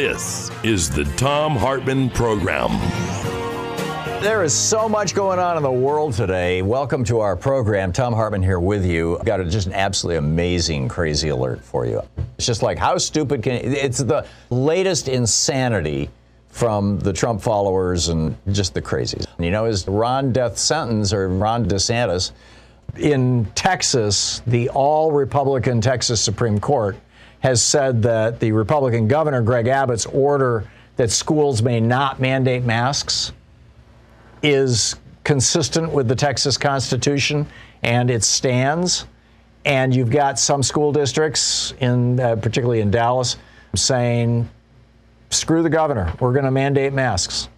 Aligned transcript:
This 0.00 0.50
is 0.62 0.88
the 0.88 1.04
Thom 1.18 1.54
Hartmann 1.54 2.08
Program. 2.08 2.70
There 4.22 4.42
is 4.42 4.54
so 4.54 4.88
much 4.88 5.14
going 5.14 5.38
on 5.38 5.58
in 5.58 5.62
the 5.62 5.70
world 5.70 6.14
today. 6.14 6.62
Welcome 6.62 7.04
to 7.04 7.20
our 7.20 7.36
program. 7.36 7.92
Thom 7.92 8.14
Hartmann 8.14 8.42
here 8.42 8.58
with 8.58 8.86
you. 8.86 9.18
I've 9.18 9.26
got 9.26 9.40
a, 9.40 9.44
just 9.44 9.66
an 9.66 9.74
absolutely 9.74 10.16
amazing, 10.16 10.88
crazy 10.88 11.28
alert 11.28 11.62
for 11.62 11.84
you. 11.84 12.00
It's 12.38 12.46
just 12.46 12.62
like, 12.62 12.78
how 12.78 12.96
stupid 12.96 13.42
can 13.42 13.56
it's 13.56 13.98
the 13.98 14.26
latest 14.48 15.06
insanity 15.06 16.08
from 16.48 16.98
the 17.00 17.12
Trump 17.12 17.42
followers 17.42 18.08
and 18.08 18.34
just 18.52 18.72
the 18.72 18.80
crazies. 18.80 19.26
You 19.38 19.50
know, 19.50 19.66
his 19.66 19.86
Ron 19.86 20.32
death 20.32 20.56
sentence 20.56 21.12
or 21.12 21.28
Ron 21.28 21.66
DeSantis 21.66 22.32
in 22.96 23.44
Texas, 23.54 24.40
the 24.46 24.70
all 24.70 25.12
Republican 25.12 25.82
Texas 25.82 26.22
Supreme 26.22 26.58
Court 26.58 26.96
has 27.40 27.62
said 27.62 28.02
that 28.02 28.40
the 28.40 28.52
Republican 28.52 29.08
governor, 29.08 29.42
Greg 29.42 29.66
Abbott's 29.66 30.06
order 30.06 30.64
that 30.96 31.10
schools 31.10 31.62
may 31.62 31.80
not 31.80 32.20
mandate 32.20 32.62
masks 32.62 33.32
is 34.42 34.96
consistent 35.24 35.90
with 35.92 36.08
the 36.08 36.14
Texas 36.14 36.56
Constitution 36.56 37.46
and 37.82 38.10
it 38.10 38.22
stands. 38.22 39.06
And 39.64 39.94
you've 39.94 40.10
got 40.10 40.38
some 40.38 40.62
school 40.62 40.90
districts, 40.92 41.74
in 41.80 42.18
uh, 42.18 42.36
particularly 42.36 42.80
in 42.80 42.90
Dallas, 42.90 43.36
saying, 43.74 44.48
"Screw 45.28 45.62
the 45.62 45.68
governor. 45.68 46.14
We're 46.18 46.32
going 46.32 46.46
to 46.46 46.50
mandate 46.50 46.94
masks," 46.94 47.48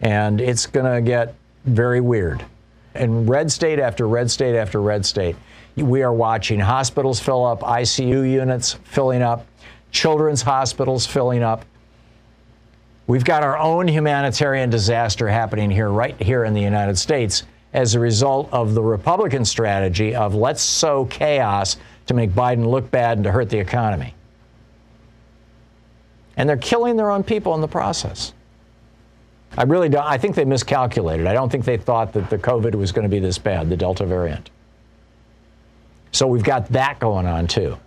and 0.00 0.40
it's 0.40 0.66
going 0.66 0.86
to 0.86 1.00
get 1.00 1.34
very 1.64 2.00
weird. 2.00 2.44
And 2.94 3.28
red 3.28 3.50
state 3.50 3.80
after 3.80 4.06
red 4.06 4.30
state 4.30 4.54
after 4.54 4.80
red 4.80 5.04
state, 5.04 5.34
we 5.76 6.02
are 6.02 6.12
watching 6.12 6.60
hospitals 6.60 7.20
fill 7.20 7.44
up, 7.44 7.60
ICU 7.60 8.30
units 8.30 8.74
filling 8.84 9.22
up, 9.22 9.46
children's 9.90 10.42
hospitals 10.42 11.06
filling 11.06 11.42
up. 11.42 11.64
We've 13.06 13.24
got 13.24 13.42
our 13.42 13.58
own 13.58 13.88
humanitarian 13.88 14.70
disaster 14.70 15.28
happening 15.28 15.70
here, 15.70 15.88
right 15.88 16.20
here 16.20 16.44
in 16.44 16.54
the 16.54 16.60
United 16.60 16.98
States, 16.98 17.44
as 17.72 17.94
a 17.94 18.00
result 18.00 18.48
of 18.52 18.74
the 18.74 18.82
Republican 18.82 19.44
strategy 19.44 20.14
of 20.14 20.34
let's 20.34 20.62
sow 20.62 21.06
chaos 21.06 21.78
to 22.06 22.14
make 22.14 22.30
Biden 22.30 22.66
look 22.66 22.90
bad 22.90 23.18
and 23.18 23.24
to 23.24 23.32
hurt 23.32 23.48
the 23.48 23.58
economy. 23.58 24.14
And 26.36 26.48
they're 26.48 26.56
killing 26.56 26.96
their 26.96 27.10
own 27.10 27.22
people 27.22 27.54
in 27.54 27.60
the 27.60 27.68
process. 27.68 28.32
I 29.56 29.64
really 29.64 29.88
don't. 29.88 30.04
I 30.04 30.16
think 30.16 30.34
they 30.34 30.46
miscalculated. 30.46 31.26
I 31.26 31.34
don't 31.34 31.50
think 31.50 31.64
they 31.64 31.76
thought 31.76 32.12
that 32.14 32.30
the 32.30 32.38
COVID 32.38 32.74
was 32.74 32.90
going 32.90 33.02
to 33.02 33.08
be 33.08 33.18
this 33.18 33.36
bad, 33.36 33.68
the 33.68 33.76
Delta 33.76 34.06
variant. 34.06 34.50
So 36.12 36.26
we've 36.26 36.44
got 36.44 36.68
that 36.68 37.00
going 37.00 37.26
on 37.26 37.46
too. 37.46 37.78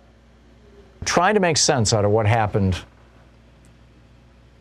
Trying 1.04 1.34
to 1.34 1.40
make 1.40 1.56
sense 1.56 1.92
out 1.92 2.04
of 2.04 2.10
what 2.10 2.26
happened 2.26 2.78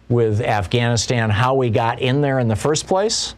with 0.07 0.39
Afghanistan, 0.41 1.31
how 1.31 1.55
we 1.55 1.71
got 1.71 1.99
in 1.99 2.21
there 2.21 2.39
in 2.39 2.47
the 2.47 2.55
first 2.55 2.85
place. 2.85 3.33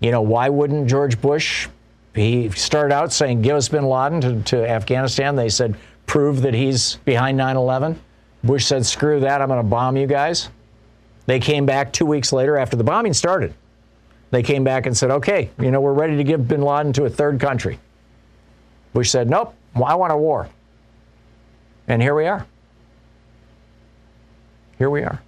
You 0.00 0.12
know, 0.12 0.22
why 0.22 0.48
wouldn't 0.48 0.88
George 0.88 1.20
Bush? 1.20 1.68
He 2.14 2.48
started 2.50 2.94
out 2.94 3.12
saying, 3.12 3.42
give 3.42 3.56
us 3.56 3.68
bin 3.68 3.84
Laden 3.84 4.20
to, 4.20 4.42
to 4.42 4.68
Afghanistan. 4.68 5.34
They 5.34 5.48
said, 5.48 5.76
prove 6.06 6.42
that 6.42 6.54
he's 6.54 6.96
behind 7.04 7.36
9 7.36 7.56
11. 7.56 8.00
Bush 8.44 8.66
said, 8.66 8.86
screw 8.86 9.20
that, 9.20 9.42
I'm 9.42 9.48
going 9.48 9.60
to 9.60 9.68
bomb 9.68 9.96
you 9.96 10.06
guys. 10.06 10.48
They 11.26 11.40
came 11.40 11.66
back 11.66 11.92
two 11.92 12.06
weeks 12.06 12.32
later 12.32 12.56
after 12.56 12.76
the 12.76 12.84
bombing 12.84 13.12
started. 13.12 13.52
They 14.30 14.42
came 14.42 14.62
back 14.62 14.86
and 14.86 14.96
said, 14.96 15.10
okay, 15.10 15.50
you 15.58 15.72
know, 15.72 15.80
we're 15.80 15.92
ready 15.92 16.16
to 16.16 16.24
give 16.24 16.46
bin 16.46 16.62
Laden 16.62 16.92
to 16.94 17.04
a 17.04 17.10
third 17.10 17.40
country. 17.40 17.80
Bush 18.96 19.10
said, 19.10 19.28
nope, 19.28 19.54
I 19.74 19.94
want 19.94 20.10
a 20.10 20.16
war. 20.16 20.48
And 21.86 22.00
here 22.00 22.14
we 22.14 22.26
are. 22.26 22.46
Here 24.78 24.88
we 24.88 25.02
are. 25.02 25.20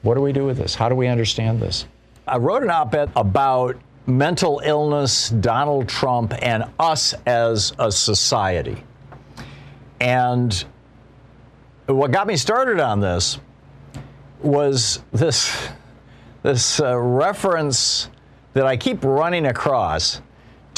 What 0.00 0.14
do 0.14 0.22
we 0.22 0.32
do 0.32 0.46
with 0.46 0.56
this? 0.56 0.74
How 0.74 0.88
do 0.88 0.94
we 0.94 1.06
understand 1.06 1.60
this? 1.60 1.84
I 2.26 2.38
wrote 2.38 2.62
an 2.62 2.70
op 2.70 2.94
ed 2.94 3.10
about 3.16 3.76
mental 4.06 4.62
illness, 4.64 5.28
Donald 5.28 5.90
Trump, 5.90 6.32
and 6.40 6.64
us 6.78 7.12
as 7.26 7.74
a 7.78 7.92
society. 7.92 8.82
And 10.00 10.64
what 11.84 12.12
got 12.12 12.26
me 12.26 12.34
started 12.34 12.80
on 12.80 12.98
this 12.98 13.40
was 14.40 15.02
this, 15.12 15.68
this 16.42 16.80
uh, 16.80 16.98
reference 16.98 18.08
that 18.54 18.64
I 18.64 18.78
keep 18.78 19.04
running 19.04 19.44
across 19.44 20.22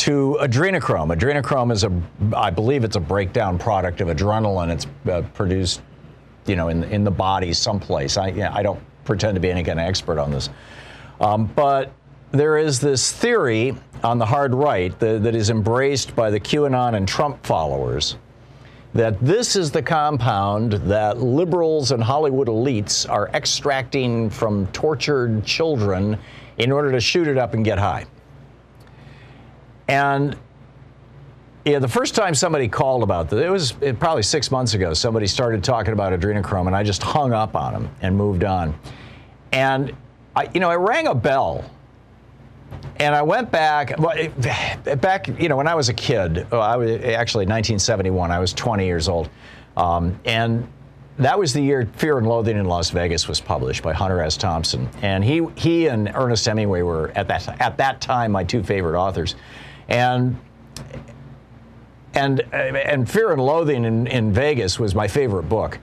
to 0.07 0.39
adrenochrome. 0.41 1.13
Adrenochrome 1.13 1.73
is 1.73 1.83
a, 1.83 1.91
I 2.37 2.49
believe 2.49 2.85
it's 2.85 2.95
a 2.95 3.01
breakdown 3.01 3.59
product 3.59 4.01
of 4.01 4.07
adrenaline. 4.07 4.71
It's 4.71 4.87
uh, 5.11 5.23
produced, 5.35 5.83
you 6.47 6.55
know, 6.55 6.69
in 6.69 6.85
in 6.85 7.03
the 7.03 7.11
body 7.11 7.53
someplace. 7.53 8.17
I 8.17 8.29
I 8.55 8.63
don't 8.63 8.81
pretend 9.05 9.35
to 9.35 9.41
be 9.41 9.51
any 9.51 9.65
kind 9.65 9.81
of 9.81 9.87
expert 9.87 10.21
on 10.21 10.31
this, 10.31 10.49
um, 11.21 11.47
but 11.47 11.93
there 12.31 12.57
is 12.57 12.79
this 12.79 13.11
theory 13.11 13.75
on 14.05 14.19
the 14.19 14.27
hard 14.27 14.55
right 14.55 14.97
that, 15.01 15.25
that 15.25 15.35
is 15.35 15.51
embraced 15.51 16.15
by 16.15 16.31
the 16.31 16.39
QAnon 16.39 16.95
and 16.95 17.09
Trump 17.09 17.45
followers 17.45 18.17
that 18.95 19.19
this 19.21 19.57
is 19.57 19.73
the 19.73 19.83
compound 19.83 20.73
that 20.73 21.19
liberals 21.19 21.91
and 21.91 22.03
Hollywood 22.03 22.47
elites 22.47 23.11
are 23.11 23.29
extracting 23.35 24.31
from 24.31 24.69
tortured 24.69 25.45
children 25.45 26.17
in 26.59 26.71
order 26.71 26.93
to 26.93 27.01
shoot 27.01 27.27
it 27.27 27.37
up 27.39 27.55
and 27.55 27.65
get 27.65 27.79
high. 27.79 28.07
And 29.89 30.37
yeah, 31.67 31.81
the 31.81 31.89
first 31.89 32.15
time 32.15 32.35
somebody 32.35 32.69
called 32.69 33.03
about 33.03 33.29
this, 33.29 33.45
it 33.45 33.51
was 33.51 33.73
probably 33.99 34.23
six 34.23 34.53
months 34.53 34.75
ago. 34.75 34.95
Somebody 34.95 35.27
started 35.27 35.65
talking 35.65 35.93
about 35.93 36.13
adrenochrome, 36.13 36.69
and 36.69 36.77
I 36.77 36.85
just 36.85 37.03
hung 37.03 37.33
up 37.33 37.57
on 37.57 37.73
them 37.73 37.91
and 38.03 38.17
moved 38.17 38.45
on. 38.45 38.79
And 39.51 39.93
I, 40.37 40.49
you 40.55 40.61
know, 40.61 40.71
I 40.71 40.77
rang 40.77 41.09
a 41.09 41.15
bell, 41.15 41.69
and 43.01 43.15
I 43.15 43.23
went 43.23 43.51
back. 43.51 43.97
Back, 45.01 45.27
you 45.41 45.49
know, 45.49 45.57
when 45.57 45.67
I 45.67 45.75
was 45.75 45.89
a 45.89 45.95
kid, 45.95 46.47
oh, 46.53 46.61
I 46.61 46.77
was 46.77 46.91
actually 46.91 47.47
1971. 47.47 48.31
I 48.31 48.39
was 48.39 48.53
20 48.53 48.87
years 48.87 49.09
old, 49.09 49.29
um, 49.77 50.19
and 50.25 50.69
that 51.19 51.37
was 51.37 51.53
the 51.53 51.63
year 51.63 51.89
Fear 51.97 52.19
and 52.19 52.29
Loathing 52.29 52.57
in 52.57 52.67
Las 52.67 52.91
Vegas 52.91 53.27
was 53.27 53.41
published 53.41 53.83
by 53.83 53.93
Hunter 53.93 54.21
S. 54.21 54.37
Thompson, 54.37 54.89
and 55.03 55.25
he 55.25 55.45
he 55.57 55.89
and 55.89 56.13
Ernest 56.15 56.45
Hemingway 56.45 56.83
were 56.83 57.11
at 57.17 57.27
that 57.27 57.61
at 57.61 57.77
that 57.79 58.01
time 58.01 58.31
my 58.31 58.45
two 58.45 58.63
favorite 58.63 58.97
authors 58.97 59.35
and 59.89 60.37
and 62.15 62.41
and 62.53 63.11
Fear 63.11 63.33
and 63.33 63.43
Loathing 63.45 63.85
in, 63.85 64.07
in 64.07 64.33
Vegas 64.33 64.79
was 64.79 64.95
my 64.95 65.09
favorite 65.09 65.45
book. 65.45 65.79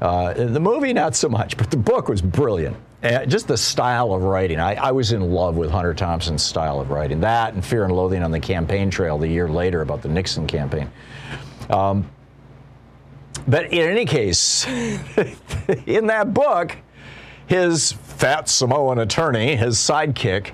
Uh, 0.00 0.32
the 0.32 0.60
movie, 0.60 0.92
not 0.92 1.16
so 1.16 1.28
much, 1.28 1.56
but 1.56 1.70
the 1.70 1.76
book 1.76 2.08
was 2.08 2.22
brilliant. 2.22 2.76
Uh, 3.02 3.24
just 3.26 3.46
the 3.46 3.56
style 3.56 4.12
of 4.12 4.22
writing. 4.22 4.58
I, 4.58 4.74
I, 4.74 4.92
was 4.92 5.12
in 5.12 5.32
love 5.32 5.56
with 5.56 5.70
Hunter 5.70 5.94
Thompson's 5.94 6.42
style 6.42 6.80
of 6.80 6.90
writing. 6.90 7.20
That 7.20 7.54
and 7.54 7.64
Fear 7.64 7.84
and 7.84 7.92
Loathing 7.92 8.24
on 8.24 8.32
the 8.32 8.40
campaign 8.40 8.90
trail 8.90 9.18
the 9.18 9.28
year 9.28 9.48
later 9.48 9.82
about 9.82 10.02
the 10.02 10.08
Nixon 10.08 10.48
campaign. 10.48 10.90
Um, 11.70 12.10
but 13.46 13.66
in 13.66 13.88
any 13.88 14.04
case, 14.04 14.66
in 15.86 16.08
that 16.08 16.34
book, 16.34 16.76
his 17.46 17.92
fat 17.92 18.48
Samoan 18.48 18.98
attorney, 18.98 19.54
his 19.54 19.78
sidekick, 19.78 20.50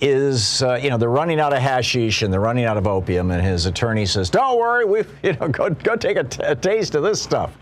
is 0.00 0.62
uh, 0.62 0.74
you 0.74 0.90
know 0.90 0.98
they're 0.98 1.08
running 1.08 1.40
out 1.40 1.52
of 1.52 1.60
hashish 1.60 2.22
and 2.22 2.32
they're 2.32 2.40
running 2.40 2.64
out 2.64 2.76
of 2.76 2.86
opium, 2.86 3.30
and 3.30 3.44
his 3.44 3.66
attorney 3.66 4.06
says, 4.06 4.30
"Don't 4.30 4.58
worry, 4.58 4.84
we 4.84 5.04
you 5.22 5.32
know 5.34 5.48
go 5.48 5.70
go 5.70 5.96
take 5.96 6.16
a, 6.16 6.24
t- 6.24 6.42
a 6.42 6.54
taste 6.54 6.94
of 6.94 7.02
this 7.02 7.20
stuff." 7.20 7.56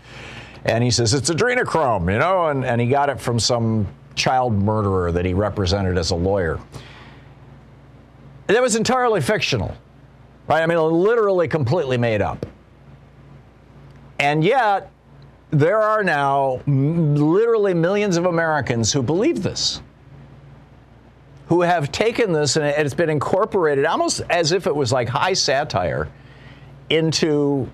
And 0.65 0.83
he 0.83 0.89
says 0.89 1.13
it's 1.13 1.29
adrenochrome, 1.29 2.11
you 2.11 2.17
know, 2.17 2.47
and, 2.47 2.65
and 2.65 2.81
he 2.81 2.87
got 2.87 3.09
it 3.09 3.21
from 3.21 3.39
some 3.39 3.87
child 4.15 4.53
murderer 4.53 5.11
that 5.11 5.23
he 5.23 5.33
represented 5.33 5.95
as 5.95 6.09
a 6.09 6.15
lawyer. 6.15 6.59
That 8.47 8.61
was 8.61 8.75
entirely 8.75 9.21
fictional, 9.21 9.75
right? 10.47 10.63
I 10.63 10.65
mean, 10.65 10.79
literally 10.79 11.47
completely 11.47 11.97
made 11.97 12.21
up. 12.21 12.47
And 14.17 14.43
yet, 14.43 14.91
there 15.51 15.81
are 15.81 16.03
now 16.03 16.61
literally 16.65 17.73
millions 17.73 18.17
of 18.17 18.25
Americans 18.25 18.91
who 18.91 19.03
believe 19.03 19.43
this, 19.43 19.81
who 21.47 21.61
have 21.61 21.91
taken 21.91 22.31
this 22.31 22.55
and 22.55 22.65
it's 22.65 22.93
been 22.93 23.09
incorporated 23.09 23.85
almost 23.85 24.21
as 24.29 24.51
if 24.51 24.67
it 24.67 24.75
was 24.75 24.91
like 24.91 25.07
high 25.07 25.33
satire 25.33 26.09
into 26.89 27.69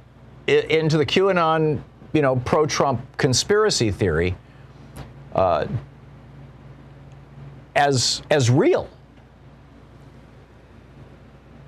into 0.47 0.97
the 0.97 1.05
QAnon, 1.05 1.81
you 2.13 2.21
know, 2.21 2.35
pro-Trump 2.35 3.01
conspiracy 3.17 3.91
theory 3.91 4.35
uh, 5.33 5.67
as 7.75 8.21
as 8.29 8.49
real. 8.49 8.89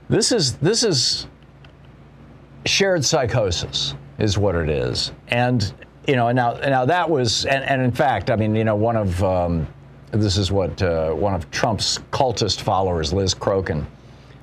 This 0.10 0.32
is 0.32 0.58
this 0.58 0.84
is 0.84 1.28
shared 2.66 3.04
psychosis 3.04 3.96
is 4.20 4.38
what 4.38 4.56
it 4.56 4.70
is. 4.70 5.12
And 5.30 5.74
you 6.08 6.16
know, 6.16 6.32
now 6.32 6.54
now 6.54 6.86
that 6.86 7.10
was, 7.10 7.46
and, 7.46 7.64
and 7.64 7.82
in 7.82 7.92
fact, 7.92 8.30
I 8.30 8.36
mean, 8.36 8.56
you 8.56 8.64
know, 8.64 8.76
one 8.76 8.98
of 8.98 9.24
um, 9.24 9.68
this 10.22 10.38
is 10.38 10.52
what 10.52 10.82
uh, 10.82 11.12
one 11.12 11.34
of 11.34 11.50
Trump's 11.52 12.00
cultist 12.12 12.62
followers, 12.62 13.14
Liz 13.14 13.34
Crokin. 13.34 13.86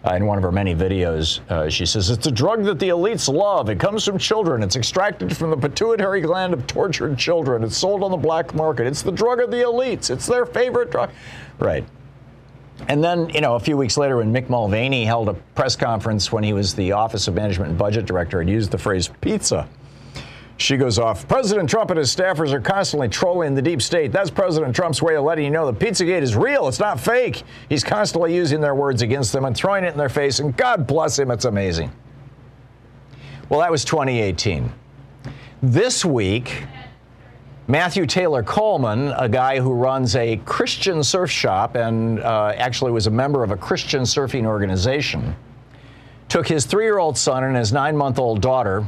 Uh, 0.02 0.14
in 0.14 0.25
one 0.25 0.38
of 0.38 0.43
her 0.43 0.50
many 0.50 0.75
videos, 0.75 1.40
uh, 1.50 1.69
she 1.69 1.84
says, 1.84 2.08
It's 2.08 2.26
a 2.26 2.31
drug 2.31 2.64
that 2.64 2.78
the 2.78 2.88
elites 2.88 3.32
love. 3.32 3.69
It 3.69 3.78
comes 3.78 4.02
from 4.05 4.17
children. 4.17 4.62
It's 4.62 4.75
extracted 4.75 5.37
from 5.37 5.50
the 5.50 5.56
pituitary 5.58 6.22
gland 6.22 6.55
of 6.55 6.67
tortured 6.67 7.19
children. 7.19 7.62
It's 7.62 7.76
sold 7.76 8.02
on 8.02 8.11
the 8.11 8.17
black 8.17 8.55
market. 8.55 8.87
It's 8.87 9.02
the 9.02 9.12
drug 9.12 9.40
of 9.40 9.50
the 9.50 9.58
elites. 9.58 10.08
It's 10.11 10.26
their 10.26 10.46
favorite 10.46 10.90
drug. 10.90 11.11
Right. 11.58 11.84
And 12.88 13.05
then, 13.05 13.28
you 13.28 13.43
know, 13.43 13.56
a 13.56 13.61
few 13.61 13.76
weeks 13.76 13.99
later, 13.99 14.17
when 14.17 14.32
Mick 14.32 14.49
Mulvaney 14.49 15.05
held 15.05 15.28
a 15.28 15.34
press 15.34 15.76
conference 15.76 16.32
when 16.32 16.44
he 16.44 16.55
was 16.55 16.75
the 16.75 16.93
Office 16.93 17.28
of 17.28 17.34
Management 17.34 17.70
and 17.70 17.78
Budget 17.78 18.06
Director 18.06 18.40
and 18.40 18.49
used 18.49 18.70
the 18.70 18.78
phrase 18.78 19.11
pizza, 19.20 19.69
she 20.60 20.76
goes 20.76 20.98
off. 20.98 21.26
President 21.26 21.70
Trump 21.70 21.90
and 21.90 21.98
his 21.98 22.14
staffers 22.14 22.52
are 22.52 22.60
constantly 22.60 23.08
trolling 23.08 23.54
the 23.54 23.62
deep 23.62 23.80
state. 23.80 24.12
That's 24.12 24.30
President 24.30 24.76
Trump's 24.76 25.00
way 25.00 25.16
of 25.16 25.24
letting 25.24 25.44
you 25.44 25.50
know 25.50 25.70
the 25.70 25.86
Pizzagate 25.86 26.20
is 26.20 26.36
real. 26.36 26.68
It's 26.68 26.78
not 26.78 27.00
fake. 27.00 27.42
He's 27.68 27.82
constantly 27.82 28.34
using 28.34 28.60
their 28.60 28.74
words 28.74 29.00
against 29.00 29.32
them 29.32 29.46
and 29.46 29.56
throwing 29.56 29.84
it 29.84 29.92
in 29.92 29.96
their 29.96 30.10
face, 30.10 30.38
and 30.38 30.54
God 30.56 30.86
bless 30.86 31.18
him, 31.18 31.30
it's 31.30 31.46
amazing. 31.46 31.90
Well, 33.48 33.60
that 33.60 33.70
was 33.70 33.84
2018. 33.84 34.70
This 35.62 36.04
week, 36.04 36.64
Matthew 37.66 38.04
Taylor 38.04 38.42
Coleman, 38.42 39.12
a 39.16 39.28
guy 39.28 39.60
who 39.60 39.72
runs 39.72 40.14
a 40.14 40.36
Christian 40.44 41.02
surf 41.02 41.30
shop 41.30 41.74
and 41.74 42.20
uh, 42.20 42.52
actually 42.56 42.92
was 42.92 43.06
a 43.06 43.10
member 43.10 43.42
of 43.42 43.50
a 43.50 43.56
Christian 43.56 44.02
surfing 44.02 44.44
organization, 44.44 45.34
took 46.28 46.46
his 46.46 46.66
three 46.66 46.84
year 46.84 46.98
old 46.98 47.16
son 47.16 47.44
and 47.44 47.56
his 47.56 47.72
nine 47.72 47.96
month 47.96 48.18
old 48.18 48.42
daughter 48.42 48.86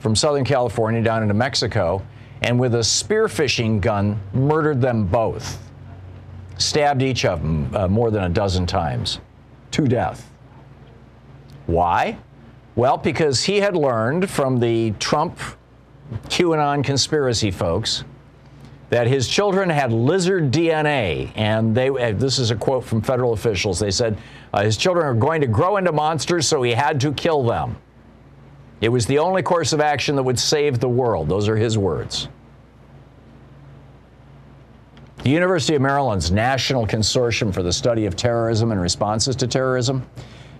from 0.00 0.16
Southern 0.16 0.44
California 0.44 1.02
down 1.02 1.22
into 1.22 1.34
Mexico 1.34 2.02
and 2.42 2.58
with 2.58 2.74
a 2.74 2.78
spearfishing 2.78 3.80
gun 3.80 4.18
murdered 4.32 4.80
them 4.80 5.04
both. 5.06 5.58
Stabbed 6.58 7.02
each 7.02 7.24
of 7.24 7.42
them 7.42 7.74
uh, 7.74 7.88
more 7.88 8.10
than 8.10 8.24
a 8.24 8.28
dozen 8.28 8.66
times 8.66 9.20
to 9.72 9.86
death. 9.86 10.30
Why? 11.66 12.18
Well, 12.74 12.96
because 12.96 13.44
he 13.44 13.58
had 13.58 13.76
learned 13.76 14.28
from 14.28 14.58
the 14.58 14.92
Trump 14.92 15.38
QAnon 16.28 16.82
conspiracy 16.82 17.50
folks 17.50 18.04
that 18.88 19.06
his 19.06 19.28
children 19.28 19.70
had 19.70 19.92
lizard 19.92 20.50
DNA, 20.50 21.30
and 21.36 21.74
they. 21.74 21.88
Uh, 21.88 22.12
this 22.12 22.38
is 22.38 22.50
a 22.50 22.56
quote 22.56 22.84
from 22.84 23.00
federal 23.00 23.32
officials. 23.32 23.78
They 23.78 23.92
said 23.92 24.18
uh, 24.52 24.64
his 24.64 24.76
children 24.76 25.06
are 25.06 25.14
going 25.14 25.40
to 25.40 25.46
grow 25.46 25.76
into 25.76 25.92
monsters, 25.92 26.48
so 26.48 26.62
he 26.62 26.72
had 26.72 27.00
to 27.02 27.12
kill 27.12 27.44
them. 27.44 27.76
It 28.80 28.88
was 28.88 29.06
the 29.06 29.18
only 29.18 29.42
course 29.42 29.72
of 29.72 29.80
action 29.80 30.16
that 30.16 30.22
would 30.22 30.38
save 30.38 30.80
the 30.80 30.88
world. 30.88 31.28
Those 31.28 31.48
are 31.48 31.56
his 31.56 31.76
words. 31.76 32.28
The 35.22 35.30
University 35.30 35.74
of 35.74 35.82
Maryland's 35.82 36.30
National 36.30 36.86
Consortium 36.86 37.52
for 37.52 37.62
the 37.62 37.72
Study 37.72 38.06
of 38.06 38.16
Terrorism 38.16 38.72
and 38.72 38.80
Responses 38.80 39.36
to 39.36 39.46
Terrorism 39.46 40.02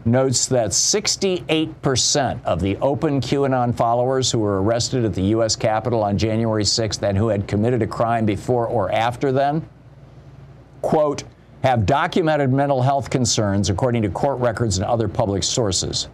notes 0.04 0.46
that 0.46 0.70
68% 0.70 2.44
of 2.44 2.60
the 2.60 2.76
open 2.78 3.22
QAnon 3.22 3.74
followers 3.74 4.30
who 4.30 4.38
were 4.38 4.62
arrested 4.62 5.04
at 5.04 5.14
the 5.14 5.22
U.S. 5.22 5.56
Capitol 5.56 6.02
on 6.02 6.18
January 6.18 6.64
6th 6.64 7.02
and 7.02 7.16
who 7.16 7.28
had 7.28 7.48
committed 7.48 7.80
a 7.80 7.86
crime 7.86 8.26
before 8.26 8.66
or 8.66 8.92
after 8.92 9.32
then, 9.32 9.66
quote, 10.82 11.24
have 11.62 11.86
documented 11.86 12.52
mental 12.52 12.82
health 12.82 13.08
concerns 13.08 13.70
according 13.70 14.02
to 14.02 14.10
court 14.10 14.38
records 14.40 14.76
and 14.76 14.86
other 14.86 15.08
public 15.08 15.42
sources. 15.42 16.08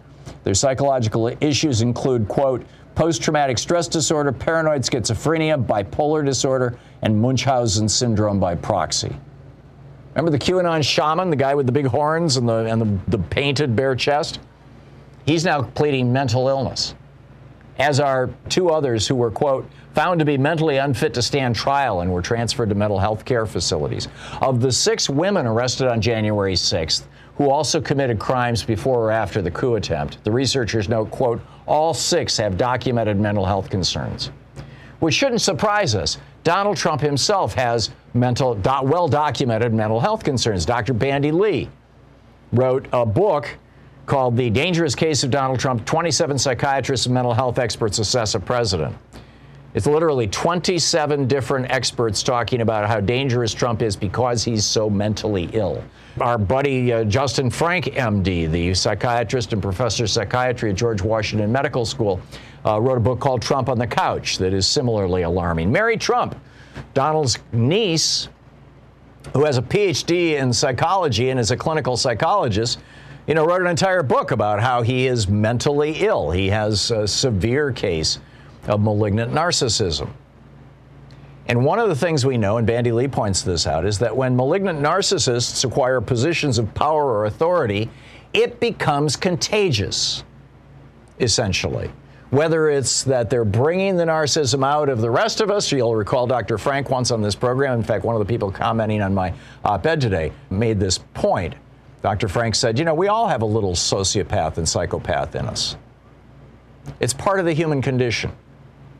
Their 0.47 0.53
psychological 0.53 1.27
issues 1.41 1.81
include, 1.81 2.29
quote, 2.29 2.65
post 2.95 3.21
traumatic 3.21 3.57
stress 3.57 3.85
disorder, 3.85 4.31
paranoid 4.31 4.83
schizophrenia, 4.83 5.61
bipolar 5.61 6.23
disorder, 6.23 6.79
and 7.01 7.21
Munchausen 7.21 7.89
syndrome 7.89 8.39
by 8.39 8.55
proxy. 8.55 9.13
Remember 10.15 10.31
the 10.31 10.39
QAnon 10.39 10.85
shaman, 10.85 11.29
the 11.29 11.35
guy 11.35 11.53
with 11.53 11.65
the 11.65 11.73
big 11.73 11.87
horns 11.87 12.37
and 12.37 12.47
the, 12.47 12.65
and 12.65 12.81
the, 12.81 12.97
the 13.09 13.17
painted 13.17 13.75
bare 13.75 13.93
chest? 13.93 14.39
He's 15.25 15.43
now 15.43 15.63
pleading 15.63 16.13
mental 16.13 16.47
illness, 16.47 16.95
as 17.77 17.99
are 17.99 18.29
two 18.47 18.69
others 18.69 19.05
who 19.05 19.15
were, 19.15 19.31
quote, 19.31 19.69
found 19.95 20.19
to 20.19 20.25
be 20.25 20.37
mentally 20.37 20.77
unfit 20.77 21.13
to 21.15 21.21
stand 21.21 21.57
trial 21.57 21.99
and 21.99 22.09
were 22.09 22.21
transferred 22.21 22.69
to 22.69 22.75
mental 22.75 22.99
health 22.99 23.25
care 23.25 23.45
facilities. 23.45 24.07
Of 24.39 24.61
the 24.61 24.71
six 24.71 25.09
women 25.09 25.45
arrested 25.45 25.89
on 25.89 25.99
January 25.99 26.53
6th, 26.53 27.03
who 27.37 27.49
also 27.49 27.79
committed 27.79 28.17
crimes 28.17 28.63
before 28.63 29.05
or 29.05 29.11
after 29.11 29.41
the 29.41 29.51
coup 29.51 29.75
attempt. 29.75 30.23
The 30.23 30.31
researchers 30.31 30.89
note, 30.89 31.11
quote, 31.11 31.39
all 31.67 31.93
six 31.93 32.35
have 32.37 32.57
documented 32.57 33.19
mental 33.19 33.45
health 33.45 33.69
concerns. 33.69 34.31
Which 34.99 35.13
shouldn't 35.13 35.41
surprise 35.41 35.93
us. 35.93 36.17
Donald 36.43 36.77
Trump 36.77 37.01
himself 37.01 37.53
has 37.53 37.91
mental, 38.15 38.55
well 38.83 39.07
documented 39.07 39.73
mental 39.73 39.99
health 39.99 40.23
concerns. 40.23 40.65
Dr. 40.65 40.93
Bandy 40.93 41.31
Lee 41.31 41.69
wrote 42.53 42.87
a 42.91 43.05
book 43.05 43.55
called 44.07 44.35
The 44.35 44.49
Dangerous 44.49 44.95
Case 44.95 45.23
of 45.23 45.29
Donald 45.29 45.59
Trump 45.59 45.85
27 45.85 46.39
Psychiatrists 46.39 47.05
and 47.05 47.13
Mental 47.13 47.33
Health 47.33 47.59
Experts 47.59 47.99
Assess 47.99 48.33
a 48.33 48.39
President. 48.39 48.95
It's 49.77 49.85
literally 49.85 50.25
27 50.25 51.27
different 51.27 51.69
experts 51.69 52.23
talking 52.23 52.61
about 52.61 52.87
how 52.87 52.99
dangerous 52.99 53.53
Trump 53.53 53.83
is 53.83 53.95
because 53.95 54.43
he's 54.43 54.65
so 54.65 54.89
mentally 54.89 55.51
ill. 55.53 55.83
Our 56.19 56.39
buddy 56.39 56.91
uh, 56.91 57.03
Justin 57.03 57.51
Frank, 57.51 57.85
MD, 57.85 58.49
the 58.49 58.73
psychiatrist 58.73 59.53
and 59.53 59.61
professor 59.61 60.05
of 60.05 60.09
psychiatry 60.09 60.71
at 60.71 60.77
George 60.77 61.03
Washington 61.03 61.51
Medical 61.51 61.85
School, 61.85 62.19
uh, 62.65 62.81
wrote 62.81 62.97
a 62.97 62.99
book 62.99 63.19
called 63.19 63.43
Trump 63.43 63.69
on 63.69 63.77
the 63.77 63.85
Couch 63.85 64.39
that 64.39 64.51
is 64.51 64.65
similarly 64.65 65.21
alarming. 65.21 65.71
Mary 65.71 65.95
Trump, 65.95 66.35
Donald's 66.95 67.37
niece, 67.51 68.29
who 69.33 69.45
has 69.45 69.59
a 69.59 69.61
PhD 69.61 70.41
in 70.41 70.51
psychology 70.51 71.29
and 71.29 71.39
is 71.39 71.51
a 71.51 71.57
clinical 71.57 71.95
psychologist, 71.95 72.79
you 73.27 73.35
know, 73.35 73.45
wrote 73.45 73.61
an 73.61 73.67
entire 73.67 74.01
book 74.01 74.31
about 74.31 74.59
how 74.59 74.81
he 74.81 75.05
is 75.05 75.27
mentally 75.27 75.97
ill. 75.99 76.31
He 76.31 76.47
has 76.47 76.89
a 76.89 77.07
severe 77.07 77.71
case 77.71 78.17
of 78.67 78.81
malignant 78.81 79.31
narcissism. 79.31 80.09
And 81.47 81.63
one 81.63 81.79
of 81.79 81.87
the 81.87 81.95
things 81.95 82.25
we 82.25 82.37
know, 82.37 82.57
and 82.57 82.67
Bandy 82.67 82.91
Lee 82.91 83.07
points 83.07 83.41
this 83.41 83.65
out, 83.65 83.85
is 83.85 83.99
that 83.99 84.15
when 84.15 84.35
malignant 84.35 84.79
narcissists 84.81 85.63
acquire 85.63 86.01
positions 86.01 86.57
of 86.59 86.73
power 86.73 87.05
or 87.05 87.25
authority, 87.25 87.89
it 88.33 88.59
becomes 88.59 89.15
contagious, 89.15 90.23
essentially. 91.19 91.89
Whether 92.29 92.69
it's 92.69 93.03
that 93.05 93.29
they're 93.29 93.45
bringing 93.45 93.95
the 93.95 94.03
narcissism 94.03 94.65
out 94.65 94.89
of 94.89 94.99
the 94.99 95.09
rest 95.09 95.39
of 95.39 95.49
us, 95.49 95.71
you'll 95.71 95.95
recall 95.95 96.27
Dr. 96.27 96.57
Frank 96.57 96.89
once 96.89 97.09
on 97.11 97.21
this 97.21 97.35
program, 97.35 97.79
in 97.79 97.83
fact, 97.83 98.03
one 98.03 98.15
of 98.15 98.19
the 98.19 98.25
people 98.25 98.51
commenting 98.51 99.01
on 99.01 99.13
my 99.13 99.33
op 99.63 99.85
ed 99.85 100.01
today 100.01 100.33
made 100.49 100.77
this 100.77 100.97
point. 101.13 101.55
Dr. 102.01 102.27
Frank 102.27 102.55
said, 102.55 102.77
You 102.77 102.83
know, 102.83 102.93
we 102.93 103.07
all 103.07 103.29
have 103.29 103.41
a 103.41 103.45
little 103.45 103.73
sociopath 103.73 104.57
and 104.57 104.67
psychopath 104.67 105.35
in 105.35 105.45
us. 105.45 105.77
It's 106.99 107.13
part 107.13 107.39
of 107.39 107.45
the 107.45 107.53
human 107.53 107.81
condition. 107.81 108.31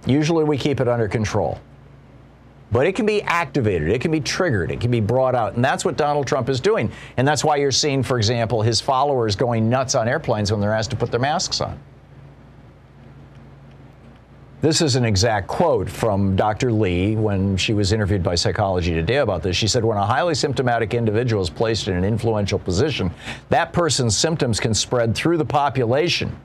Usually 0.07 0.43
we 0.43 0.57
keep 0.57 0.79
it 0.79 0.87
under 0.87 1.07
control. 1.07 1.59
But 2.71 2.85
it 2.85 2.95
can 2.95 3.05
be 3.05 3.21
activated, 3.21 3.89
it 3.89 4.01
can 4.01 4.11
be 4.11 4.19
triggered, 4.19 4.71
it 4.71 4.81
can 4.81 4.91
be 4.91 4.99
brought 4.99 5.35
out. 5.35 5.53
And 5.53 5.63
that's 5.63 5.85
what 5.85 5.95
Donald 5.95 6.27
Trump 6.27 6.49
is 6.49 6.59
doing. 6.59 6.91
And 7.15 7.25
that's 7.25 7.43
why 7.43 7.57
you're 7.57 7.71
seeing, 7.71 8.03
for 8.03 8.17
example, 8.17 8.61
his 8.61 8.81
followers 8.81 9.35
going 9.35 9.69
nuts 9.69 9.95
on 9.95 10.07
airplanes 10.07 10.51
when 10.51 10.59
they're 10.59 10.73
asked 10.73 10.89
to 10.91 10.97
put 10.97 11.11
their 11.11 11.19
masks 11.19 11.61
on. 11.61 11.79
This 14.59 14.81
is 14.81 14.95
an 14.95 15.05
exact 15.05 15.47
quote 15.47 15.87
from 15.87 16.35
Dr. 16.35 16.71
Lee 16.71 17.15
when 17.15 17.57
she 17.57 17.73
was 17.73 17.93
interviewed 17.93 18.23
by 18.23 18.33
Psychology 18.33 18.91
Today 18.93 19.17
about 19.17 19.43
this. 19.43 19.55
She 19.55 19.67
said, 19.67 19.85
When 19.85 19.99
a 19.99 20.05
highly 20.05 20.33
symptomatic 20.33 20.95
individual 20.95 21.43
is 21.43 21.49
placed 21.49 21.87
in 21.87 21.95
an 21.95 22.03
influential 22.03 22.57
position, 22.57 23.11
that 23.49 23.71
person's 23.71 24.17
symptoms 24.17 24.59
can 24.59 24.73
spread 24.73 25.13
through 25.13 25.37
the 25.37 25.45
population 25.45 26.35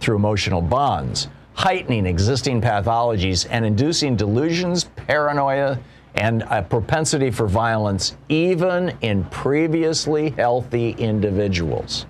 through 0.00 0.16
emotional 0.16 0.60
bonds, 0.60 1.28
heightening 1.54 2.06
existing 2.06 2.60
pathologies 2.60 3.46
and 3.50 3.64
inducing 3.64 4.16
delusions, 4.16 4.84
paranoia, 4.84 5.78
and 6.14 6.42
a 6.50 6.62
propensity 6.62 7.30
for 7.30 7.46
violence, 7.46 8.16
even 8.28 8.96
in 9.00 9.24
previously 9.24 10.30
healthy 10.30 10.90
individuals. 10.92 12.06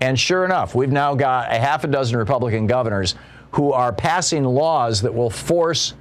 And 0.00 0.18
sure 0.18 0.44
enough, 0.44 0.74
we've 0.74 0.92
now 0.92 1.14
got 1.14 1.52
a 1.52 1.58
half 1.58 1.84
a 1.84 1.88
dozen 1.88 2.16
Republican 2.16 2.66
governors 2.66 3.14
who 3.52 3.72
are 3.72 3.92
passing 3.92 4.44
laws 4.44 5.02
that 5.02 5.12
will 5.12 5.30
force 5.30 5.94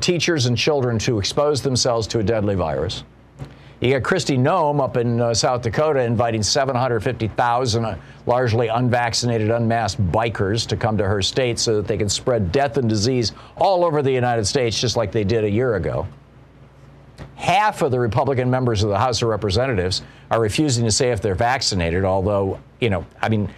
teachers 0.00 0.46
and 0.46 0.56
children 0.56 0.98
to 1.00 1.18
expose 1.18 1.62
themselves 1.62 2.06
to 2.08 2.18
a 2.18 2.22
deadly 2.22 2.54
virus. 2.54 3.04
You 3.80 3.98
got 3.98 4.02
Kristi 4.02 4.38
Noem 4.38 4.78
up 4.78 4.98
in 4.98 5.22
uh, 5.22 5.32
South 5.32 5.62
Dakota 5.62 6.02
inviting 6.02 6.42
750,000 6.42 7.84
uh, 7.86 7.96
largely 8.26 8.68
unvaccinated, 8.68 9.50
unmasked 9.50 10.06
bikers 10.12 10.66
to 10.66 10.76
come 10.76 10.98
to 10.98 11.06
her 11.06 11.22
state 11.22 11.58
so 11.58 11.76
that 11.76 11.86
they 11.86 11.96
can 11.96 12.10
spread 12.10 12.52
death 12.52 12.76
and 12.76 12.90
disease 12.90 13.32
all 13.56 13.82
over 13.82 14.02
the 14.02 14.12
United 14.12 14.44
States, 14.44 14.78
just 14.78 14.96
like 14.96 15.12
they 15.12 15.24
did 15.24 15.44
a 15.44 15.50
year 15.50 15.76
ago. 15.76 16.06
Half 17.36 17.80
of 17.80 17.90
the 17.90 17.98
Republican 17.98 18.50
members 18.50 18.82
of 18.82 18.90
the 18.90 18.98
House 18.98 19.22
of 19.22 19.28
Representatives 19.28 20.02
are 20.30 20.40
refusing 20.42 20.84
to 20.84 20.90
say 20.90 21.10
if 21.10 21.22
they're 21.22 21.34
vaccinated, 21.34 22.04
although, 22.04 22.60
you 22.80 22.90
know, 22.90 23.06
I 23.22 23.30
mean, 23.30 23.48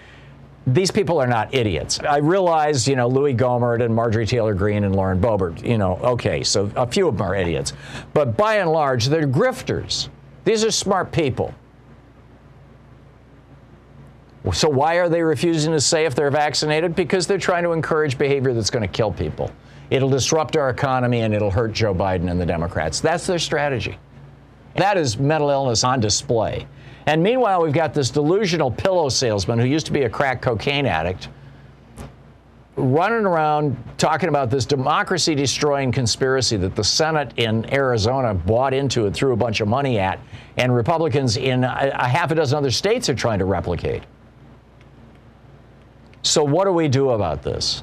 these 0.68 0.92
people 0.92 1.20
are 1.20 1.26
not 1.26 1.52
idiots. 1.52 1.98
I 1.98 2.18
realize, 2.18 2.86
you 2.86 2.94
know, 2.94 3.08
Louis 3.08 3.34
Gohmert 3.34 3.82
and 3.84 3.92
Marjorie 3.92 4.26
Taylor 4.26 4.54
Greene 4.54 4.84
and 4.84 4.94
Lauren 4.94 5.20
Boebert, 5.20 5.64
you 5.64 5.78
know, 5.78 5.96
okay, 5.96 6.44
so 6.44 6.70
a 6.76 6.86
few 6.86 7.08
of 7.08 7.18
them 7.18 7.26
are 7.26 7.34
idiots. 7.34 7.72
But 8.14 8.36
by 8.36 8.58
and 8.58 8.70
large, 8.70 9.06
they're 9.06 9.26
grifters. 9.26 10.08
These 10.44 10.64
are 10.64 10.70
smart 10.70 11.12
people. 11.12 11.54
So 14.52 14.68
why 14.68 14.96
are 14.96 15.08
they 15.08 15.22
refusing 15.22 15.72
to 15.72 15.80
say 15.80 16.04
if 16.04 16.14
they're 16.16 16.30
vaccinated? 16.30 16.96
Because 16.96 17.26
they're 17.26 17.38
trying 17.38 17.62
to 17.62 17.72
encourage 17.72 18.18
behavior 18.18 18.52
that's 18.52 18.70
going 18.70 18.82
to 18.82 18.88
kill 18.88 19.12
people. 19.12 19.50
It'll 19.90 20.08
disrupt 20.08 20.56
our 20.56 20.70
economy 20.70 21.20
and 21.20 21.32
it'll 21.32 21.50
hurt 21.50 21.72
Joe 21.72 21.94
Biden 21.94 22.30
and 22.30 22.40
the 22.40 22.46
Democrats. 22.46 23.00
That's 23.00 23.26
their 23.26 23.38
strategy. 23.38 23.98
That 24.74 24.96
is 24.96 25.18
mental 25.18 25.50
illness 25.50 25.84
on 25.84 26.00
display. 26.00 26.66
And 27.06 27.22
meanwhile, 27.22 27.62
we've 27.62 27.72
got 27.72 27.94
this 27.94 28.10
delusional 28.10 28.70
pillow 28.70 29.08
salesman 29.10 29.58
who 29.58 29.66
used 29.66 29.86
to 29.86 29.92
be 29.92 30.02
a 30.02 30.10
crack 30.10 30.40
cocaine 30.42 30.86
addict 30.86 31.28
running 32.76 33.26
around 33.26 33.76
talking 33.98 34.28
about 34.28 34.50
this 34.50 34.64
democracy 34.64 35.34
destroying 35.34 35.92
conspiracy 35.92 36.56
that 36.56 36.74
the 36.74 36.84
Senate 36.84 37.32
in 37.36 37.70
Arizona 37.72 38.32
bought 38.32 38.72
into 38.72 39.06
and 39.06 39.14
threw 39.14 39.32
a 39.32 39.36
bunch 39.36 39.60
of 39.60 39.68
money 39.68 39.98
at, 39.98 40.18
and 40.56 40.74
Republicans 40.74 41.36
in 41.36 41.64
a, 41.64 41.92
a 41.94 42.08
half 42.08 42.30
a 42.30 42.34
dozen 42.34 42.56
other 42.56 42.70
states 42.70 43.08
are 43.08 43.14
trying 43.14 43.38
to 43.38 43.44
replicate. 43.44 44.02
So, 46.22 46.42
what 46.42 46.64
do 46.64 46.72
we 46.72 46.88
do 46.88 47.10
about 47.10 47.42
this? 47.42 47.82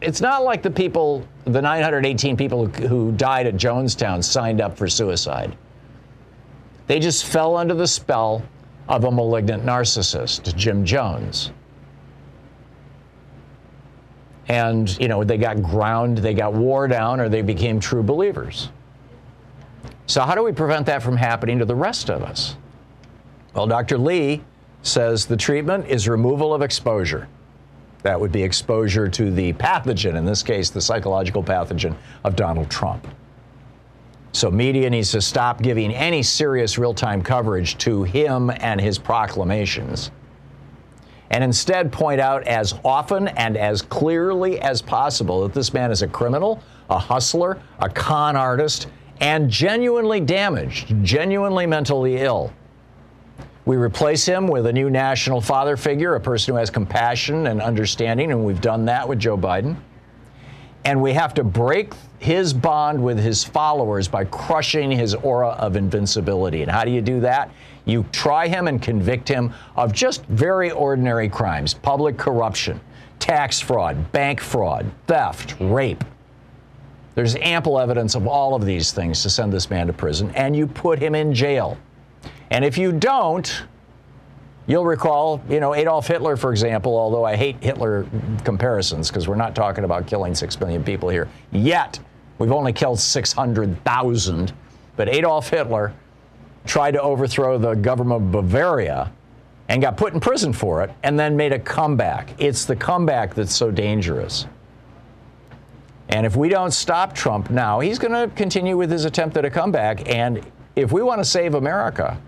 It's 0.00 0.20
not 0.20 0.42
like 0.42 0.62
the 0.62 0.70
people, 0.70 1.26
the 1.44 1.60
918 1.60 2.36
people 2.36 2.66
who 2.66 3.12
died 3.12 3.46
at 3.46 3.54
Jonestown 3.54 4.24
signed 4.24 4.60
up 4.60 4.76
for 4.76 4.88
suicide. 4.88 5.56
They 6.86 6.98
just 6.98 7.26
fell 7.26 7.56
under 7.56 7.74
the 7.74 7.86
spell 7.86 8.42
of 8.88 9.04
a 9.04 9.10
malignant 9.10 9.64
narcissist, 9.64 10.56
Jim 10.56 10.84
Jones. 10.84 11.52
And, 14.50 14.98
you 14.98 15.06
know, 15.06 15.22
they 15.22 15.38
got 15.38 15.62
ground, 15.62 16.18
they 16.18 16.34
got 16.34 16.54
wore 16.54 16.88
down, 16.88 17.20
or 17.20 17.28
they 17.28 17.40
became 17.40 17.78
true 17.78 18.02
believers. 18.02 18.70
So, 20.08 20.22
how 20.22 20.34
do 20.34 20.42
we 20.42 20.50
prevent 20.50 20.86
that 20.86 21.04
from 21.04 21.16
happening 21.16 21.60
to 21.60 21.64
the 21.64 21.76
rest 21.76 22.10
of 22.10 22.24
us? 22.24 22.56
Well, 23.54 23.68
Dr. 23.68 23.96
Lee 23.96 24.42
says 24.82 25.24
the 25.24 25.36
treatment 25.36 25.86
is 25.86 26.08
removal 26.08 26.52
of 26.52 26.62
exposure. 26.62 27.28
That 28.02 28.20
would 28.20 28.32
be 28.32 28.42
exposure 28.42 29.08
to 29.08 29.30
the 29.30 29.52
pathogen, 29.52 30.16
in 30.16 30.24
this 30.24 30.42
case, 30.42 30.68
the 30.68 30.80
psychological 30.80 31.44
pathogen 31.44 31.94
of 32.24 32.34
Donald 32.34 32.68
Trump. 32.68 33.06
So, 34.32 34.50
media 34.50 34.90
needs 34.90 35.12
to 35.12 35.20
stop 35.20 35.62
giving 35.62 35.94
any 35.94 36.24
serious 36.24 36.76
real 36.76 36.92
time 36.92 37.22
coverage 37.22 37.78
to 37.78 38.02
him 38.02 38.50
and 38.56 38.80
his 38.80 38.98
proclamations 38.98 40.10
and 41.30 41.44
instead 41.44 41.92
point 41.92 42.20
out 42.20 42.46
as 42.46 42.74
often 42.84 43.28
and 43.28 43.56
as 43.56 43.82
clearly 43.82 44.60
as 44.60 44.82
possible 44.82 45.42
that 45.42 45.54
this 45.54 45.72
man 45.72 45.90
is 45.90 46.02
a 46.02 46.08
criminal, 46.08 46.60
a 46.90 46.98
hustler, 46.98 47.60
a 47.78 47.88
con 47.88 48.36
artist, 48.36 48.88
and 49.20 49.48
genuinely 49.48 50.20
damaged, 50.20 50.92
genuinely 51.02 51.66
mentally 51.66 52.16
ill. 52.16 52.52
We 53.64 53.76
replace 53.76 54.26
him 54.26 54.48
with 54.48 54.66
a 54.66 54.72
new 54.72 54.90
national 54.90 55.40
father 55.40 55.76
figure, 55.76 56.16
a 56.16 56.20
person 56.20 56.54
who 56.54 56.58
has 56.58 56.70
compassion 56.70 57.46
and 57.46 57.60
understanding, 57.60 58.32
and 58.32 58.44
we've 58.44 58.60
done 58.60 58.86
that 58.86 59.08
with 59.08 59.20
Joe 59.20 59.36
Biden. 59.36 59.76
And 60.84 61.00
we 61.00 61.12
have 61.12 61.34
to 61.34 61.44
break 61.44 61.92
his 62.18 62.52
bond 62.52 63.02
with 63.02 63.18
his 63.18 63.44
followers 63.44 64.08
by 64.08 64.24
crushing 64.24 64.90
his 64.90 65.14
aura 65.14 65.50
of 65.50 65.76
invincibility. 65.76 66.62
And 66.62 66.70
how 66.70 66.84
do 66.84 66.90
you 66.90 67.02
do 67.02 67.20
that? 67.20 67.50
You 67.84 68.04
try 68.12 68.48
him 68.48 68.68
and 68.68 68.80
convict 68.80 69.28
him 69.28 69.52
of 69.76 69.92
just 69.92 70.24
very 70.26 70.70
ordinary 70.70 71.28
crimes 71.28 71.74
public 71.74 72.16
corruption, 72.16 72.80
tax 73.18 73.60
fraud, 73.60 74.12
bank 74.12 74.40
fraud, 74.40 74.90
theft, 75.06 75.56
rape. 75.60 76.04
There's 77.14 77.36
ample 77.36 77.78
evidence 77.78 78.14
of 78.14 78.26
all 78.26 78.54
of 78.54 78.64
these 78.64 78.92
things 78.92 79.22
to 79.22 79.30
send 79.30 79.52
this 79.52 79.68
man 79.70 79.86
to 79.88 79.92
prison, 79.92 80.30
and 80.32 80.54
you 80.54 80.66
put 80.66 80.98
him 80.98 81.14
in 81.14 81.34
jail. 81.34 81.76
And 82.50 82.64
if 82.64 82.78
you 82.78 82.92
don't, 82.92 83.64
You'll 84.70 84.86
recall, 84.86 85.42
you 85.48 85.58
know, 85.58 85.74
Adolf 85.74 86.06
Hitler, 86.06 86.36
for 86.36 86.52
example, 86.52 86.96
although 86.96 87.24
I 87.24 87.34
hate 87.34 87.56
Hitler 87.60 88.06
comparisons 88.44 89.08
because 89.08 89.26
we're 89.26 89.34
not 89.34 89.56
talking 89.56 89.82
about 89.82 90.06
killing 90.06 90.32
six 90.32 90.60
million 90.60 90.84
people 90.84 91.08
here 91.08 91.28
yet. 91.50 91.98
We've 92.38 92.52
only 92.52 92.72
killed 92.72 93.00
600,000. 93.00 94.52
But 94.94 95.08
Adolf 95.08 95.50
Hitler 95.50 95.92
tried 96.64 96.92
to 96.92 97.02
overthrow 97.02 97.58
the 97.58 97.74
government 97.74 98.22
of 98.22 98.32
Bavaria 98.32 99.12
and 99.68 99.80
got 99.80 99.96
put 99.96 100.12
in 100.12 100.20
prison 100.20 100.52
for 100.52 100.82
it 100.82 100.90
and 101.02 101.18
then 101.18 101.36
made 101.36 101.52
a 101.52 101.58
comeback. 101.58 102.34
It's 102.38 102.64
the 102.64 102.76
comeback 102.76 103.34
that's 103.34 103.54
so 103.54 103.70
dangerous. 103.70 104.46
And 106.08 106.26
if 106.26 106.34
we 106.34 106.48
don't 106.48 106.72
stop 106.72 107.14
Trump 107.14 107.50
now, 107.50 107.78
he's 107.78 107.98
going 107.98 108.12
to 108.12 108.34
continue 108.34 108.76
with 108.76 108.90
his 108.90 109.04
attempt 109.04 109.36
at 109.36 109.44
a 109.44 109.50
comeback. 109.50 110.08
And 110.08 110.44
if 110.74 110.90
we 110.90 111.02
want 111.02 111.20
to 111.20 111.24
save 111.24 111.54
America, 111.54 112.20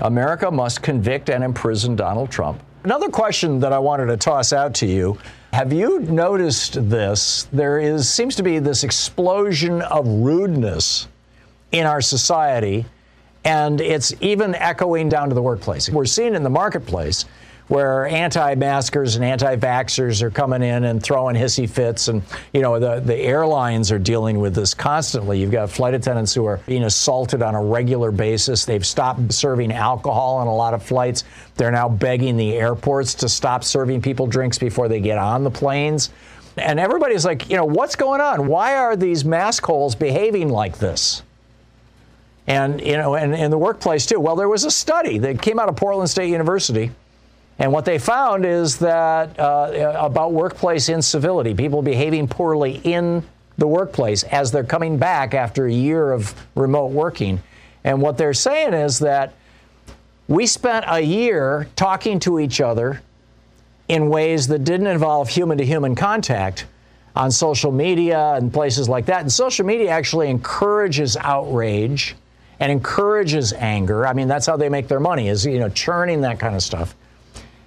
America 0.00 0.50
must 0.50 0.80
convict 0.80 1.28
and 1.28 1.42
imprison 1.42 1.96
Donald 1.96 2.30
Trump. 2.30 2.62
Another 2.84 3.08
question 3.08 3.58
that 3.60 3.72
I 3.72 3.78
wanted 3.78 4.06
to 4.06 4.16
toss 4.16 4.52
out 4.52 4.74
to 4.74 4.86
you. 4.86 5.18
Have 5.52 5.72
you 5.72 6.00
noticed 6.00 6.88
this? 6.88 7.48
There 7.52 7.78
is 7.78 8.08
seems 8.08 8.36
to 8.36 8.42
be 8.42 8.58
this 8.58 8.84
explosion 8.84 9.82
of 9.82 10.06
rudeness 10.06 11.08
in 11.72 11.86
our 11.86 12.00
society, 12.00 12.84
and 13.44 13.80
it's 13.80 14.12
even 14.20 14.54
echoing 14.54 15.08
down 15.08 15.28
to 15.28 15.34
the 15.34 15.42
workplace. 15.42 15.88
We're 15.88 16.06
seeing 16.06 16.34
in 16.34 16.42
the 16.42 16.50
marketplace 16.50 17.26
where 17.68 18.06
anti-maskers 18.06 19.16
and 19.16 19.24
anti-vaxxers 19.24 20.20
are 20.20 20.30
coming 20.30 20.62
in 20.62 20.84
and 20.84 21.02
throwing 21.02 21.34
hissy 21.34 21.68
fits 21.68 22.08
and 22.08 22.22
you 22.52 22.60
know 22.60 22.78
the, 22.78 23.00
the 23.00 23.16
airlines 23.16 23.90
are 23.90 23.98
dealing 23.98 24.38
with 24.38 24.54
this 24.54 24.74
constantly. 24.74 25.40
You've 25.40 25.50
got 25.50 25.70
flight 25.70 25.94
attendants 25.94 26.34
who 26.34 26.44
are 26.44 26.58
being 26.66 26.84
assaulted 26.84 27.40
on 27.42 27.54
a 27.54 27.62
regular 27.62 28.10
basis. 28.10 28.64
They've 28.66 28.84
stopped 28.84 29.32
serving 29.32 29.72
alcohol 29.72 30.36
on 30.36 30.46
a 30.46 30.54
lot 30.54 30.74
of 30.74 30.82
flights. 30.82 31.24
They're 31.54 31.70
now 31.70 31.88
begging 31.88 32.36
the 32.36 32.52
airports 32.54 33.14
to 33.14 33.28
stop 33.28 33.64
serving 33.64 34.02
people 34.02 34.26
drinks 34.26 34.58
before 34.58 34.88
they 34.88 35.00
get 35.00 35.16
on 35.16 35.42
the 35.42 35.50
planes. 35.50 36.10
And 36.58 36.78
everybody's 36.78 37.24
like 37.24 37.48
you 37.48 37.56
know 37.56 37.64
what's 37.64 37.96
going 37.96 38.20
on? 38.20 38.46
Why 38.46 38.76
are 38.76 38.94
these 38.94 39.24
mask 39.24 39.64
holes 39.64 39.94
behaving 39.94 40.50
like 40.50 40.78
this 40.78 41.22
and 42.46 42.80
you 42.80 42.96
know 42.96 43.14
and 43.14 43.34
in 43.34 43.50
the 43.50 43.58
workplace 43.58 44.06
too 44.06 44.20
well 44.20 44.36
there 44.36 44.48
was 44.48 44.64
a 44.64 44.70
study 44.70 45.18
that 45.18 45.40
came 45.40 45.58
out 45.58 45.68
of 45.68 45.76
portland 45.76 46.10
state 46.10 46.28
university 46.28 46.90
and 47.58 47.72
what 47.72 47.84
they 47.84 47.98
found 47.98 48.44
is 48.44 48.78
that 48.78 49.38
uh, 49.38 49.94
about 49.98 50.32
workplace 50.32 50.88
incivility, 50.88 51.54
people 51.54 51.82
behaving 51.82 52.26
poorly 52.26 52.80
in 52.82 53.22
the 53.56 53.66
workplace 53.68 54.24
as 54.24 54.50
they're 54.50 54.64
coming 54.64 54.98
back 54.98 55.34
after 55.34 55.66
a 55.66 55.72
year 55.72 56.10
of 56.10 56.34
remote 56.56 56.90
working. 56.90 57.40
And 57.84 58.02
what 58.02 58.18
they're 58.18 58.34
saying 58.34 58.74
is 58.74 58.98
that 59.00 59.34
we 60.26 60.46
spent 60.46 60.86
a 60.88 61.00
year 61.00 61.68
talking 61.76 62.18
to 62.20 62.40
each 62.40 62.60
other 62.60 63.02
in 63.86 64.08
ways 64.08 64.48
that 64.48 64.64
didn't 64.64 64.88
involve 64.88 65.28
human 65.28 65.58
to 65.58 65.64
human 65.64 65.94
contact 65.94 66.66
on 67.14 67.30
social 67.30 67.70
media 67.70 68.32
and 68.32 68.52
places 68.52 68.88
like 68.88 69.06
that. 69.06 69.20
And 69.20 69.30
social 69.30 69.64
media 69.64 69.90
actually 69.90 70.28
encourages 70.28 71.16
outrage 71.18 72.16
and 72.64 72.72
encourages 72.72 73.52
anger. 73.52 74.06
I 74.06 74.14
mean, 74.14 74.26
that's 74.26 74.46
how 74.46 74.56
they 74.56 74.70
make 74.70 74.88
their 74.88 74.98
money 74.98 75.28
is, 75.28 75.44
you 75.44 75.58
know, 75.58 75.68
churning 75.68 76.22
that 76.22 76.40
kind 76.40 76.54
of 76.54 76.62
stuff. 76.62 76.96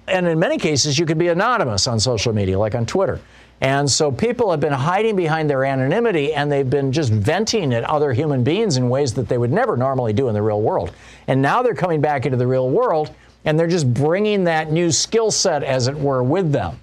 And 0.08 0.26
in 0.26 0.40
many 0.40 0.58
cases, 0.58 0.98
you 0.98 1.06
could 1.06 1.18
be 1.18 1.28
anonymous 1.28 1.86
on 1.86 2.00
social 2.00 2.32
media, 2.32 2.58
like 2.58 2.74
on 2.74 2.84
Twitter. 2.84 3.20
And 3.60 3.88
so 3.88 4.10
people 4.10 4.50
have 4.50 4.58
been 4.58 4.72
hiding 4.72 5.14
behind 5.14 5.48
their 5.48 5.64
anonymity 5.64 6.34
and 6.34 6.50
they've 6.50 6.68
been 6.68 6.90
just 6.90 7.12
venting 7.12 7.72
at 7.74 7.84
other 7.84 8.12
human 8.12 8.42
beings 8.42 8.76
in 8.76 8.88
ways 8.88 9.14
that 9.14 9.28
they 9.28 9.38
would 9.38 9.52
never 9.52 9.76
normally 9.76 10.12
do 10.12 10.26
in 10.26 10.34
the 10.34 10.42
real 10.42 10.62
world. 10.62 10.90
And 11.28 11.40
now 11.40 11.62
they're 11.62 11.74
coming 11.74 12.00
back 12.00 12.26
into 12.26 12.36
the 12.36 12.48
real 12.48 12.68
world 12.68 13.14
and 13.44 13.56
they're 13.56 13.68
just 13.68 13.94
bringing 13.94 14.42
that 14.44 14.72
new 14.72 14.90
skill 14.90 15.30
set, 15.30 15.62
as 15.62 15.86
it 15.86 15.94
were, 15.96 16.24
with 16.24 16.50
them. 16.50 16.80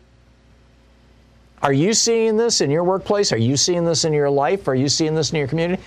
Are 1.62 1.74
you 1.74 1.94
seeing 1.94 2.38
this 2.38 2.62
in 2.62 2.72
your 2.72 2.86
workplace? 2.86 3.34
Are 3.34 3.38
you 3.38 3.58
seeing 3.58 3.84
this 3.84 4.06
in 4.06 4.14
your 4.14 4.30
life? 4.30 4.70
Are 4.70 4.76
you 4.76 4.88
seeing 4.88 5.16
this 5.16 5.32
in 5.32 5.38
your 5.38 5.50
community? 5.50 5.84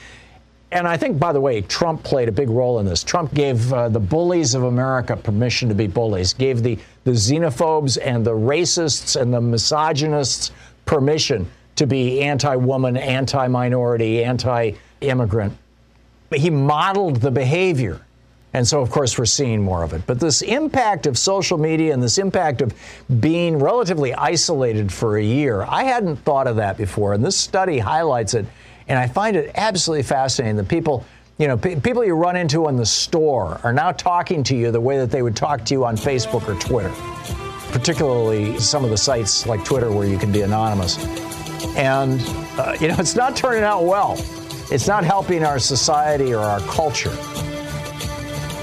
And 0.71 0.87
I 0.87 0.99
think, 0.99 1.19
by 1.19 1.33
the 1.33 1.41
way, 1.41 1.63
Trump 1.63 2.03
played 2.03 2.29
a 2.29 2.33
big 2.33 2.51
role 2.51 2.79
in 2.79 2.87
this. 2.87 3.03
Trump 3.03 3.33
gave 3.33 3.73
uh, 3.73 3.89
the 3.89 4.01
bullies 4.01 4.55
of 4.55 4.65
America 4.65 5.17
permission 5.17 5.69
to 5.71 5.75
be 5.75 5.87
bullies, 5.87 6.35
gave 6.35 6.63
the, 6.63 6.79
the 7.05 7.13
xenophobes 7.13 7.97
and 8.03 8.25
the 8.25 8.35
racists 8.35 9.19
and 9.19 9.33
the 9.33 9.41
misogynists 9.41 10.53
permission 10.85 11.49
to 11.77 11.87
be 11.87 12.21
anti 12.21 12.55
woman, 12.55 12.97
anti 12.97 13.49
minority, 13.49 14.23
anti 14.23 14.73
immigrant. 15.01 15.57
He 16.35 16.51
modeled 16.51 17.17
the 17.17 17.31
behavior. 17.31 18.03
And 18.55 18.67
so, 18.67 18.81
of 18.81 18.91
course, 18.91 19.19
we're 19.19 19.27
seeing 19.27 19.63
more 19.63 19.83
of 19.83 19.93
it. 19.93 20.03
But 20.07 20.19
this 20.19 20.43
impact 20.43 21.07
of 21.07 21.19
social 21.19 21.59
media 21.59 21.93
and 21.93 22.03
this 22.03 22.19
impact 22.19 22.63
of 22.63 22.75
being 23.21 23.59
relatively 23.59 24.15
isolated 24.15 24.91
for 24.91 25.19
a 25.19 25.23
year, 25.23 25.63
I 25.63 25.85
hadn't 25.85 26.17
thought 26.17 26.47
of 26.47 26.57
that 26.57 26.77
before. 26.77 27.13
And 27.13 27.25
this 27.25 27.37
study 27.37 27.79
highlights 27.79 28.35
it. 28.35 28.47
And 28.89 28.99
I 28.99 29.07
find 29.07 29.37
it 29.37 29.53
absolutely 29.55 30.03
fascinating 30.03 30.57
that 30.57 30.69
people, 30.69 31.05
you 31.39 31.47
know, 31.47 31.57
p- 31.57 31.77
people 31.77 32.05
you 32.05 32.15
run 32.15 32.37
into 32.37 32.69
in 32.69 32.77
the 32.77 32.87
store 32.87 33.61
are 33.63 33.73
now 33.73 33.93
talking 33.93 34.43
to 34.45 34.57
you 34.57 34.71
the 34.71 34.81
way 34.81 34.99
that 34.99 35.11
they 35.11 35.23
would 35.23 35.37
talk 35.37 35.65
to 35.67 35.75
you 35.75 35.85
on 35.85 35.97
Facebook 35.97 36.49
or 36.49 36.59
Twitter 36.61 36.93
particularly 37.71 38.59
some 38.59 38.85
of 38.85 38.91
the 38.91 38.97
sites 38.97 39.47
like 39.47 39.65
Twitter 39.65 39.91
where 39.91 40.07
you 40.07 40.19
can 40.19 40.33
be 40.33 40.43
anonymous. 40.43 40.99
And, 41.77 42.21
uh, 42.59 42.77
you 42.81 42.89
know, 42.89 42.97
it's 42.99 43.15
not 43.15 43.37
turning 43.37 43.63
out 43.63 43.85
well. 43.85 44.15
It's 44.71 44.87
not 44.87 45.05
helping 45.05 45.45
our 45.45 45.59
society 45.59 46.35
or 46.35 46.41
our 46.41 46.61
culture. 46.61 47.15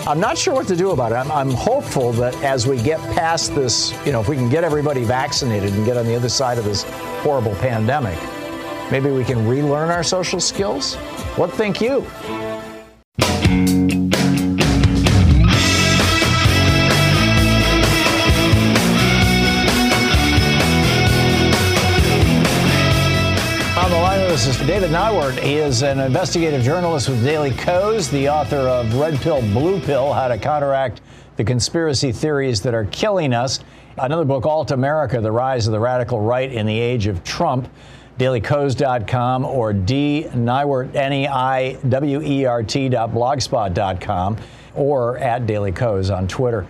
I'm 0.08 0.20
not 0.20 0.38
sure 0.38 0.53
what 0.53 0.67
to 0.67 0.75
do 0.75 0.91
about 0.91 1.12
it. 1.12 1.15
I'm, 1.15 1.32
I'm, 1.32 1.50
hopeful 1.50 2.12
that 2.13 2.36
as 2.44 2.67
we 2.67 2.79
get 2.82 3.00
past 3.15 3.55
this, 3.55 3.91
you 4.05 4.12
know, 4.12 4.22
if 4.22 4.29
we 4.29 4.36
can 4.36 4.50
get 4.50 4.63
everybody 4.63 5.03
vaccinated 5.03 5.74
and 5.74 5.84
get 5.84 5.98
on 5.98 6.05
the 6.05 6.15
other 6.15 6.29
side 6.29 6.60
of 6.60 6.63
this 6.63 6.84
horrible 7.24 7.55
pandemic, 7.55 8.20
maybe 8.92 9.12
we 9.12 9.24
can 9.24 9.48
relearn 9.48 9.89
our 9.89 10.04
social 10.04 10.39
skills. 10.39 10.96
What 11.36 11.51
think 11.51 11.82
you? 11.82 12.06
This 24.46 24.60
is 24.60 24.68
David 24.68 24.89
Neiwert. 24.89 25.39
He 25.39 25.56
is 25.56 25.82
an 25.82 25.98
investigative 25.98 26.62
journalist 26.62 27.08
with 27.08 27.24
Daily 27.24 27.51
Kos, 27.51 28.10
the 28.10 28.27
author 28.27 28.58
of 28.58 28.94
Red 28.94 29.15
Pill, 29.22 29.42
Blue 29.42 29.80
Pill 29.80 30.12
How 30.12 30.27
to 30.27 30.38
Counteract 30.38 31.00
the 31.38 31.44
Conspiracy 31.46 32.12
Theories 32.12 32.62
That 32.63 32.74
Are 32.74 32.84
Killing 32.84 33.34
Us. 33.34 33.62
Another 33.98 34.25
book, 34.25 34.46
Alt 34.46 34.72
America 34.72 35.22
The 35.22 35.32
Rise 35.32 35.68
of 35.68 35.72
the 35.72 35.80
Radical 35.80 36.20
Right 36.20 36.51
in 36.51 36.65
the 36.65 36.77
Age 36.77 37.08
of 37.08 37.24
Trump. 37.24 37.70
DailyKos.com 38.18 39.46
or 39.46 39.74
D 39.74 40.28
Neiwert, 40.30 40.96
N 40.96 41.14
I 41.28 41.78
W 41.90 42.46
R 42.48 42.64
T.blogspot.com 42.64 44.38
or 44.76 45.18
at 45.18 45.46
Daily 45.46 45.72
Kos 45.72 46.10
on 46.10 46.28
Twitter. 46.28 46.66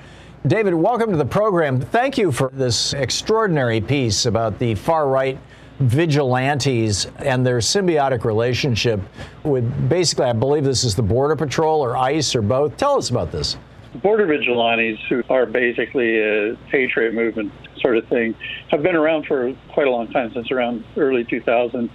David, 0.48 0.74
welcome 0.74 1.10
to 1.12 1.18
the 1.18 1.25
program. 1.25 1.82
Thank 1.82 2.18
you 2.18 2.32
for 2.32 2.52
this 2.54 2.94
extraordinary 2.94 3.82
piece 3.82 4.25
about 4.25 4.60
the 4.60 4.75
far 4.75 5.08
right 5.08 5.40
vigilantes 5.80 7.08
and 7.18 7.46
their 7.46 7.58
symbiotic 7.58 8.24
relationship 8.24 9.02
with 9.44 9.90
basically, 9.90 10.25
I 10.25 10.34
believe 10.34 10.64
this 10.64 10.84
is 10.84 10.96
the 10.96 11.03
Border 11.03 11.36
Patrol 11.36 11.81
or 11.81 11.98
ICE 11.98 12.36
or 12.36 12.42
both. 12.42 12.77
Tell 12.77 12.98
us 12.98 13.10
about 13.10 13.31
this. 13.31 13.58
Border 14.01 14.25
vigilantes, 14.25 15.00
who 15.10 15.24
are 15.29 15.46
basically 15.46 16.20
a 16.20 16.55
patriot 16.70 17.14
movement 17.14 17.51
sort 17.85 17.98
of 17.98 18.07
thing, 18.07 18.33
have 18.71 18.81
been 18.81 18.95
around 18.95 19.27
for 19.27 19.53
quite 19.74 19.85
a 19.85 19.91
long 19.91 20.11
time, 20.11 20.31
since 20.33 20.50
around 20.51 20.83
early 20.98 21.24
2000. 21.24 21.89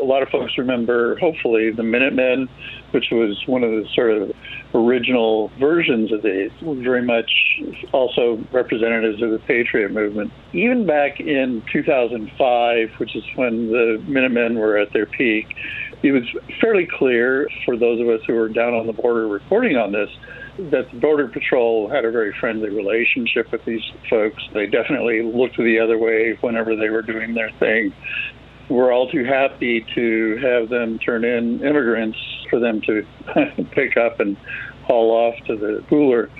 A 0.00 0.04
lot 0.04 0.22
of 0.22 0.28
folks 0.28 0.58
remember, 0.58 1.16
hopefully, 1.18 1.70
the 1.70 1.82
Minutemen, 1.82 2.48
which 2.90 3.06
was 3.10 3.40
one 3.46 3.62
of 3.62 3.70
the 3.70 3.84
sort 3.94 4.10
of 4.10 4.32
original 4.74 5.50
versions 5.58 6.12
of 6.12 6.22
these, 6.22 6.50
very 6.60 7.02
much 7.02 7.30
also 7.92 8.42
representatives 8.52 9.22
of 9.22 9.30
the 9.30 9.38
Patriot 9.38 9.90
movement. 9.92 10.32
Even 10.52 10.86
back 10.86 11.20
in 11.20 11.62
2005, 11.72 12.88
which 12.98 13.14
is 13.14 13.24
when 13.36 13.70
the 13.70 14.02
Minutemen 14.06 14.58
were 14.58 14.76
at 14.76 14.92
their 14.92 15.06
peak, 15.06 15.46
it 16.02 16.12
was 16.12 16.22
fairly 16.60 16.86
clear 16.98 17.48
for 17.64 17.76
those 17.76 18.00
of 18.00 18.08
us 18.08 18.20
who 18.26 18.34
were 18.34 18.48
down 18.48 18.74
on 18.74 18.86
the 18.86 18.92
border 18.92 19.26
reporting 19.26 19.76
on 19.76 19.92
this 19.92 20.10
that 20.58 20.90
the 20.92 20.98
Border 20.98 21.28
Patrol 21.28 21.88
had 21.88 22.04
a 22.04 22.10
very 22.10 22.34
friendly 22.40 22.70
relationship 22.70 23.50
with 23.52 23.64
these 23.64 23.82
folks. 24.10 24.42
They 24.52 24.66
definitely 24.66 25.22
looked 25.22 25.56
the 25.56 25.78
other 25.78 25.98
way 25.98 26.36
whenever 26.40 26.76
they 26.76 26.90
were 26.90 27.02
doing 27.02 27.34
their 27.34 27.50
thing 27.58 27.92
we're 28.68 28.92
all 28.92 29.10
too 29.10 29.24
happy 29.24 29.84
to 29.94 30.38
have 30.42 30.68
them 30.68 30.98
turn 30.98 31.24
in 31.24 31.64
immigrants 31.64 32.18
for 32.50 32.58
them 32.58 32.80
to 32.82 33.06
pick 33.72 33.96
up 33.96 34.20
and 34.20 34.36
haul 34.84 35.10
off 35.10 35.34
to 35.46 35.56
the 35.56 35.84
cooler. 35.88 36.30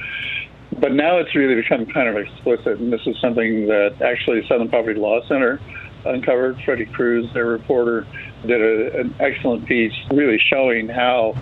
But 0.78 0.92
now 0.92 1.18
it's 1.18 1.34
really 1.34 1.54
become 1.54 1.86
kind 1.86 2.08
of 2.08 2.16
explicit, 2.16 2.78
and 2.78 2.92
this 2.92 3.00
is 3.06 3.16
something 3.20 3.66
that 3.66 4.02
actually 4.02 4.46
Southern 4.46 4.68
Poverty 4.68 5.00
Law 5.00 5.26
Center 5.26 5.60
uncovered. 6.04 6.60
Freddy 6.64 6.86
Cruz, 6.86 7.26
their 7.32 7.46
reporter, 7.46 8.06
did 8.46 8.60
a, 8.60 9.00
an 9.00 9.14
excellent 9.18 9.66
piece 9.66 9.94
really 10.10 10.38
showing 10.38 10.88
how 10.88 11.34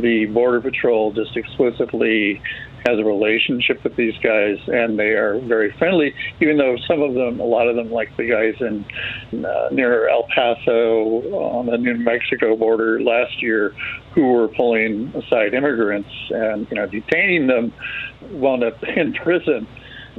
the 0.00 0.26
Border 0.26 0.60
Patrol 0.60 1.12
just 1.12 1.36
explicitly 1.36 2.40
has 2.86 2.98
a 2.98 3.04
relationship 3.04 3.82
with 3.82 3.96
these 3.96 4.14
guys, 4.22 4.56
and 4.66 4.98
they 4.98 5.10
are 5.10 5.40
very 5.40 5.72
friendly. 5.78 6.14
Even 6.40 6.56
though 6.56 6.76
some 6.86 7.02
of 7.02 7.14
them, 7.14 7.40
a 7.40 7.44
lot 7.44 7.68
of 7.68 7.76
them, 7.76 7.90
like 7.90 8.16
the 8.16 8.28
guys 8.28 8.54
in 8.60 9.44
uh, 9.44 9.68
near 9.72 10.08
El 10.08 10.24
Paso 10.34 11.22
on 11.32 11.66
the 11.66 11.76
New 11.76 11.96
Mexico 11.96 12.56
border 12.56 13.00
last 13.00 13.42
year, 13.42 13.74
who 14.14 14.32
were 14.32 14.48
pulling 14.48 15.08
aside 15.14 15.54
immigrants 15.54 16.10
and 16.30 16.66
you 16.70 16.76
know 16.76 16.86
detaining 16.86 17.46
them, 17.46 17.72
wound 18.32 18.64
up 18.64 18.82
in 18.96 19.12
prison 19.14 19.66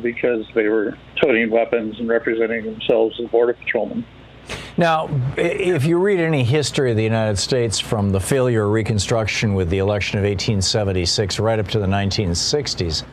because 0.02 0.46
they 0.56 0.68
were 0.68 0.98
toting 1.22 1.50
weapons 1.50 2.00
and 2.00 2.08
representing 2.08 2.66
themselves 2.66 3.20
as 3.22 3.30
border 3.30 3.54
patrolmen. 3.54 4.06
Now, 4.80 5.10
if 5.36 5.84
you 5.84 5.98
read 5.98 6.22
any 6.22 6.42
history 6.42 6.92
of 6.92 6.96
the 6.96 7.04
United 7.04 7.38
States 7.38 7.80
from 7.80 8.14
the 8.14 8.20
failure 8.22 8.64
of 8.64 8.72
Reconstruction 8.72 9.54
with 9.54 9.70
the 9.70 9.80
election 9.80 10.18
of 10.20 10.24
1876 10.24 11.38
right 11.38 11.60
up 11.60 11.68
to 11.68 11.80
the 11.80 11.86
1960s, 11.86 13.04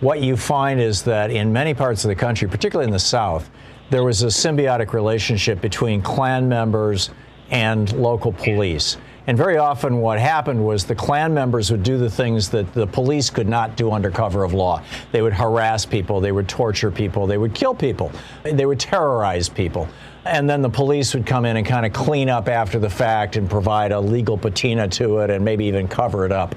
what 0.00 0.22
you 0.22 0.34
find 0.34 0.80
is 0.80 1.02
that 1.02 1.30
in 1.30 1.52
many 1.52 1.74
parts 1.74 2.06
of 2.06 2.08
the 2.08 2.14
country, 2.14 2.48
particularly 2.48 2.86
in 2.86 2.90
the 2.90 2.98
South, 2.98 3.50
there 3.90 4.02
was 4.02 4.22
a 4.22 4.28
symbiotic 4.28 4.94
relationship 4.94 5.60
between 5.60 6.00
Klan 6.00 6.48
members 6.48 7.10
and 7.50 7.92
local 7.92 8.32
police. 8.32 8.96
And 9.26 9.36
very 9.36 9.58
often, 9.58 9.98
what 9.98 10.18
happened 10.18 10.64
was 10.64 10.86
the 10.86 10.94
Klan 10.94 11.34
members 11.34 11.70
would 11.70 11.82
do 11.82 11.98
the 11.98 12.08
things 12.08 12.48
that 12.48 12.72
the 12.72 12.86
police 12.86 13.28
could 13.28 13.46
not 13.46 13.76
do 13.76 13.92
under 13.92 14.10
cover 14.10 14.42
of 14.42 14.54
law. 14.54 14.82
They 15.12 15.20
would 15.20 15.34
harass 15.34 15.84
people, 15.84 16.18
they 16.22 16.32
would 16.32 16.48
torture 16.48 16.90
people, 16.90 17.26
they 17.26 17.36
would 17.36 17.54
kill 17.54 17.74
people, 17.74 18.10
they 18.42 18.64
would 18.64 18.80
terrorize 18.80 19.50
people 19.50 19.86
and 20.24 20.48
then 20.48 20.62
the 20.62 20.70
police 20.70 21.14
would 21.14 21.26
come 21.26 21.44
in 21.44 21.56
and 21.56 21.66
kind 21.66 21.86
of 21.86 21.92
clean 21.92 22.28
up 22.28 22.48
after 22.48 22.78
the 22.78 22.90
fact 22.90 23.36
and 23.36 23.48
provide 23.48 23.92
a 23.92 24.00
legal 24.00 24.36
patina 24.36 24.86
to 24.88 25.18
it 25.18 25.30
and 25.30 25.44
maybe 25.44 25.64
even 25.64 25.88
cover 25.88 26.26
it 26.26 26.32
up. 26.32 26.54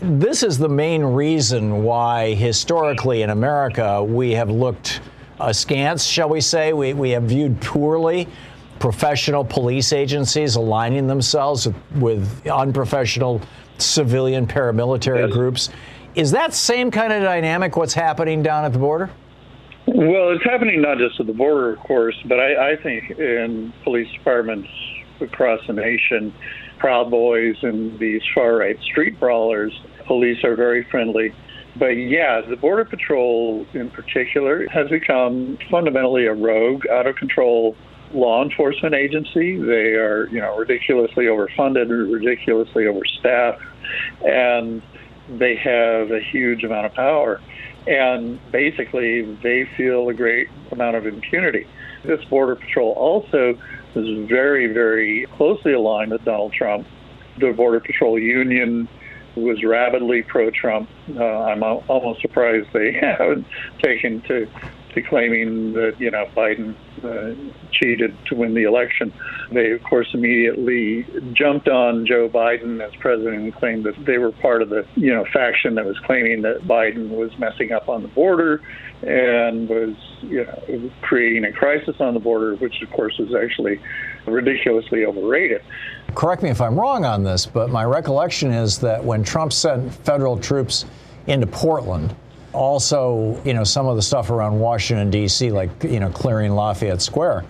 This 0.00 0.42
is 0.42 0.58
the 0.58 0.68
main 0.68 1.02
reason 1.02 1.82
why 1.82 2.34
historically 2.34 3.22
in 3.22 3.30
America 3.30 4.02
we 4.02 4.32
have 4.32 4.48
looked 4.48 5.00
askance, 5.40 6.04
shall 6.04 6.28
we 6.28 6.40
say. 6.40 6.72
We, 6.72 6.92
we 6.92 7.10
have 7.10 7.24
viewed 7.24 7.60
poorly 7.60 8.28
professional 8.78 9.44
police 9.44 9.92
agencies 9.92 10.54
aligning 10.54 11.08
themselves 11.08 11.66
with, 11.66 11.76
with 11.96 12.46
unprofessional 12.46 13.40
civilian 13.78 14.46
paramilitary 14.46 15.26
yes. 15.26 15.32
groups. 15.32 15.70
Is 16.14 16.30
that 16.30 16.54
same 16.54 16.90
kind 16.90 17.12
of 17.12 17.22
dynamic 17.22 17.76
what's 17.76 17.94
happening 17.94 18.42
down 18.42 18.64
at 18.64 18.72
the 18.72 18.78
border? 18.78 19.10
Well, 19.94 20.32
it's 20.32 20.44
happening 20.44 20.82
not 20.82 20.98
just 20.98 21.18
at 21.18 21.26
the 21.26 21.32
border, 21.32 21.72
of 21.72 21.78
course, 21.78 22.14
but 22.26 22.38
I, 22.38 22.72
I 22.72 22.76
think 22.82 23.10
in 23.18 23.72
police 23.84 24.08
departments 24.12 24.68
across 25.18 25.60
the 25.66 25.72
nation, 25.72 26.34
Proud 26.78 27.10
Boys 27.10 27.56
and 27.62 27.98
these 27.98 28.20
far 28.34 28.56
right 28.56 28.78
street 28.82 29.18
brawlers, 29.18 29.72
police 30.06 30.44
are 30.44 30.56
very 30.56 30.86
friendly. 30.90 31.32
But 31.78 31.92
yeah, 31.92 32.42
the 32.42 32.56
Border 32.56 32.84
Patrol 32.84 33.64
in 33.72 33.88
particular 33.90 34.66
has 34.68 34.90
become 34.90 35.56
fundamentally 35.70 36.26
a 36.26 36.34
rogue, 36.34 36.86
out 36.92 37.06
of 37.06 37.16
control 37.16 37.74
law 38.12 38.44
enforcement 38.44 38.94
agency. 38.94 39.56
They 39.56 39.94
are, 39.94 40.28
you 40.30 40.40
know, 40.40 40.54
ridiculously 40.58 41.24
overfunded, 41.26 41.88
ridiculously 42.12 42.84
overstaffed, 42.84 43.62
and 44.22 44.82
they 45.38 45.56
have 45.56 46.10
a 46.10 46.20
huge 46.30 46.62
amount 46.62 46.84
of 46.84 46.92
power. 46.92 47.40
And 47.88 48.38
basically 48.52 49.22
they 49.42 49.64
feel 49.76 50.08
a 50.08 50.14
great 50.14 50.48
amount 50.70 50.96
of 50.96 51.06
impunity. 51.06 51.66
This 52.04 52.22
Border 52.26 52.56
Patrol 52.56 52.92
also 52.92 53.58
is 53.94 54.28
very, 54.28 54.66
very 54.72 55.26
closely 55.36 55.72
aligned 55.72 56.12
with 56.12 56.24
Donald 56.24 56.52
Trump. 56.52 56.86
The 57.38 57.52
Border 57.52 57.80
Patrol 57.80 58.18
Union 58.18 58.88
was 59.36 59.62
rabidly 59.64 60.22
pro-Trump. 60.22 60.88
Uh, 61.16 61.24
I'm 61.24 61.62
almost 61.62 62.20
surprised 62.20 62.68
they 62.72 62.92
haven't 63.00 63.46
taken 63.82 64.20
to 64.22 64.48
claiming 65.02 65.72
that 65.74 65.96
you 65.98 66.10
know 66.10 66.26
Biden 66.36 66.74
uh, 67.02 67.34
cheated 67.72 68.16
to 68.26 68.34
win 68.34 68.54
the 68.54 68.64
election. 68.64 69.12
They, 69.52 69.72
of 69.72 69.82
course, 69.82 70.08
immediately 70.12 71.06
jumped 71.32 71.68
on 71.68 72.06
Joe 72.06 72.28
Biden 72.28 72.80
as 72.86 72.94
president 72.96 73.36
and 73.36 73.54
claimed 73.54 73.84
that 73.84 74.04
they 74.04 74.18
were 74.18 74.32
part 74.32 74.62
of 74.62 74.68
the 74.68 74.86
you 74.96 75.14
know 75.14 75.24
faction 75.32 75.74
that 75.76 75.84
was 75.84 75.98
claiming 76.00 76.42
that 76.42 76.62
Biden 76.62 77.10
was 77.10 77.36
messing 77.38 77.72
up 77.72 77.88
on 77.88 78.02
the 78.02 78.08
border 78.08 78.62
and 79.02 79.68
was 79.68 79.94
you 80.22 80.44
know 80.44 80.90
creating 81.02 81.44
a 81.44 81.52
crisis 81.52 81.96
on 82.00 82.14
the 82.14 82.20
border, 82.20 82.56
which 82.56 82.82
of 82.82 82.90
course 82.90 83.18
was 83.18 83.34
actually 83.34 83.80
ridiculously 84.26 85.04
overrated. 85.04 85.62
Correct 86.14 86.42
me 86.42 86.50
if 86.50 86.60
I'm 86.60 86.78
wrong 86.78 87.04
on 87.04 87.22
this, 87.22 87.46
but 87.46 87.70
my 87.70 87.84
recollection 87.84 88.50
is 88.50 88.78
that 88.78 89.04
when 89.04 89.22
Trump 89.22 89.52
sent 89.52 89.92
federal 89.92 90.38
troops 90.38 90.84
into 91.26 91.46
Portland 91.46 92.14
also, 92.52 93.40
you 93.44 93.54
know, 93.54 93.64
some 93.64 93.86
of 93.86 93.96
the 93.96 94.02
stuff 94.02 94.30
around 94.30 94.58
Washington, 94.58 95.10
D.C., 95.10 95.50
like, 95.50 95.70
you 95.84 96.00
know, 96.00 96.10
clearing 96.10 96.52
Lafayette 96.52 97.02
Square, 97.02 97.44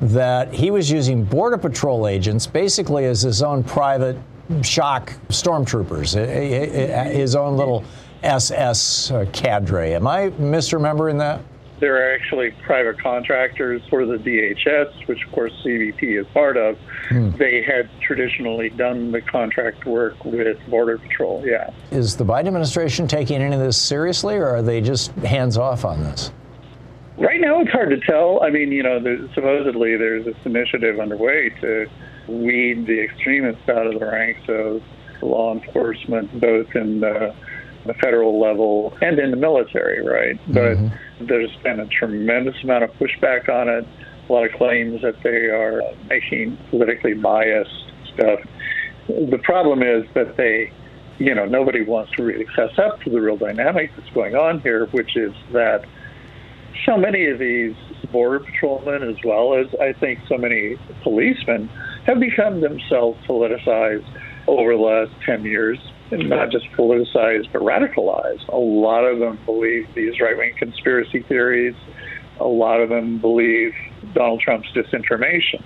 that 0.00 0.52
he 0.52 0.70
was 0.70 0.90
using 0.90 1.24
Border 1.24 1.58
Patrol 1.58 2.06
agents 2.06 2.46
basically 2.46 3.04
as 3.04 3.22
his 3.22 3.42
own 3.42 3.62
private 3.62 4.16
shock 4.62 5.12
stormtroopers, 5.28 6.16
eh, 6.16 6.20
eh, 6.20 6.86
eh, 6.86 7.12
his 7.12 7.36
own 7.36 7.56
little 7.56 7.84
SS 8.22 9.10
uh, 9.10 9.24
cadre. 9.32 9.94
Am 9.94 10.06
I 10.06 10.30
misremembering 10.30 11.18
that? 11.18 11.40
There 11.82 11.96
are 11.96 12.14
actually 12.14 12.52
private 12.62 13.00
contractors 13.00 13.82
for 13.90 14.06
the 14.06 14.14
DHS, 14.14 15.08
which 15.08 15.26
of 15.26 15.32
course 15.32 15.52
CBP 15.66 16.20
is 16.20 16.28
part 16.28 16.56
of. 16.56 16.78
Hmm. 17.08 17.32
They 17.32 17.60
had 17.60 17.90
traditionally 18.00 18.68
done 18.68 19.10
the 19.10 19.20
contract 19.20 19.84
work 19.84 20.24
with 20.24 20.58
Border 20.70 20.98
Patrol, 20.98 21.42
yeah. 21.44 21.72
Is 21.90 22.16
the 22.16 22.24
Biden 22.24 22.46
administration 22.46 23.08
taking 23.08 23.42
any 23.42 23.52
of 23.52 23.60
this 23.60 23.76
seriously, 23.76 24.36
or 24.36 24.46
are 24.46 24.62
they 24.62 24.80
just 24.80 25.10
hands 25.16 25.58
off 25.58 25.84
on 25.84 26.04
this? 26.04 26.30
Right 27.18 27.40
now, 27.40 27.60
it's 27.62 27.72
hard 27.72 27.90
to 27.90 27.98
tell. 27.98 28.40
I 28.44 28.50
mean, 28.50 28.70
you 28.70 28.84
know, 28.84 29.00
there's, 29.00 29.28
supposedly 29.34 29.96
there's 29.96 30.24
this 30.24 30.36
initiative 30.44 31.00
underway 31.00 31.50
to 31.62 31.88
weed 32.28 32.86
the 32.86 33.02
extremists 33.02 33.68
out 33.68 33.88
of 33.88 33.98
the 33.98 34.06
ranks 34.06 34.48
of 34.48 34.84
law 35.20 35.52
enforcement, 35.52 36.40
both 36.40 36.76
in 36.76 37.00
the 37.00 37.34
the 37.86 37.94
federal 37.94 38.40
level 38.40 38.96
and 39.02 39.18
in 39.18 39.30
the 39.30 39.36
military, 39.36 40.04
right? 40.06 40.36
Mm-hmm. 40.48 40.86
But 40.88 40.98
there's 41.28 41.54
been 41.62 41.80
a 41.80 41.86
tremendous 41.86 42.54
amount 42.62 42.84
of 42.84 42.90
pushback 42.92 43.48
on 43.48 43.68
it, 43.68 43.86
a 44.28 44.32
lot 44.32 44.44
of 44.44 44.52
claims 44.52 45.02
that 45.02 45.22
they 45.22 45.46
are 45.48 45.82
making 46.08 46.58
politically 46.70 47.14
biased 47.14 47.92
stuff. 48.14 48.40
The 49.08 49.38
problem 49.42 49.82
is 49.82 50.04
that 50.14 50.36
they, 50.36 50.72
you 51.18 51.34
know, 51.34 51.44
nobody 51.44 51.82
wants 51.82 52.12
to 52.12 52.22
really 52.22 52.46
fess 52.56 52.78
up 52.78 53.00
to 53.02 53.10
the 53.10 53.20
real 53.20 53.36
dynamic 53.36 53.90
that's 53.96 54.10
going 54.10 54.34
on 54.34 54.60
here, 54.60 54.86
which 54.86 55.16
is 55.16 55.32
that 55.52 55.84
so 56.86 56.96
many 56.96 57.26
of 57.26 57.38
these 57.38 57.74
border 58.10 58.40
patrolmen, 58.40 59.02
as 59.02 59.16
well 59.24 59.54
as 59.54 59.66
I 59.80 59.92
think 59.98 60.20
so 60.28 60.36
many 60.36 60.76
policemen, 61.02 61.68
have 62.06 62.20
become 62.20 62.60
themselves 62.60 63.18
politicized 63.26 64.06
over 64.46 64.74
the 64.74 64.80
last 64.80 65.12
10 65.24 65.44
years 65.44 65.78
not 66.18 66.50
just 66.50 66.66
politicized 66.72 67.52
but 67.52 67.62
radicalized. 67.62 68.48
A 68.48 68.56
lot 68.56 69.04
of 69.04 69.18
them 69.18 69.38
believe 69.44 69.88
these 69.94 70.20
right 70.20 70.36
wing 70.36 70.54
conspiracy 70.58 71.22
theories. 71.22 71.74
A 72.40 72.46
lot 72.46 72.80
of 72.80 72.88
them 72.88 73.18
believe 73.18 73.74
Donald 74.14 74.40
Trump's 74.40 74.68
disinformation. 74.72 75.62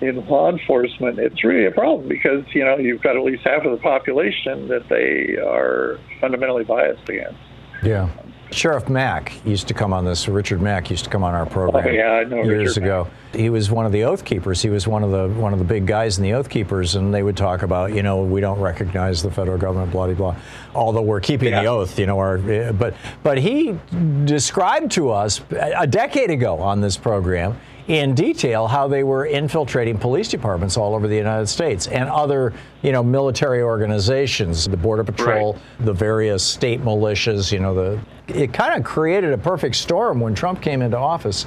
In 0.00 0.26
law 0.26 0.50
enforcement, 0.50 1.18
it's 1.18 1.42
really 1.42 1.66
a 1.66 1.70
problem 1.70 2.08
because 2.08 2.44
you 2.54 2.64
know 2.64 2.76
you've 2.76 3.02
got 3.02 3.16
at 3.16 3.22
least 3.22 3.44
half 3.44 3.64
of 3.64 3.72
the 3.72 3.78
population 3.78 4.68
that 4.68 4.88
they 4.88 5.36
are 5.40 5.98
fundamentally 6.20 6.64
biased 6.64 7.08
against. 7.08 7.38
Yeah. 7.82 8.10
Sheriff 8.50 8.88
Mack 8.88 9.44
used 9.44 9.68
to 9.68 9.74
come 9.74 9.92
on 9.92 10.04
this. 10.04 10.28
Richard 10.28 10.62
Mack 10.62 10.90
used 10.90 11.04
to 11.04 11.10
come 11.10 11.24
on 11.24 11.34
our 11.34 11.46
program 11.46 11.86
oh, 11.86 11.90
yeah, 11.90 12.12
I 12.12 12.24
know 12.24 12.42
years 12.42 12.68
Richard 12.68 12.84
ago. 12.84 13.04
Mack. 13.04 13.40
He 13.40 13.50
was 13.50 13.70
one 13.70 13.84
of 13.86 13.92
the 13.92 14.04
Oath 14.04 14.24
Keepers. 14.24 14.62
He 14.62 14.70
was 14.70 14.86
one 14.86 15.02
of 15.02 15.10
the 15.10 15.28
one 15.40 15.52
of 15.52 15.58
the 15.58 15.64
big 15.64 15.86
guys 15.86 16.16
in 16.16 16.24
the 16.24 16.32
Oath 16.32 16.48
Keepers, 16.48 16.94
and 16.94 17.12
they 17.12 17.22
would 17.22 17.36
talk 17.36 17.62
about, 17.62 17.92
you 17.92 18.02
know, 18.02 18.22
we 18.22 18.40
don't 18.40 18.60
recognize 18.60 19.22
the 19.22 19.30
federal 19.30 19.58
government, 19.58 19.90
blah 19.92 20.06
blah 20.06 20.14
blah. 20.14 20.36
Although 20.74 21.02
we're 21.02 21.20
keeping 21.20 21.50
yeah. 21.50 21.62
the 21.62 21.68
oath, 21.68 21.98
you 21.98 22.06
know, 22.06 22.18
our 22.18 22.38
but 22.72 22.94
but 23.22 23.38
he 23.38 23.78
described 24.24 24.92
to 24.92 25.10
us 25.10 25.40
a 25.50 25.86
decade 25.86 26.30
ago 26.30 26.58
on 26.58 26.80
this 26.80 26.96
program 26.96 27.58
in 27.88 28.14
detail 28.14 28.66
how 28.66 28.88
they 28.88 29.04
were 29.04 29.26
infiltrating 29.26 29.96
police 29.96 30.28
departments 30.28 30.76
all 30.76 30.94
over 30.94 31.06
the 31.06 31.16
United 31.16 31.46
States 31.46 31.86
and 31.86 32.08
other, 32.08 32.52
you 32.82 32.90
know, 32.90 33.02
military 33.02 33.62
organizations, 33.62 34.66
the 34.66 34.76
Border 34.76 35.04
Patrol, 35.04 35.52
right. 35.52 35.86
the 35.86 35.92
various 35.92 36.42
state 36.42 36.82
militias, 36.82 37.52
you 37.52 37.60
know, 37.60 37.74
the 37.74 38.00
it 38.28 38.52
kind 38.52 38.74
of 38.74 38.84
created 38.84 39.32
a 39.32 39.38
perfect 39.38 39.76
storm 39.76 40.20
when 40.20 40.34
Trump 40.34 40.60
came 40.60 40.82
into 40.82 40.96
office. 40.96 41.46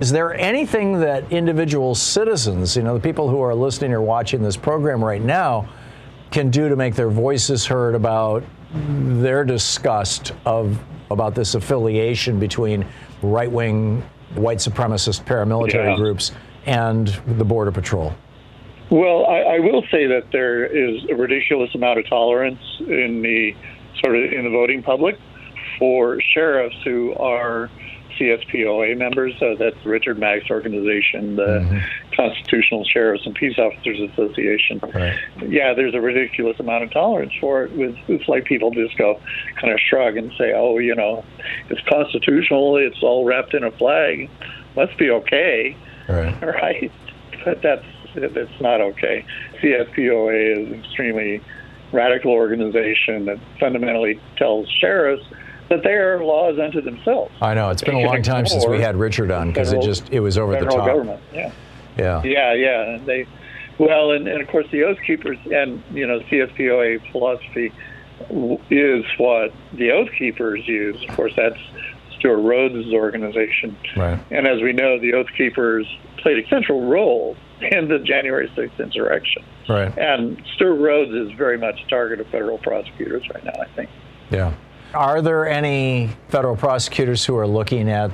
Is 0.00 0.10
there 0.10 0.34
anything 0.34 1.00
that 1.00 1.30
individual 1.30 1.94
citizens, 1.94 2.76
you 2.76 2.82
know, 2.82 2.94
the 2.94 3.00
people 3.00 3.28
who 3.28 3.40
are 3.40 3.54
listening 3.54 3.92
or 3.92 4.02
watching 4.02 4.42
this 4.42 4.56
program 4.56 5.04
right 5.04 5.22
now, 5.22 5.68
can 6.30 6.50
do 6.50 6.68
to 6.68 6.74
make 6.74 6.94
their 6.96 7.10
voices 7.10 7.64
heard 7.64 7.94
about 7.94 8.42
their 8.72 9.44
disgust 9.44 10.32
of 10.44 10.82
about 11.10 11.34
this 11.34 11.54
affiliation 11.54 12.40
between 12.40 12.84
right-wing 13.22 14.02
white 14.34 14.58
supremacist 14.58 15.24
paramilitary 15.24 15.90
yeah. 15.90 15.96
groups 15.96 16.32
and 16.66 17.08
the 17.38 17.44
Border 17.44 17.70
Patrol? 17.70 18.12
Well, 18.90 19.26
I, 19.26 19.40
I, 19.40 19.58
will 19.60 19.82
say 19.90 20.06
that 20.06 20.24
there 20.32 20.66
is 20.66 21.04
a 21.08 21.14
ridiculous 21.14 21.74
amount 21.74 22.00
of 22.00 22.08
tolerance 22.08 22.60
in 22.80 23.22
the 23.22 23.54
sort 24.02 24.16
of 24.16 24.32
in 24.32 24.44
the 24.44 24.50
voting 24.50 24.82
public 24.82 25.18
for 25.84 26.18
sheriffs 26.18 26.76
who 26.82 27.12
are 27.16 27.68
CSPOA 28.18 28.96
members. 28.96 29.34
Uh, 29.42 29.54
that's 29.58 29.76
Richard 29.84 30.18
Mack's 30.18 30.50
organization, 30.50 31.36
the 31.36 31.42
mm-hmm. 31.42 32.14
Constitutional 32.16 32.86
Sheriffs 32.86 33.26
and 33.26 33.34
Peace 33.34 33.58
Officers 33.58 34.00
Association. 34.10 34.80
Right. 34.82 35.18
Yeah, 35.46 35.74
there's 35.74 35.94
a 35.94 36.00
ridiculous 36.00 36.58
amount 36.58 36.84
of 36.84 36.90
tolerance 36.90 37.34
for 37.38 37.64
it. 37.64 37.72
With 37.72 37.98
it's 38.08 38.26
like 38.28 38.46
people 38.46 38.70
just 38.70 38.96
go 38.96 39.20
kind 39.60 39.74
of 39.74 39.78
shrug 39.78 40.16
and 40.16 40.32
say, 40.38 40.54
"Oh, 40.56 40.78
you 40.78 40.94
know, 40.94 41.22
it's 41.68 41.86
constitutional. 41.86 42.78
It's 42.78 43.02
all 43.02 43.26
wrapped 43.26 43.52
in 43.52 43.62
a 43.62 43.70
flag. 43.72 44.30
Must 44.76 44.96
be 44.96 45.10
okay." 45.10 45.76
Right. 46.08 46.42
Right. 46.42 46.92
But 47.44 47.60
that's 47.60 47.84
that's 48.14 48.60
not 48.60 48.80
okay. 48.80 49.26
CSPOA 49.60 50.52
is 50.52 50.72
an 50.72 50.82
extremely 50.82 51.42
radical 51.92 52.32
organization 52.32 53.26
that 53.26 53.38
fundamentally 53.60 54.18
tells 54.38 54.66
sheriffs 54.70 55.24
that 55.68 55.82
they 55.82 55.92
are 55.92 56.22
laws 56.22 56.58
unto 56.58 56.80
themselves. 56.80 57.32
I 57.40 57.54
know 57.54 57.70
it's 57.70 57.82
been 57.82 57.96
a 57.96 58.06
long 58.06 58.22
time 58.22 58.46
since 58.46 58.66
we 58.66 58.80
had 58.80 58.96
Richard 58.96 59.30
on 59.30 59.48
because 59.48 59.72
it 59.72 59.82
just 59.82 60.10
it 60.10 60.20
was 60.20 60.38
over 60.38 60.52
the 60.52 60.66
top. 60.66 60.86
Government, 60.86 61.20
yeah, 61.32 61.52
yeah, 61.96 62.22
yeah, 62.22 62.54
yeah. 62.54 62.94
And 62.94 63.06
they, 63.06 63.26
well, 63.78 64.12
and, 64.12 64.28
and 64.28 64.40
of 64.40 64.48
course 64.48 64.66
the 64.70 64.84
Oath 64.84 64.98
Keepers 65.06 65.38
and 65.50 65.82
you 65.90 66.06
know 66.06 66.20
CSPOA 66.20 67.10
philosophy 67.12 67.72
is 68.70 69.04
what 69.18 69.52
the 69.72 69.90
Oath 69.90 70.10
Keepers 70.18 70.66
use. 70.66 71.02
Of 71.08 71.16
course, 71.16 71.32
that's 71.36 71.58
Stewart 72.18 72.40
Rhodes' 72.40 72.92
organization, 72.92 73.76
right. 73.96 74.18
and 74.30 74.46
as 74.46 74.62
we 74.62 74.72
know, 74.72 74.98
the 74.98 75.14
Oath 75.14 75.28
Keepers 75.36 75.86
played 76.18 76.44
a 76.44 76.48
central 76.48 76.88
role 76.88 77.36
in 77.60 77.88
the 77.88 77.98
January 77.98 78.48
6th 78.48 78.78
insurrection. 78.78 79.44
Right. 79.68 79.96
And 79.96 80.42
Stewart 80.54 80.80
Rhodes 80.80 81.12
is 81.12 81.36
very 81.36 81.58
much 81.58 81.80
a 81.84 81.88
target 81.88 82.20
of 82.20 82.26
federal 82.28 82.58
prosecutors 82.58 83.22
right 83.32 83.44
now, 83.44 83.52
I 83.60 83.66
think. 83.76 83.90
Yeah. 84.30 84.54
Are 84.94 85.20
there 85.20 85.48
any 85.48 86.10
federal 86.28 86.56
prosecutors 86.56 87.24
who 87.24 87.36
are 87.36 87.46
looking 87.46 87.90
at 87.90 88.10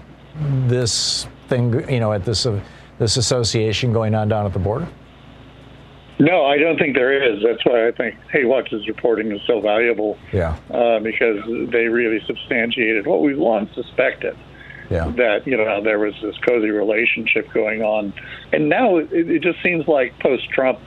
this 0.66 1.26
thing, 1.48 1.88
you 1.90 2.00
know, 2.00 2.12
at 2.12 2.24
this 2.24 2.46
uh, 2.46 2.60
this 2.98 3.16
association 3.16 3.92
going 3.92 4.14
on 4.14 4.28
down 4.28 4.46
at 4.46 4.52
the 4.52 4.58
border? 4.58 4.88
No, 6.18 6.44
I 6.44 6.58
don't 6.58 6.78
think 6.78 6.94
there 6.94 7.12
is. 7.12 7.42
That's 7.42 7.64
why 7.64 7.88
I 7.88 7.92
think 7.92 8.14
Hatewatch's 8.32 8.86
reporting 8.86 9.32
is 9.32 9.40
so 9.46 9.60
valuable. 9.60 10.18
Yeah. 10.32 10.56
Uh, 10.70 11.00
because 11.00 11.38
they 11.70 11.86
really 11.86 12.20
substantiated 12.26 13.06
what 13.06 13.22
we 13.22 13.34
long 13.34 13.70
suspected. 13.74 14.36
Yeah. 14.90 15.12
That 15.16 15.46
you 15.46 15.56
know 15.56 15.82
there 15.82 16.00
was 16.00 16.14
this 16.20 16.36
cozy 16.38 16.70
relationship 16.70 17.50
going 17.52 17.82
on, 17.82 18.12
and 18.52 18.68
now 18.68 18.96
it, 18.96 19.08
it 19.12 19.40
just 19.40 19.62
seems 19.62 19.86
like 19.86 20.18
post-Trump 20.18 20.80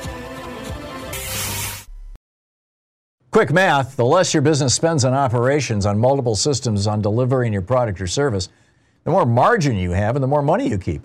Quick 3.30 3.52
math 3.52 3.96
the 3.96 4.04
less 4.04 4.32
your 4.32 4.42
business 4.42 4.74
spends 4.74 5.04
on 5.04 5.12
operations, 5.12 5.84
on 5.86 5.98
multiple 5.98 6.36
systems, 6.36 6.86
on 6.86 7.02
delivering 7.02 7.52
your 7.52 7.62
product 7.62 8.00
or 8.00 8.06
service, 8.06 8.48
the 9.02 9.10
more 9.10 9.26
margin 9.26 9.76
you 9.76 9.90
have 9.90 10.14
and 10.16 10.22
the 10.22 10.28
more 10.28 10.40
money 10.40 10.68
you 10.68 10.78
keep. 10.78 11.04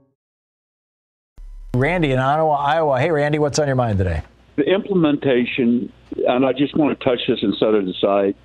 Randy 1.73 2.11
in 2.11 2.19
Ottumwa, 2.19 2.59
Iowa. 2.59 2.99
Hey, 2.99 3.11
Randy, 3.11 3.39
what's 3.39 3.57
on 3.57 3.65
your 3.65 3.77
mind 3.77 3.97
today? 3.97 4.23
The 4.57 4.63
implementation, 4.63 5.91
and 6.27 6.45
I 6.45 6.51
just 6.51 6.75
want 6.75 6.99
to 6.99 7.05
touch 7.05 7.19
this 7.29 7.39
and 7.41 7.55
set 7.57 7.73
it 7.73 7.87
aside 7.87 8.35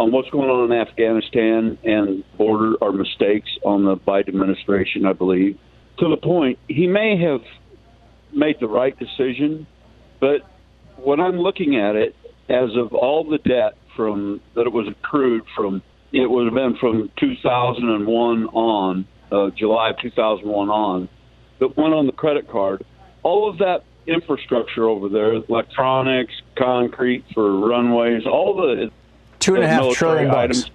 on 0.00 0.10
what's 0.10 0.28
going 0.30 0.50
on 0.50 0.72
in 0.72 0.76
Afghanistan 0.76 1.78
and 1.84 2.24
border 2.36 2.74
or 2.80 2.92
mistakes 2.92 3.50
on 3.64 3.84
the 3.84 3.96
Biden 3.96 4.30
administration, 4.30 5.06
I 5.06 5.12
believe. 5.12 5.56
To 5.98 6.08
the 6.08 6.16
point, 6.16 6.58
he 6.66 6.88
may 6.88 7.16
have 7.22 7.42
made 8.32 8.56
the 8.58 8.66
right 8.66 8.98
decision, 8.98 9.68
but 10.18 10.40
when 10.96 11.20
I'm 11.20 11.38
looking 11.38 11.76
at 11.76 11.94
it, 11.94 12.16
as 12.48 12.70
of 12.76 12.92
all 12.94 13.22
the 13.22 13.38
debt 13.38 13.74
from 13.94 14.40
that 14.56 14.62
it 14.62 14.72
was 14.72 14.88
accrued 14.88 15.44
from, 15.54 15.82
it 16.12 16.28
would 16.28 16.46
have 16.46 16.54
been 16.54 16.76
from 16.80 17.12
2001 17.20 18.46
on, 18.46 19.06
uh, 19.30 19.50
July 19.56 19.90
of 19.90 19.98
2001 20.00 20.68
on 20.68 21.08
that 21.62 21.76
went 21.76 21.94
on 21.94 22.06
the 22.06 22.12
credit 22.12 22.48
card, 22.48 22.84
all 23.22 23.48
of 23.48 23.58
that 23.58 23.84
infrastructure 24.06 24.88
over 24.88 25.08
there, 25.08 25.34
electronics, 25.34 26.34
concrete 26.56 27.24
for 27.32 27.68
runways, 27.68 28.26
all 28.26 28.56
the 28.56 28.90
two 29.38 29.54
and 29.54 29.62
a 29.62 29.68
half 29.68 29.92
trillion 29.92 30.28
items. 30.28 30.64
Bucks. 30.64 30.74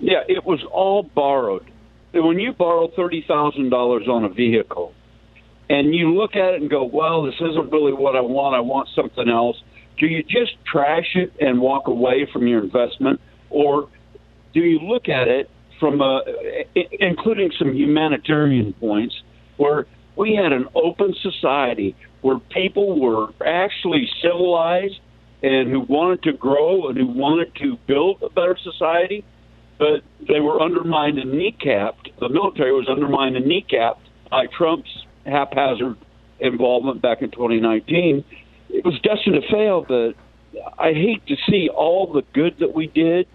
Yeah, 0.00 0.22
it 0.28 0.44
was 0.44 0.62
all 0.64 1.02
borrowed. 1.02 1.64
And 2.12 2.26
when 2.26 2.38
you 2.38 2.52
borrow 2.52 2.88
thirty 2.88 3.24
thousand 3.26 3.70
dollars 3.70 4.06
on 4.06 4.24
a 4.24 4.28
vehicle, 4.28 4.92
and 5.70 5.94
you 5.94 6.14
look 6.14 6.36
at 6.36 6.52
it 6.52 6.60
and 6.60 6.68
go, 6.68 6.84
"Well, 6.84 7.22
this 7.22 7.36
isn't 7.36 7.72
really 7.72 7.94
what 7.94 8.14
I 8.14 8.20
want. 8.20 8.54
I 8.54 8.60
want 8.60 8.88
something 8.94 9.28
else." 9.28 9.56
Do 9.96 10.06
you 10.06 10.22
just 10.22 10.52
trash 10.70 11.14
it 11.14 11.32
and 11.40 11.60
walk 11.60 11.88
away 11.88 12.28
from 12.30 12.46
your 12.46 12.62
investment, 12.62 13.20
or 13.48 13.88
do 14.52 14.60
you 14.60 14.80
look 14.80 15.08
at 15.08 15.28
it 15.28 15.48
from 15.80 16.02
a, 16.02 16.22
including 17.00 17.52
some 17.58 17.72
humanitarian 17.74 18.74
points, 18.74 19.14
where 19.56 19.86
we 20.16 20.34
had 20.34 20.52
an 20.52 20.68
open 20.74 21.14
society 21.20 21.96
where 22.20 22.38
people 22.38 23.00
were 23.00 23.28
actually 23.44 24.08
civilized 24.22 24.98
and 25.42 25.70
who 25.70 25.80
wanted 25.80 26.22
to 26.22 26.32
grow 26.32 26.88
and 26.88 26.96
who 26.96 27.06
wanted 27.06 27.54
to 27.56 27.76
build 27.86 28.22
a 28.22 28.30
better 28.30 28.56
society, 28.62 29.24
but 29.78 30.02
they 30.26 30.40
were 30.40 30.62
undermined 30.62 31.18
and 31.18 31.32
kneecapped. 31.32 32.18
The 32.18 32.28
military 32.28 32.72
was 32.72 32.88
undermined 32.88 33.36
and 33.36 33.44
kneecapped 33.46 33.98
by 34.30 34.46
Trump's 34.46 35.04
haphazard 35.26 35.96
involvement 36.40 37.02
back 37.02 37.22
in 37.22 37.30
2019. 37.30 38.24
It 38.70 38.84
was 38.84 38.98
destined 39.02 39.42
to 39.42 39.52
fail, 39.52 39.84
but 39.86 40.14
I 40.78 40.92
hate 40.92 41.26
to 41.26 41.36
see 41.48 41.68
all 41.68 42.12
the 42.12 42.22
good 42.32 42.58
that 42.60 42.74
we 42.74 42.86
did 42.86 43.26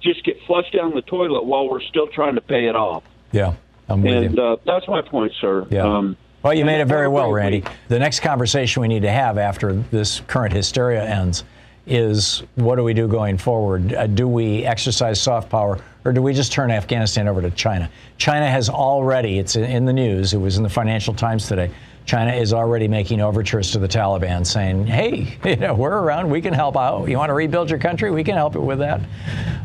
just 0.00 0.24
get 0.24 0.36
flushed 0.46 0.74
down 0.74 0.94
the 0.94 1.02
toilet 1.02 1.44
while 1.44 1.68
we're 1.68 1.82
still 1.82 2.08
trying 2.08 2.34
to 2.34 2.40
pay 2.40 2.66
it 2.66 2.76
off. 2.76 3.04
Yeah. 3.32 3.54
I'm 3.88 4.02
with 4.02 4.24
and 4.24 4.36
you. 4.36 4.42
Uh, 4.42 4.56
that's 4.64 4.88
my 4.88 5.02
point, 5.02 5.32
sir. 5.40 5.66
Yeah. 5.70 5.82
Um, 5.84 6.16
well, 6.42 6.52
you 6.52 6.64
made 6.64 6.80
it 6.80 6.86
very 6.86 7.08
well, 7.08 7.32
Randy. 7.32 7.64
The 7.88 7.98
next 7.98 8.20
conversation 8.20 8.82
we 8.82 8.88
need 8.88 9.02
to 9.02 9.10
have 9.10 9.38
after 9.38 9.72
this 9.72 10.20
current 10.26 10.52
hysteria 10.52 11.02
ends 11.02 11.44
is 11.86 12.42
what 12.54 12.76
do 12.76 12.84
we 12.84 12.94
do 12.94 13.08
going 13.08 13.38
forward? 13.38 13.94
Uh, 13.94 14.06
do 14.06 14.28
we 14.28 14.64
exercise 14.64 15.20
soft 15.20 15.50
power 15.50 15.78
or 16.04 16.12
do 16.12 16.22
we 16.22 16.32
just 16.32 16.52
turn 16.52 16.70
Afghanistan 16.70 17.28
over 17.28 17.42
to 17.42 17.50
China? 17.50 17.90
China 18.18 18.50
has 18.50 18.68
already, 18.68 19.38
it's 19.38 19.56
in 19.56 19.84
the 19.84 19.92
news, 19.92 20.34
it 20.34 20.38
was 20.38 20.56
in 20.56 20.62
the 20.62 20.68
Financial 20.68 21.14
Times 21.14 21.46
today. 21.46 21.70
China 22.06 22.32
is 22.32 22.52
already 22.52 22.86
making 22.86 23.20
overtures 23.20 23.70
to 23.72 23.78
the 23.78 23.88
Taliban 23.88 24.46
saying, 24.46 24.86
hey, 24.86 25.38
you 25.44 25.56
know, 25.56 25.74
we're 25.74 25.96
around, 25.96 26.30
we 26.30 26.40
can 26.40 26.52
help 26.52 26.76
out. 26.76 27.08
You 27.08 27.16
want 27.16 27.30
to 27.30 27.34
rebuild 27.34 27.70
your 27.70 27.78
country? 27.78 28.10
We 28.10 28.24
can 28.24 28.34
help 28.34 28.56
it 28.56 28.60
with 28.60 28.78
that. 28.80 29.00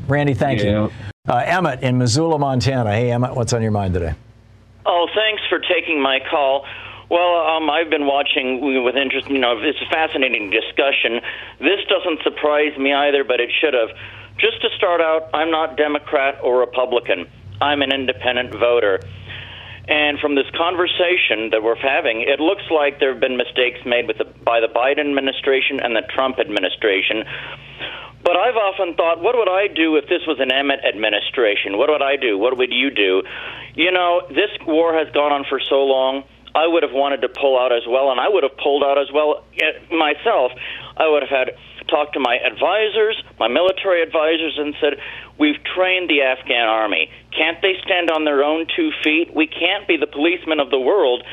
Randy, 0.07 0.33
thank 0.33 0.61
yeah. 0.61 0.65
you. 0.65 0.91
Uh, 1.27 1.43
Emmett 1.45 1.81
in 1.81 1.97
Missoula, 1.97 2.39
Montana. 2.39 2.91
Hey, 2.91 3.11
Emmett, 3.11 3.35
what's 3.35 3.53
on 3.53 3.61
your 3.61 3.71
mind 3.71 3.93
today? 3.93 4.15
Oh, 4.85 5.07
thanks 5.13 5.43
for 5.49 5.59
taking 5.59 6.01
my 6.01 6.19
call. 6.31 6.65
Well, 7.09 7.47
um, 7.47 7.69
I've 7.69 7.89
been 7.89 8.05
watching 8.05 8.83
with 8.83 8.95
interest. 8.95 9.29
You 9.29 9.39
know, 9.39 9.59
it's 9.59 9.81
a 9.81 9.89
fascinating 9.89 10.49
discussion. 10.49 11.21
This 11.59 11.79
doesn't 11.89 12.23
surprise 12.23 12.77
me 12.77 12.93
either, 12.93 13.23
but 13.23 13.39
it 13.39 13.49
should 13.59 13.73
have. 13.73 13.89
Just 14.37 14.61
to 14.61 14.69
start 14.77 15.01
out, 15.01 15.29
I'm 15.33 15.51
not 15.51 15.75
Democrat 15.75 16.39
or 16.41 16.59
Republican. 16.59 17.27
I'm 17.61 17.81
an 17.81 17.91
independent 17.91 18.51
voter. 18.53 19.01
And 19.89 20.19
from 20.19 20.35
this 20.35 20.45
conversation 20.55 21.49
that 21.49 21.63
we're 21.63 21.75
having, 21.75 22.21
it 22.21 22.39
looks 22.39 22.61
like 22.69 22.99
there 22.99 23.11
have 23.11 23.19
been 23.19 23.37
mistakes 23.37 23.79
made 23.85 24.05
with 24.05 24.19
the, 24.19 24.25
by 24.45 24.59
the 24.61 24.69
Biden 24.69 25.09
administration 25.09 25.79
and 25.81 25.95
the 25.95 26.05
Trump 26.13 26.37
administration. 26.37 27.25
But 28.21 28.37
I've 28.37 28.55
often 28.55 28.93
thought, 28.93 29.19
what 29.19 29.35
would 29.35 29.49
I 29.49 29.65
do 29.67 29.95
if 29.95 30.05
this 30.07 30.21
was 30.27 30.37
an 30.39 30.51
Emmett 30.51 30.85
administration? 30.85 31.79
What 31.79 31.89
would 31.89 32.03
I 32.03 32.17
do? 32.17 32.37
What 32.37 32.55
would 32.55 32.71
you 32.71 32.91
do? 32.91 33.23
You 33.73 33.91
know, 33.91 34.21
this 34.29 34.51
war 34.67 34.93
has 34.93 35.09
gone 35.11 35.31
on 35.31 35.45
for 35.49 35.59
so 35.59 35.81
long. 35.85 36.23
I 36.55 36.67
would 36.67 36.83
have 36.83 36.93
wanted 36.93 37.21
to 37.21 37.29
pull 37.29 37.59
out 37.59 37.71
as 37.71 37.83
well, 37.87 38.11
and 38.11 38.19
I 38.19 38.27
would 38.27 38.43
have 38.43 38.57
pulled 38.57 38.83
out 38.83 38.97
as 38.97 39.11
well 39.13 39.43
eh, 39.61 39.93
myself. 39.93 40.51
I 40.97 41.07
would 41.07 41.21
have 41.21 41.29
had 41.29 41.55
talked 41.87 42.13
to 42.13 42.19
my 42.19 42.37
advisors, 42.37 43.21
my 43.39 43.47
military 43.47 44.01
advisors, 44.01 44.57
and 44.57 44.75
said, 44.81 44.99
"We've 45.37 45.61
trained 45.63 46.09
the 46.09 46.23
Afghan 46.23 46.67
army. 46.67 47.09
Can't 47.31 47.61
they 47.61 47.77
stand 47.83 48.09
on 48.09 48.25
their 48.25 48.43
own 48.43 48.67
two 48.75 48.91
feet? 49.03 49.33
We 49.33 49.47
can't 49.47 49.87
be 49.87 49.97
the 49.97 50.07
policemen 50.07 50.59
of 50.59 50.69
the 50.69 50.79
world." 50.79 51.23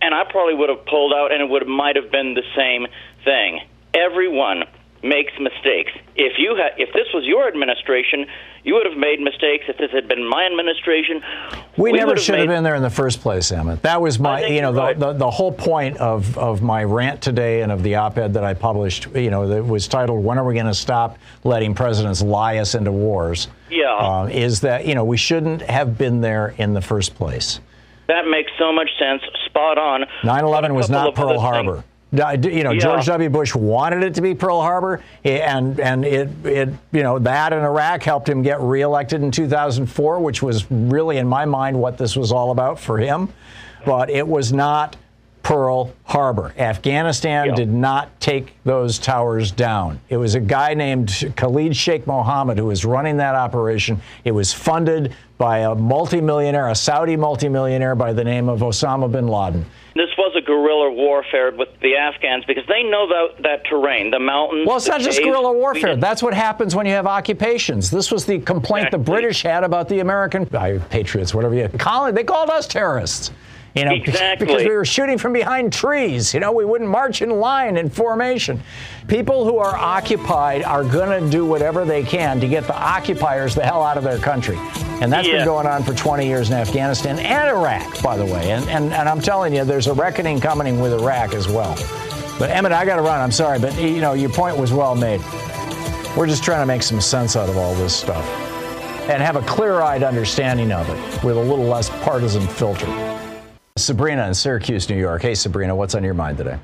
And 0.00 0.14
I 0.14 0.24
probably 0.24 0.54
would 0.54 0.68
have 0.68 0.84
pulled 0.84 1.14
out, 1.14 1.32
and 1.32 1.40
it 1.40 1.48
would 1.48 1.66
might 1.66 1.96
have 1.96 2.10
been 2.10 2.34
the 2.34 2.44
same 2.54 2.86
thing. 3.24 3.60
Everyone 3.94 4.64
makes 5.04 5.32
mistakes. 5.38 5.92
if 6.16 6.38
you 6.38 6.56
had, 6.56 6.72
if 6.78 6.92
this 6.94 7.06
was 7.12 7.24
your 7.24 7.46
administration, 7.46 8.26
you 8.64 8.74
would 8.74 8.86
have 8.86 8.96
made 8.96 9.20
mistakes. 9.20 9.64
If 9.68 9.76
this 9.76 9.90
had 9.90 10.08
been 10.08 10.26
my 10.26 10.46
administration, 10.46 11.22
we, 11.76 11.92
we 11.92 11.98
never 11.98 12.16
should 12.16 12.38
have 12.38 12.48
been 12.48 12.64
there 12.64 12.74
in 12.74 12.82
the 12.82 12.90
first 12.90 13.20
place, 13.20 13.52
Emmett. 13.52 13.82
That 13.82 14.00
was 14.00 14.18
my, 14.18 14.46
you 14.46 14.62
know, 14.62 14.72
the, 14.72 14.80
right. 14.80 14.98
the, 14.98 15.12
the 15.12 15.30
whole 15.30 15.52
point 15.52 15.98
of, 15.98 16.36
of 16.38 16.62
my 16.62 16.82
rant 16.84 17.20
today 17.20 17.60
and 17.60 17.70
of 17.70 17.82
the 17.82 17.96
op-ed 17.96 18.34
that 18.34 18.44
I 18.44 18.54
published, 18.54 19.06
you 19.14 19.30
know, 19.30 19.46
that 19.48 19.64
was 19.64 19.86
titled 19.86 20.24
"When 20.24 20.38
Are 20.38 20.44
We 20.44 20.54
Going 20.54 20.66
to 20.66 20.74
Stop 20.74 21.18
Letting 21.44 21.74
Presidents 21.74 22.22
Lie 22.22 22.58
Us 22.58 22.74
into 22.74 22.92
Wars?" 22.92 23.48
Yeah, 23.70 23.94
uh, 23.94 24.28
is 24.32 24.60
that 24.60 24.86
you 24.86 24.94
know 24.94 25.04
we 25.04 25.16
shouldn't 25.16 25.62
have 25.62 25.98
been 25.98 26.20
there 26.20 26.54
in 26.58 26.74
the 26.74 26.80
first 26.80 27.14
place. 27.14 27.60
That 28.06 28.26
makes 28.26 28.52
so 28.58 28.72
much 28.72 28.90
sense. 28.98 29.22
Spot 29.46 29.78
on. 29.78 30.04
9/11 30.22 30.74
was 30.74 30.88
not 30.88 31.14
Pearl 31.14 31.38
Harbor. 31.38 31.76
Things. 31.76 31.84
You 32.14 32.62
know, 32.62 32.70
Yeah. 32.70 32.80
George 32.80 33.06
W. 33.06 33.28
Bush 33.28 33.54
wanted 33.54 34.02
it 34.04 34.14
to 34.14 34.22
be 34.22 34.34
Pearl 34.34 34.60
Harbor, 34.60 35.00
eh, 35.24 35.38
and 35.38 35.80
and 35.80 36.04
it 36.04 36.30
it 36.44 36.68
you 36.92 37.02
know 37.02 37.18
that 37.18 37.52
in 37.52 37.58
Iraq 37.60 38.02
helped 38.04 38.28
him 38.28 38.42
get 38.42 38.60
reelected 38.60 39.22
in 39.22 39.30
2004, 39.30 40.20
which 40.20 40.42
was 40.42 40.70
really 40.70 41.18
in 41.18 41.26
my 41.26 41.44
mind 41.44 41.78
what 41.78 41.98
this 41.98 42.16
was 42.16 42.30
all 42.30 42.50
about 42.52 42.78
for 42.78 42.98
him. 42.98 43.28
But 43.84 44.10
it 44.10 44.26
was 44.26 44.52
not 44.52 44.96
Pearl 45.42 45.92
Harbor. 46.04 46.54
Afghanistan 46.56 47.46
Yeah. 47.48 47.54
did 47.54 47.72
not 47.72 48.08
take 48.20 48.54
those 48.64 48.98
towers 48.98 49.50
down. 49.50 49.98
It 50.08 50.16
was 50.16 50.34
a 50.34 50.40
guy 50.40 50.72
named 50.72 51.32
Khalid 51.36 51.76
Sheikh 51.76 52.06
Mohammed 52.06 52.56
who 52.58 52.64
was 52.66 52.84
running 52.86 53.18
that 53.18 53.34
operation. 53.34 54.00
It 54.24 54.30
was 54.32 54.52
funded 54.54 55.12
by 55.36 55.58
a 55.58 55.74
multimillionaire, 55.74 56.68
a 56.68 56.74
Saudi 56.74 57.16
multimillionaire 57.16 57.94
by 57.94 58.12
the 58.14 58.24
name 58.24 58.48
of 58.48 58.60
Osama 58.60 59.10
bin 59.12 59.26
Laden. 59.28 59.66
This 59.94 60.10
was 60.18 60.34
a 60.36 60.40
guerrilla 60.40 60.90
warfare 60.90 61.52
with 61.52 61.68
the 61.80 61.94
Afghans 61.94 62.44
because 62.46 62.64
they 62.66 62.82
know 62.82 63.06
that, 63.06 63.42
that 63.44 63.64
terrain, 63.66 64.10
the 64.10 64.18
mountains. 64.18 64.66
Well, 64.66 64.76
it's 64.76 64.88
not 64.88 65.00
just 65.00 65.22
guerrilla 65.22 65.52
warfare. 65.52 65.94
That's 65.94 66.20
what 66.20 66.34
happens 66.34 66.74
when 66.74 66.84
you 66.84 66.92
have 66.92 67.06
occupations. 67.06 67.90
This 67.90 68.10
was 68.10 68.26
the 68.26 68.40
complaint 68.40 68.90
the 68.90 68.98
British 68.98 69.42
had 69.42 69.62
about 69.62 69.88
the 69.88 70.00
American 70.00 70.52
uh, 70.52 70.80
patriots, 70.90 71.32
whatever 71.32 71.54
you 71.54 71.68
call 71.68 72.06
it. 72.06 72.12
They 72.16 72.24
called 72.24 72.50
us 72.50 72.66
terrorists. 72.66 73.30
You 73.74 73.84
know, 73.84 73.90
Exactly. 73.92 74.46
because 74.46 74.62
we 74.62 74.70
were 74.70 74.84
shooting 74.84 75.18
from 75.18 75.32
behind 75.32 75.72
trees. 75.72 76.32
You 76.32 76.38
know, 76.38 76.52
we 76.52 76.64
wouldn't 76.64 76.88
march 76.88 77.22
in 77.22 77.30
line 77.30 77.76
in 77.76 77.90
formation. 77.90 78.62
People 79.08 79.44
who 79.44 79.58
are 79.58 79.76
occupied 79.76 80.62
are 80.62 80.84
going 80.84 81.20
to 81.24 81.28
do 81.28 81.44
whatever 81.44 81.84
they 81.84 82.04
can 82.04 82.38
to 82.40 82.46
get 82.46 82.68
the 82.68 82.76
occupiers 82.76 83.54
the 83.56 83.64
hell 83.64 83.82
out 83.82 83.96
of 83.98 84.04
their 84.04 84.18
country. 84.18 84.56
And 85.00 85.12
that's 85.12 85.26
Yeah. 85.26 85.38
been 85.38 85.44
going 85.46 85.66
on 85.66 85.82
for 85.82 85.92
20 85.92 86.24
years 86.24 86.50
in 86.50 86.56
Afghanistan 86.56 87.18
and 87.18 87.48
Iraq, 87.48 88.00
by 88.00 88.16
the 88.16 88.24
way. 88.24 88.52
And, 88.52 88.68
and, 88.68 88.92
and 88.92 89.08
I'm 89.08 89.20
telling 89.20 89.52
you, 89.52 89.64
there's 89.64 89.88
a 89.88 89.92
reckoning 89.92 90.40
coming 90.40 90.78
with 90.80 90.92
Iraq 90.92 91.34
as 91.34 91.48
well. 91.48 91.74
But 92.38 92.50
Emmett, 92.50 92.70
I 92.72 92.84
got 92.84 92.96
to 92.96 93.02
run. 93.02 93.20
I'm 93.20 93.32
sorry, 93.32 93.58
but 93.58 93.76
you 93.80 94.00
know, 94.00 94.12
your 94.12 94.30
point 94.30 94.56
was 94.56 94.72
well 94.72 94.94
made. 94.94 95.20
We're 96.16 96.28
just 96.28 96.44
trying 96.44 96.60
to 96.62 96.66
make 96.66 96.84
some 96.84 97.00
sense 97.00 97.34
out 97.34 97.48
of 97.48 97.56
all 97.56 97.74
this 97.74 97.94
stuff 97.94 98.24
and 99.10 99.20
have 99.20 99.34
a 99.34 99.42
clear-eyed 99.42 100.04
understanding 100.04 100.70
of 100.70 100.88
it 100.88 101.24
with 101.24 101.36
a 101.36 101.40
little 101.40 101.66
less 101.66 101.90
partisan 101.90 102.46
filter. 102.46 102.86
Sabrina 103.76 104.28
in 104.28 104.34
Syracuse, 104.34 104.88
New 104.88 104.94
York. 104.94 105.20
Hey, 105.22 105.34
Sabrina, 105.34 105.74
what's 105.74 105.96
on 105.96 106.04
your 106.04 106.14
mind 106.14 106.38
today? 106.38 106.60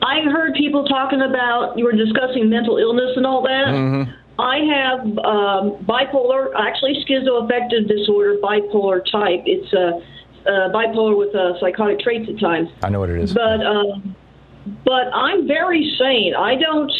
I 0.00 0.22
heard 0.22 0.54
people 0.54 0.86
talking 0.86 1.20
about 1.20 1.76
you 1.76 1.84
were 1.84 1.92
discussing 1.92 2.48
mental 2.48 2.78
illness 2.78 3.10
and 3.14 3.26
all 3.26 3.42
that. 3.42 3.66
Mm-hmm. 3.68 4.10
I 4.40 4.60
have 4.72 5.00
um, 5.18 5.84
bipolar, 5.84 6.54
actually 6.56 7.04
schizoaffective 7.06 7.86
disorder, 7.86 8.38
bipolar 8.42 9.02
type. 9.12 9.42
It's 9.44 9.70
uh, 9.74 10.00
uh, 10.48 10.72
bipolar 10.72 11.18
with 11.18 11.34
uh, 11.34 11.60
psychotic 11.60 12.00
traits 12.00 12.26
at 12.30 12.40
times. 12.40 12.70
I 12.82 12.88
know 12.88 13.00
what 13.00 13.10
it 13.10 13.20
is. 13.20 13.34
But 13.34 13.60
um, 13.60 14.16
but 14.82 15.12
I'm 15.12 15.46
very 15.46 15.94
sane. 15.98 16.34
I 16.34 16.54
don't 16.54 16.92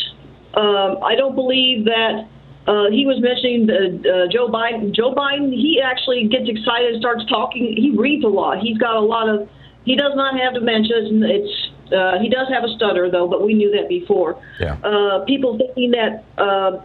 um, 0.53 1.03
I 1.03 1.15
don't 1.17 1.35
believe 1.35 1.87
that. 1.87 2.29
Uh, 2.67 2.91
he 2.91 3.07
was 3.07 3.23
mentioning 3.23 3.71
uh, 3.71 4.03
uh, 4.03 4.27
Joe 4.27 4.49
Biden. 4.49 4.93
Joe 4.95 5.15
Biden, 5.15 5.55
he 5.55 5.81
actually 5.83 6.27
gets 6.27 6.51
excited 6.51 6.95
and 6.95 7.01
starts 7.01 7.25
talking. 7.31 7.75
He 7.77 7.95
reads 7.97 8.25
a 8.25 8.29
lot. 8.29 8.59
He's 8.59 8.79
got 8.79 8.97
a 8.97 9.01
lot 9.01 9.29
of. 9.29 9.49
He 9.85 9.95
does 9.95 10.13
not 10.17 10.35
have 10.39 10.55
dementia. 10.55 10.99
It's, 10.99 11.15
it's 11.15 11.95
uh, 11.95 12.19
he 12.19 12.29
does 12.29 12.49
have 12.51 12.65
a 12.65 12.73
stutter 12.75 13.09
though, 13.11 13.29
but 13.29 13.47
we 13.47 13.55
knew 13.55 13.71
that 13.71 13.89
before. 13.89 14.43
Yeah. 14.59 14.75
Uh, 14.83 15.25
people 15.25 15.57
thinking 15.57 15.93
that 15.93 16.25
uh, 16.37 16.83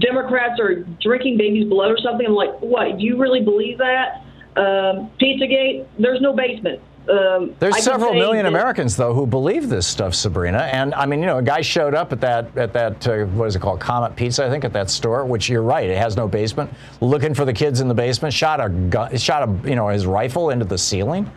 Democrats 0.00 0.58
are 0.58 0.82
drinking 1.00 1.38
babies' 1.38 1.68
blood 1.68 1.90
or 1.90 1.98
something. 2.02 2.26
I'm 2.26 2.34
like, 2.34 2.58
what? 2.60 2.98
Do 2.98 3.04
you 3.04 3.16
really 3.16 3.40
believe 3.40 3.78
that? 3.78 4.26
Um, 4.56 5.10
Pizzagate, 5.22 5.86
there's 5.98 6.20
no 6.20 6.34
basement. 6.34 6.80
Um, 7.10 7.56
There's 7.58 7.74
I 7.74 7.80
several 7.80 8.14
million 8.14 8.46
Americans, 8.46 8.96
though, 8.96 9.12
who 9.12 9.26
believe 9.26 9.68
this 9.68 9.86
stuff, 9.86 10.14
Sabrina. 10.14 10.58
And 10.72 10.94
I 10.94 11.06
mean, 11.06 11.20
you 11.20 11.26
know, 11.26 11.38
a 11.38 11.42
guy 11.42 11.60
showed 11.60 11.94
up 11.94 12.12
at 12.12 12.20
that 12.20 12.56
at 12.56 12.72
that 12.72 13.06
uh, 13.08 13.24
what 13.26 13.46
is 13.46 13.56
it 13.56 13.60
called, 13.60 13.80
Comet 13.80 14.14
Pizza, 14.14 14.46
I 14.46 14.50
think, 14.50 14.64
at 14.64 14.72
that 14.74 14.90
store. 14.90 15.24
Which 15.24 15.48
you're 15.48 15.62
right, 15.62 15.88
it 15.88 15.98
has 15.98 16.16
no 16.16 16.28
basement. 16.28 16.70
Looking 17.00 17.34
for 17.34 17.44
the 17.44 17.52
kids 17.52 17.80
in 17.80 17.88
the 17.88 17.94
basement, 17.94 18.32
shot 18.32 18.64
a 18.64 18.68
gun, 18.68 19.16
shot 19.16 19.48
a 19.48 19.68
you 19.68 19.74
know 19.74 19.88
his 19.88 20.06
rifle 20.06 20.50
into 20.50 20.64
the 20.64 20.78
ceiling. 20.78 21.30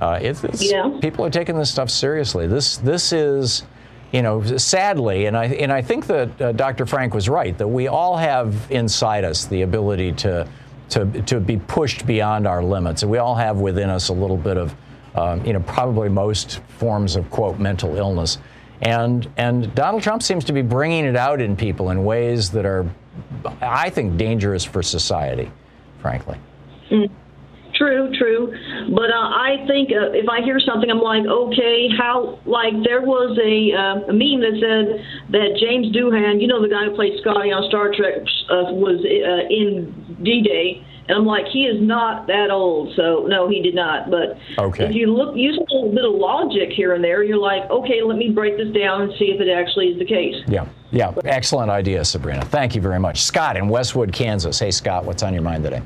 Uh, 0.00 0.18
it's, 0.22 0.44
it's, 0.44 0.62
Yeah. 0.62 0.98
People 1.02 1.24
are 1.24 1.30
taking 1.30 1.58
this 1.58 1.70
stuff 1.70 1.90
seriously. 1.90 2.46
This 2.46 2.76
this 2.78 3.12
is. 3.12 3.64
You 4.12 4.22
know, 4.22 4.42
sadly, 4.42 5.26
and 5.26 5.36
I 5.36 5.44
and 5.44 5.72
I 5.72 5.82
think 5.82 6.08
that 6.08 6.42
uh, 6.42 6.50
Dr. 6.50 6.84
Frank 6.84 7.14
was 7.14 7.28
right 7.28 7.56
that 7.58 7.68
we 7.68 7.86
all 7.86 8.16
have 8.16 8.68
inside 8.68 9.22
us 9.22 9.44
the 9.44 9.62
ability 9.62 10.10
to 10.14 10.48
to 10.88 11.22
to 11.22 11.38
be 11.38 11.58
pushed 11.58 12.06
beyond 12.06 12.46
our 12.46 12.60
limits, 12.60 13.02
and 13.02 13.10
we 13.10 13.18
all 13.18 13.36
have 13.36 13.58
within 13.58 13.88
us 13.88 14.08
a 14.08 14.12
little 14.12 14.36
bit 14.36 14.56
of, 14.56 14.74
um, 15.14 15.44
you 15.44 15.52
know, 15.52 15.60
probably 15.60 16.08
most 16.08 16.60
forms 16.78 17.16
of 17.16 17.30
quote 17.30 17.58
mental 17.58 17.96
illness, 17.96 18.38
and 18.82 19.28
and 19.36 19.74
Donald 19.74 20.02
Trump 20.02 20.22
seems 20.22 20.44
to 20.44 20.52
be 20.52 20.62
bringing 20.62 21.04
it 21.04 21.16
out 21.16 21.40
in 21.40 21.56
people 21.56 21.90
in 21.90 22.04
ways 22.04 22.50
that 22.50 22.66
are, 22.66 22.88
I 23.60 23.90
think, 23.90 24.16
dangerous 24.16 24.64
for 24.64 24.82
society, 24.82 25.50
frankly. 26.00 26.38
True, 27.80 28.12
true. 28.12 28.52
But 28.94 29.08
uh, 29.08 29.16
I 29.16 29.64
think 29.66 29.88
uh, 29.88 30.12
if 30.12 30.28
I 30.28 30.42
hear 30.44 30.60
something, 30.60 30.90
I'm 30.90 31.00
like, 31.00 31.24
okay, 31.24 31.88
how? 31.96 32.38
Like 32.44 32.74
there 32.84 33.00
was 33.00 33.38
a, 33.40 33.72
uh, 33.72 34.10
a 34.10 34.12
meme 34.12 34.44
that 34.44 34.60
said 34.60 35.32
that 35.32 35.56
James 35.56 35.88
Doohan, 35.96 36.42
you 36.42 36.46
know, 36.46 36.60
the 36.60 36.68
guy 36.68 36.84
who 36.84 36.94
played 36.94 37.18
Scotty 37.22 37.48
on 37.48 37.64
Star 37.70 37.88
Trek, 37.96 38.20
uh, 38.52 38.76
was 38.76 39.00
uh, 39.00 39.48
in 39.48 39.96
D-Day, 40.22 40.84
and 41.10 41.18
I'm 41.18 41.26
like, 41.26 41.46
he 41.52 41.64
is 41.64 41.80
not 41.82 42.28
that 42.28 42.50
old. 42.52 42.94
So 42.94 43.26
no, 43.26 43.48
he 43.48 43.60
did 43.60 43.74
not. 43.74 44.10
But 44.10 44.38
Okay. 44.58 44.84
if 44.84 44.94
you 44.94 45.08
look, 45.12 45.34
use 45.36 45.58
a 45.58 45.74
little 45.74 45.90
bit 45.92 46.04
of 46.04 46.14
logic 46.14 46.70
here 46.70 46.94
and 46.94 47.02
there, 47.02 47.24
you're 47.24 47.36
like, 47.36 47.68
okay, 47.68 48.00
let 48.04 48.16
me 48.16 48.30
break 48.30 48.56
this 48.56 48.72
down 48.72 49.02
and 49.02 49.12
see 49.18 49.26
if 49.26 49.40
it 49.40 49.50
actually 49.50 49.86
is 49.88 49.98
the 49.98 50.04
case. 50.04 50.36
Yeah, 50.46 50.66
yeah, 50.92 51.12
excellent 51.24 51.68
idea, 51.70 52.04
Sabrina. 52.04 52.44
Thank 52.44 52.76
you 52.76 52.80
very 52.80 53.00
much, 53.00 53.22
Scott 53.22 53.56
in 53.56 53.68
Westwood, 53.68 54.12
Kansas. 54.12 54.58
Hey, 54.60 54.70
Scott, 54.70 55.04
what's 55.04 55.24
on 55.24 55.34
your 55.34 55.42
mind 55.42 55.64
today? 55.64 55.82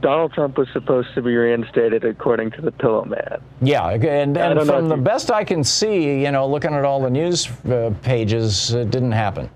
Donald 0.00 0.32
Trump 0.34 0.58
was 0.58 0.68
supposed 0.72 1.08
to 1.14 1.22
be 1.22 1.34
reinstated 1.34 2.04
according 2.04 2.50
to 2.50 2.60
the 2.60 2.72
Pillow 2.72 3.04
Man. 3.04 3.40
Yeah, 3.62 3.88
and, 3.90 4.36
and 4.36 4.60
from 4.66 4.88
the 4.88 4.96
you- 4.96 5.02
best 5.02 5.30
I 5.30 5.44
can 5.44 5.62
see, 5.62 6.20
you 6.20 6.30
know, 6.32 6.46
looking 6.48 6.74
at 6.74 6.84
all 6.84 7.00
the 7.00 7.08
news 7.10 7.48
uh, 7.66 7.94
pages, 8.02 8.74
it 8.74 8.90
didn't 8.90 9.12
happen. 9.12 9.48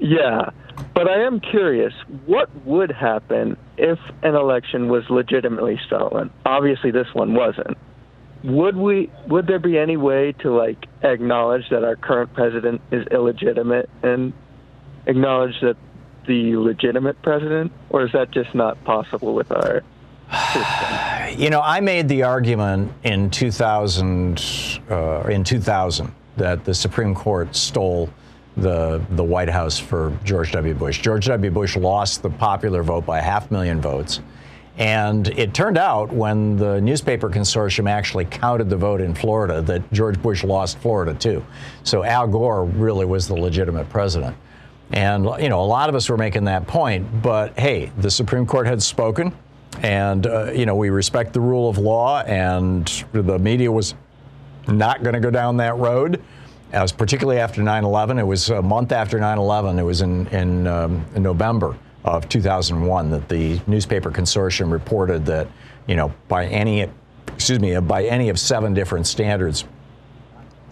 Yeah, 0.00 0.50
but 0.94 1.08
I 1.08 1.22
am 1.22 1.40
curious, 1.40 1.92
what 2.26 2.48
would 2.64 2.90
happen 2.90 3.56
if 3.76 3.98
an 4.22 4.34
election 4.34 4.88
was 4.88 5.08
legitimately 5.08 5.80
stolen? 5.86 6.30
Obviously, 6.44 6.90
this 6.90 7.12
one 7.14 7.34
wasn't. 7.34 7.76
Would 8.44 8.76
we? 8.76 9.10
Would 9.26 9.46
there 9.46 9.58
be 9.58 9.78
any 9.78 9.96
way 9.96 10.32
to 10.40 10.54
like 10.54 10.86
acknowledge 11.02 11.68
that 11.70 11.82
our 11.82 11.96
current 11.96 12.32
president 12.34 12.80
is 12.92 13.06
illegitimate 13.08 13.90
and 14.02 14.32
acknowledge 15.06 15.60
that 15.60 15.76
the 16.26 16.56
legitimate 16.56 17.20
president, 17.22 17.72
or 17.90 18.04
is 18.04 18.12
that 18.12 18.30
just 18.30 18.54
not 18.54 18.82
possible 18.84 19.34
with 19.34 19.50
our 19.50 19.82
system? 20.52 20.94
You 21.36 21.50
know, 21.50 21.60
I 21.60 21.80
made 21.80 22.08
the 22.08 22.22
argument 22.22 22.90
in 23.04 23.28
2000, 23.28 24.42
uh, 24.90 25.24
in 25.28 25.44
2000 25.44 26.10
that 26.38 26.64
the 26.64 26.72
Supreme 26.72 27.14
Court 27.14 27.54
stole 27.54 28.08
the 28.60 29.04
the 29.10 29.24
White 29.24 29.48
House 29.48 29.78
for 29.78 30.16
George 30.24 30.52
W. 30.52 30.74
Bush. 30.74 31.00
George 31.00 31.26
W. 31.26 31.50
Bush 31.50 31.76
lost 31.76 32.22
the 32.22 32.30
popular 32.30 32.82
vote 32.82 33.06
by 33.06 33.18
a 33.18 33.22
half 33.22 33.50
million 33.50 33.80
votes. 33.80 34.20
And 34.78 35.26
it 35.30 35.54
turned 35.54 35.76
out 35.76 36.12
when 36.12 36.56
the 36.56 36.80
newspaper 36.80 37.28
consortium 37.28 37.90
actually 37.90 38.26
counted 38.26 38.70
the 38.70 38.76
vote 38.76 39.00
in 39.00 39.12
Florida 39.12 39.60
that 39.62 39.92
George 39.92 40.22
Bush 40.22 40.44
lost 40.44 40.78
Florida 40.78 41.14
too. 41.14 41.44
So 41.82 42.04
Al 42.04 42.28
Gore 42.28 42.64
really 42.64 43.04
was 43.04 43.26
the 43.26 43.34
legitimate 43.34 43.88
president. 43.90 44.36
And, 44.92 45.24
you 45.40 45.48
know, 45.48 45.60
a 45.60 45.66
lot 45.66 45.88
of 45.88 45.96
us 45.96 46.08
were 46.08 46.16
making 46.16 46.44
that 46.44 46.66
point. 46.68 47.22
But 47.22 47.58
hey, 47.58 47.90
the 47.98 48.10
Supreme 48.10 48.46
Court 48.46 48.66
had 48.66 48.80
spoken. 48.80 49.34
And, 49.82 50.26
uh, 50.26 50.52
you 50.52 50.64
know, 50.64 50.76
we 50.76 50.90
respect 50.90 51.32
the 51.32 51.40
rule 51.40 51.68
of 51.68 51.78
law. 51.78 52.20
And 52.20 52.86
the 53.12 53.38
media 53.38 53.72
was 53.72 53.94
not 54.68 55.02
going 55.02 55.14
to 55.14 55.20
go 55.20 55.30
down 55.30 55.56
that 55.56 55.76
road. 55.76 56.22
As 56.72 56.92
particularly 56.92 57.40
after 57.40 57.62
9/11, 57.62 58.18
it 58.18 58.26
was 58.26 58.50
a 58.50 58.60
month 58.60 58.92
after 58.92 59.18
9/11. 59.18 59.78
It 59.78 59.82
was 59.82 60.02
in 60.02 60.26
in, 60.28 60.66
um, 60.66 61.04
in 61.14 61.22
November 61.22 61.76
of 62.04 62.28
2001 62.28 63.10
that 63.10 63.28
the 63.28 63.60
newspaper 63.66 64.10
consortium 64.10 64.70
reported 64.70 65.26
that, 65.26 65.48
you 65.86 65.96
know, 65.96 66.12
by 66.28 66.46
any, 66.46 66.86
excuse 67.28 67.58
me, 67.60 67.78
by 67.80 68.04
any 68.04 68.28
of 68.28 68.38
seven 68.38 68.74
different 68.74 69.06
standards, 69.06 69.64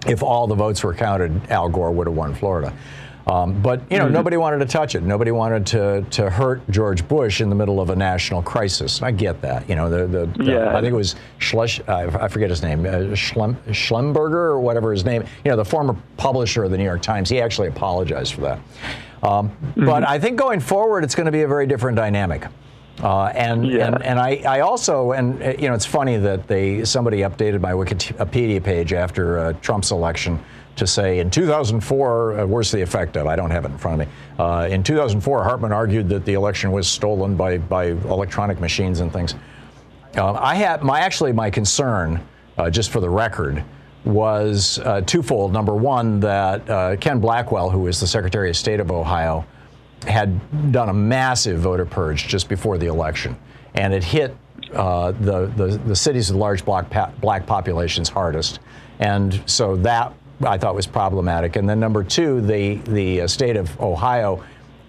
if 0.07 0.23
all 0.23 0.47
the 0.47 0.55
votes 0.55 0.83
were 0.85 0.95
counted, 0.95 1.41
Al 1.51 1.69
Gore 1.69 1.91
would 1.91 2.07
have 2.07 2.17
won 2.17 2.35
Florida. 2.35 2.73
Um, 3.27 3.61
but 3.61 3.83
you 3.91 3.99
know, 3.99 4.05
mm-hmm. 4.05 4.15
nobody 4.15 4.37
wanted 4.37 4.59
to 4.59 4.67
touch 4.67 4.95
it. 4.95 5.03
Nobody 5.03 5.33
wanted 5.33 5.67
to 5.67 6.03
to 6.11 6.31
hurt 6.31 6.63
George 6.71 7.07
Bush 7.09 7.41
in 7.41 7.49
the 7.49 7.57
middle 7.57 7.81
of 7.81 7.91
a 7.91 7.97
national 7.97 8.41
crisis. 8.41 9.03
I 9.03 9.11
get 9.11 9.41
that. 9.43 9.69
You 9.69 9.75
know, 9.75 9.91
the 9.91 10.07
the, 10.07 10.45
the 10.45 10.53
yeah. 10.53 10.77
I 10.77 10.81
think 10.81 10.93
it 10.93 10.97
was 10.97 11.17
I 11.89 12.29
forget 12.29 12.51
his 12.51 12.63
name, 12.63 12.87
uh, 12.87 13.15
Schlem, 13.15 13.57
Schlemberger 13.69 14.33
or 14.33 14.61
whatever 14.61 14.93
his 14.93 15.05
name. 15.05 15.25
You 15.45 15.51
know, 15.51 15.57
the 15.57 15.65
former 15.65 15.97
publisher 16.17 16.63
of 16.65 16.71
the 16.71 16.79
New 16.79 16.85
York 16.85 17.03
Times. 17.03 17.29
He 17.29 17.41
actually 17.41 17.69
apologized 17.69 18.35
for 18.35 18.43
that. 18.43 18.59
Um, 19.25 19.51
mm-hmm. 19.51 19.87
But 19.87 20.07
I 20.07 20.21
think 20.21 20.39
going 20.39 20.61
forward, 20.61 21.03
it's 21.03 21.17
going 21.17 21.27
to 21.27 21.33
be 21.33 21.43
a 21.43 21.49
very 21.49 21.67
different 21.67 21.97
dynamic. 21.97 22.47
Uh, 23.03 23.27
and, 23.35 23.67
yeah. 23.67 23.89
and 23.89 24.03
and 24.05 24.19
I, 24.19 24.43
I 24.47 24.61
also 24.61 25.13
and 25.13 25.43
uh, 25.43 25.53
you 25.59 25.69
know 25.69 25.75
it's 25.75 25.85
funny 25.85 26.17
that 26.17 26.47
they 26.47 26.85
somebody 26.85 27.19
updated 27.19 27.61
my 27.61 27.73
Wikipedia 27.73 28.63
page 28.63 28.93
after 28.93 29.39
uh, 29.39 29.53
Trump's 29.55 29.91
election 29.91 30.43
to 30.77 30.87
say 30.87 31.19
in 31.19 31.31
2004, 31.31 32.39
uh, 32.39 32.47
where's 32.47 32.71
the 32.71 32.81
effect 32.81 33.17
of? 33.17 33.27
I 33.27 33.35
don't 33.35 33.51
have 33.51 33.65
it 33.65 33.71
in 33.71 33.79
front 33.79 34.01
of 34.01 34.09
me. 34.09 34.15
Uh, 34.39 34.69
in 34.71 34.83
2004, 34.83 35.43
Hartmann 35.43 35.73
argued 35.73 36.09
that 36.11 36.25
the 36.25 36.35
election 36.35 36.71
was 36.71 36.87
stolen 36.87 37.35
by, 37.35 37.59
by 37.59 37.87
electronic 37.87 38.61
machines 38.61 39.01
and 39.01 39.13
things. 39.13 39.35
Uh, 40.17 40.33
I 40.35 40.55
had 40.55 40.83
my 40.83 41.01
actually 41.01 41.33
my 41.33 41.51
concern, 41.51 42.21
uh, 42.59 42.71
just 42.71 42.91
for 42.91 43.01
the 43.01 43.09
record, 43.09 43.65
was 44.05 44.79
uh, 44.81 45.01
twofold. 45.01 45.53
Number 45.53 45.75
one, 45.75 46.21
that 46.21 46.69
uh, 46.71 46.97
Ken 46.97 47.21
Blackwell, 47.21 47.71
who 47.71 47.87
is 47.87 47.99
the 47.99 48.07
Secretary 48.07 48.51
of 48.51 48.57
State 48.57 48.81
of 48.81 48.91
Ohio, 48.91 49.45
had 50.07 50.73
done 50.73 50.91
a 50.91 50.95
massive 50.95 51.59
voter 51.59 51.87
purge 51.87 52.29
just 52.29 52.49
before 52.49 52.79
the 52.79 52.87
election, 52.87 53.37
and 53.75 53.93
it 53.93 54.05
hit 54.05 54.37
the, 54.71 55.53
the, 55.57 55.81
the 55.87 55.97
cities 55.97 56.31
with 56.31 56.39
large 56.39 56.65
black, 56.65 57.21
black 57.21 57.47
populations 57.47 58.09
hardest. 58.09 58.61
And 58.99 59.43
so 59.47 59.77
that 59.77 60.15
I 60.45 60.59
thought 60.59 60.75
was 60.75 60.87
problematic. 60.87 61.57
And 61.57 61.69
then 61.69 61.81
number 61.81 62.05
two, 62.05 62.41
the 62.41 62.77
the 62.77 63.23
uh, 63.23 63.27
state 63.27 63.57
of 63.57 63.79
Ohio, 63.81 64.43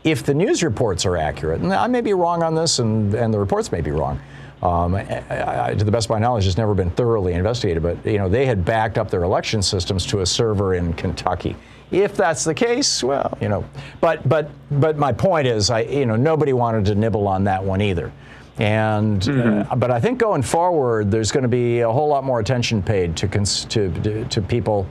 if 0.03 0.23
the 0.23 0.33
news 0.33 0.63
reports 0.63 1.05
are 1.05 1.17
accurate, 1.17 1.61
and 1.61 1.73
I 1.73 1.87
may 1.87 2.01
be 2.01 2.13
wrong 2.13 2.43
on 2.43 2.55
this, 2.55 2.79
and 2.79 3.13
and 3.13 3.33
the 3.33 3.39
reports 3.39 3.71
may 3.71 3.81
be 3.81 3.91
wrong. 3.91 4.19
Um, 4.61 4.95
I, 4.95 5.67
I, 5.69 5.73
to 5.75 5.85
the 5.85 5.91
best 5.91 6.07
of 6.07 6.09
my 6.09 6.19
knowledge, 6.19 6.47
it's 6.47 6.57
never 6.57 6.73
been 6.73 6.89
thoroughly 6.89 7.33
investigated. 7.33 7.83
But 7.83 8.03
you 8.05 8.17
know, 8.17 8.27
they 8.27 8.45
had 8.45 8.65
backed 8.65 8.97
up 8.97 9.09
their 9.09 9.23
election 9.23 9.61
systems 9.61 10.05
to 10.07 10.21
a 10.21 10.25
server 10.25 10.73
in 10.73 10.93
Kentucky. 10.93 11.55
If 11.91 12.17
that's 12.17 12.43
the 12.43 12.53
case, 12.53 13.03
well, 13.03 13.37
you 13.39 13.49
know, 13.49 13.63
but 14.01 14.27
but 14.27 14.49
but 14.71 14.97
my 14.97 15.13
point 15.13 15.47
is, 15.47 15.69
I 15.69 15.81
you 15.81 16.05
know, 16.05 16.15
nobody 16.15 16.53
wanted 16.53 16.85
to 16.85 16.95
nibble 16.95 17.27
on 17.27 17.43
that 17.45 17.63
one 17.63 17.81
either. 17.81 18.11
And 18.57 19.21
mm-hmm. 19.21 19.71
uh, 19.71 19.75
but 19.75 19.91
I 19.91 19.99
think 19.99 20.17
going 20.17 20.41
forward, 20.41 21.11
there's 21.11 21.31
going 21.31 21.43
to 21.43 21.49
be 21.49 21.81
a 21.81 21.91
whole 21.91 22.07
lot 22.07 22.23
more 22.23 22.39
attention 22.39 22.81
paid 22.81 23.15
to 23.17 23.27
cons- 23.27 23.65
to, 23.65 23.91
to, 24.01 24.25
to 24.25 24.41
people 24.41 24.87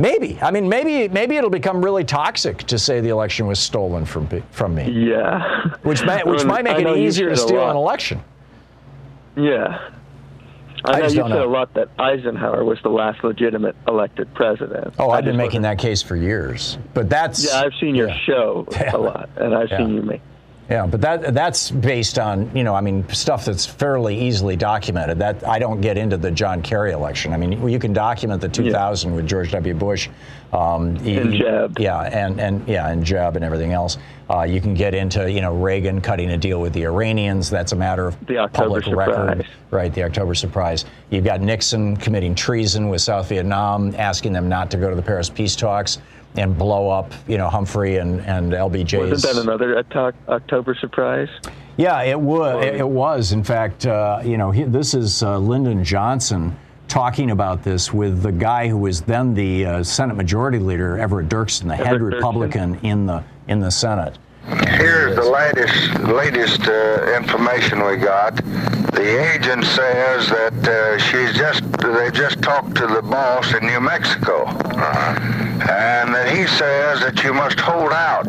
Maybe. 0.00 0.38
I 0.40 0.50
mean, 0.50 0.68
maybe 0.68 1.08
maybe 1.08 1.36
it'll 1.36 1.50
become 1.50 1.84
really 1.84 2.04
toxic 2.04 2.58
to 2.64 2.78
say 2.78 3.00
the 3.00 3.10
election 3.10 3.46
was 3.46 3.58
stolen 3.58 4.04
from 4.04 4.28
from 4.50 4.74
me. 4.74 4.90
Yeah. 4.90 5.76
Which 5.82 6.04
might 6.04 6.26
which 6.26 6.44
might 6.52 6.64
make 6.64 6.78
it 6.78 6.96
easier 6.96 7.28
to 7.28 7.36
steal 7.36 7.68
an 7.68 7.76
election. 7.76 8.22
Yeah. 9.36 9.90
I, 10.82 10.92
I 10.92 10.98
know 11.00 11.04
you 11.04 11.10
said 11.10 11.28
know. 11.28 11.44
a 11.44 11.50
lot 11.50 11.74
that 11.74 11.90
Eisenhower 11.98 12.64
was 12.64 12.78
the 12.82 12.88
last 12.88 13.22
legitimate 13.22 13.76
elected 13.86 14.32
president. 14.32 14.94
Oh, 14.98 15.10
I've 15.10 15.26
been 15.26 15.36
making 15.36 15.60
that 15.62 15.78
case 15.78 16.00
for 16.02 16.16
years. 16.16 16.78
But 16.94 17.10
that's 17.10 17.44
Yeah, 17.44 17.60
I've 17.60 17.74
seen 17.78 17.94
your 17.94 18.08
yeah. 18.08 18.18
show 18.24 18.66
a 18.92 18.96
lot 18.96 19.28
and 19.36 19.54
I've 19.54 19.68
yeah. 19.70 19.76
seen 19.78 19.94
you 19.94 20.02
make 20.02 20.22
yeah, 20.70 20.86
but 20.86 21.00
that 21.00 21.34
that's 21.34 21.68
based 21.72 22.16
on 22.16 22.54
you 22.56 22.62
know 22.62 22.76
I 22.76 22.80
mean 22.80 23.08
stuff 23.08 23.44
that's 23.44 23.66
fairly 23.66 24.16
easily 24.16 24.54
documented. 24.54 25.18
That 25.18 25.46
I 25.46 25.58
don't 25.58 25.80
get 25.80 25.98
into 25.98 26.16
the 26.16 26.30
John 26.30 26.62
Kerry 26.62 26.92
election. 26.92 27.32
I 27.32 27.38
mean 27.38 27.68
you 27.68 27.80
can 27.80 27.92
document 27.92 28.40
the 28.40 28.48
2000 28.48 29.10
yeah. 29.10 29.16
with 29.16 29.26
George 29.26 29.50
W. 29.50 29.74
Bush, 29.74 30.08
um, 30.52 30.96
and 30.98 31.34
Jeb. 31.34 31.76
Yeah, 31.80 32.02
and 32.02 32.40
and 32.40 32.68
yeah, 32.68 32.88
and 32.88 33.04
Jeb 33.04 33.34
and 33.34 33.44
everything 33.44 33.72
else. 33.72 33.98
Uh, 34.30 34.42
you 34.42 34.60
can 34.60 34.74
get 34.74 34.94
into 34.94 35.28
you 35.28 35.40
know 35.40 35.52
Reagan 35.56 36.00
cutting 36.00 36.30
a 36.30 36.38
deal 36.38 36.60
with 36.60 36.72
the 36.72 36.84
Iranians. 36.84 37.50
That's 37.50 37.72
a 37.72 37.76
matter 37.76 38.06
of 38.06 38.26
the 38.26 38.48
public 38.52 38.84
surprise. 38.84 39.08
record, 39.08 39.46
right? 39.72 39.92
The 39.92 40.04
October 40.04 40.36
surprise. 40.36 40.84
You've 41.10 41.24
got 41.24 41.40
Nixon 41.40 41.96
committing 41.96 42.36
treason 42.36 42.88
with 42.88 43.00
South 43.00 43.28
Vietnam, 43.28 43.92
asking 43.96 44.34
them 44.34 44.48
not 44.48 44.70
to 44.70 44.76
go 44.76 44.88
to 44.88 44.94
the 44.94 45.02
Paris 45.02 45.28
peace 45.28 45.56
talks 45.56 45.98
and 46.36 46.56
blow 46.56 46.88
up, 46.88 47.12
you 47.26 47.38
know, 47.38 47.48
Humphrey 47.48 47.96
and, 47.96 48.20
and 48.20 48.52
LBJ. 48.52 49.10
Wasn't 49.10 49.34
that 49.34 49.42
another 49.42 49.84
October 50.28 50.74
surprise? 50.74 51.28
Yeah, 51.76 52.02
it 52.02 52.20
was. 52.20 52.64
It 52.64 52.88
was. 52.88 53.32
In 53.32 53.42
fact, 53.42 53.86
uh, 53.86 54.20
you 54.24 54.36
know, 54.36 54.50
he, 54.50 54.64
this 54.64 54.94
is 54.94 55.22
uh, 55.22 55.38
Lyndon 55.38 55.82
Johnson 55.82 56.56
talking 56.88 57.30
about 57.30 57.62
this 57.62 57.92
with 57.92 58.22
the 58.22 58.32
guy 58.32 58.68
who 58.68 58.76
was 58.76 59.00
then 59.00 59.32
the 59.32 59.64
uh, 59.64 59.82
Senate 59.82 60.14
Majority 60.14 60.58
Leader, 60.58 60.98
Everett 60.98 61.28
Dirksen, 61.28 61.68
the 61.68 61.74
Everett 61.74 61.86
head 61.86 62.02
Republican 62.02 62.76
Dirksen. 62.76 62.84
in 62.84 63.06
the 63.06 63.24
in 63.48 63.60
the 63.60 63.70
Senate. 63.70 64.18
Here's 64.46 65.16
the 65.16 65.24
latest 65.24 65.98
latest 66.00 66.68
uh, 66.68 67.16
information 67.16 67.84
we 67.84 67.96
got. 67.96 68.36
The 68.92 69.34
agent 69.34 69.64
says 69.64 70.28
that 70.28 70.68
uh, 70.68 70.98
she's 70.98 71.36
just 71.36 71.62
they 71.78 72.10
just 72.10 72.42
talked 72.42 72.74
to 72.76 72.86
the 72.86 73.02
boss 73.02 73.52
in 73.54 73.66
New 73.66 73.80
Mexico, 73.80 74.44
uh-huh. 74.44 75.20
and 75.70 76.14
that 76.14 76.34
he 76.34 76.46
says 76.46 77.00
that 77.00 77.22
you 77.22 77.32
must 77.32 77.60
hold 77.60 77.92
out, 77.92 78.24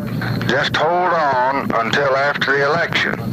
just 0.48 0.76
hold 0.76 1.12
on 1.12 1.70
until 1.74 2.16
after 2.16 2.58
the 2.58 2.64
election 2.64 3.32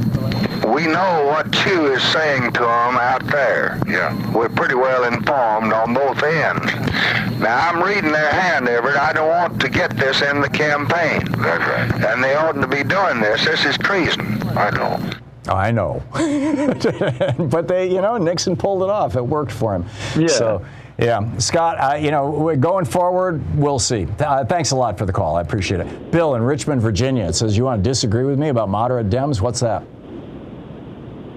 we 0.73 0.85
know 0.85 1.25
what 1.25 1.53
Thieu 1.55 1.93
is 1.93 2.03
saying 2.03 2.51
to 2.53 2.59
them 2.59 2.97
out 2.97 3.25
there. 3.27 3.79
Yeah. 3.87 4.13
We're 4.31 4.49
pretty 4.49 4.75
well 4.75 5.03
informed 5.03 5.73
on 5.73 5.93
both 5.93 6.21
ends. 6.21 7.28
Now, 7.39 7.69
I'm 7.69 7.81
reading 7.81 8.11
their 8.11 8.31
hand, 8.31 8.67
Everett. 8.67 8.97
I 8.97 9.13
don't 9.13 9.29
want 9.29 9.61
to 9.61 9.69
get 9.69 9.95
this 9.95 10.21
in 10.21 10.41
the 10.41 10.49
campaign. 10.49 11.21
That's 11.37 11.93
right. 11.93 12.11
And 12.11 12.21
they 12.21 12.35
oughtn't 12.35 12.61
to 12.63 12.67
be 12.67 12.83
doing 12.83 13.21
this. 13.21 13.45
This 13.45 13.63
is 13.65 13.77
treason. 13.77 14.43
I 14.57 14.69
know. 14.71 15.09
I 15.47 15.71
know. 15.71 16.03
but 17.49 17.67
they, 17.69 17.89
you 17.89 18.01
know, 18.01 18.17
Nixon 18.17 18.57
pulled 18.57 18.83
it 18.83 18.89
off. 18.89 19.15
It 19.15 19.25
worked 19.25 19.53
for 19.53 19.73
him. 19.73 19.85
Yeah. 20.17 20.27
So, 20.27 20.65
yeah, 20.97 21.37
Scott, 21.37 21.77
uh, 21.79 21.95
you 21.95 22.11
know, 22.11 22.53
going 22.57 22.83
forward, 22.83 23.41
we'll 23.57 23.79
see. 23.79 24.05
Uh, 24.19 24.43
thanks 24.43 24.71
a 24.71 24.75
lot 24.75 24.97
for 24.97 25.05
the 25.05 25.13
call. 25.13 25.37
I 25.37 25.41
appreciate 25.41 25.79
it. 25.79 26.11
Bill 26.11 26.35
in 26.35 26.41
Richmond, 26.41 26.81
Virginia, 26.81 27.23
it 27.23 27.35
says, 27.35 27.55
You 27.55 27.63
want 27.63 27.81
to 27.81 27.89
disagree 27.89 28.25
with 28.25 28.37
me 28.37 28.49
about 28.49 28.67
moderate 28.67 29.09
Dems? 29.09 29.39
What's 29.39 29.61
that? 29.61 29.81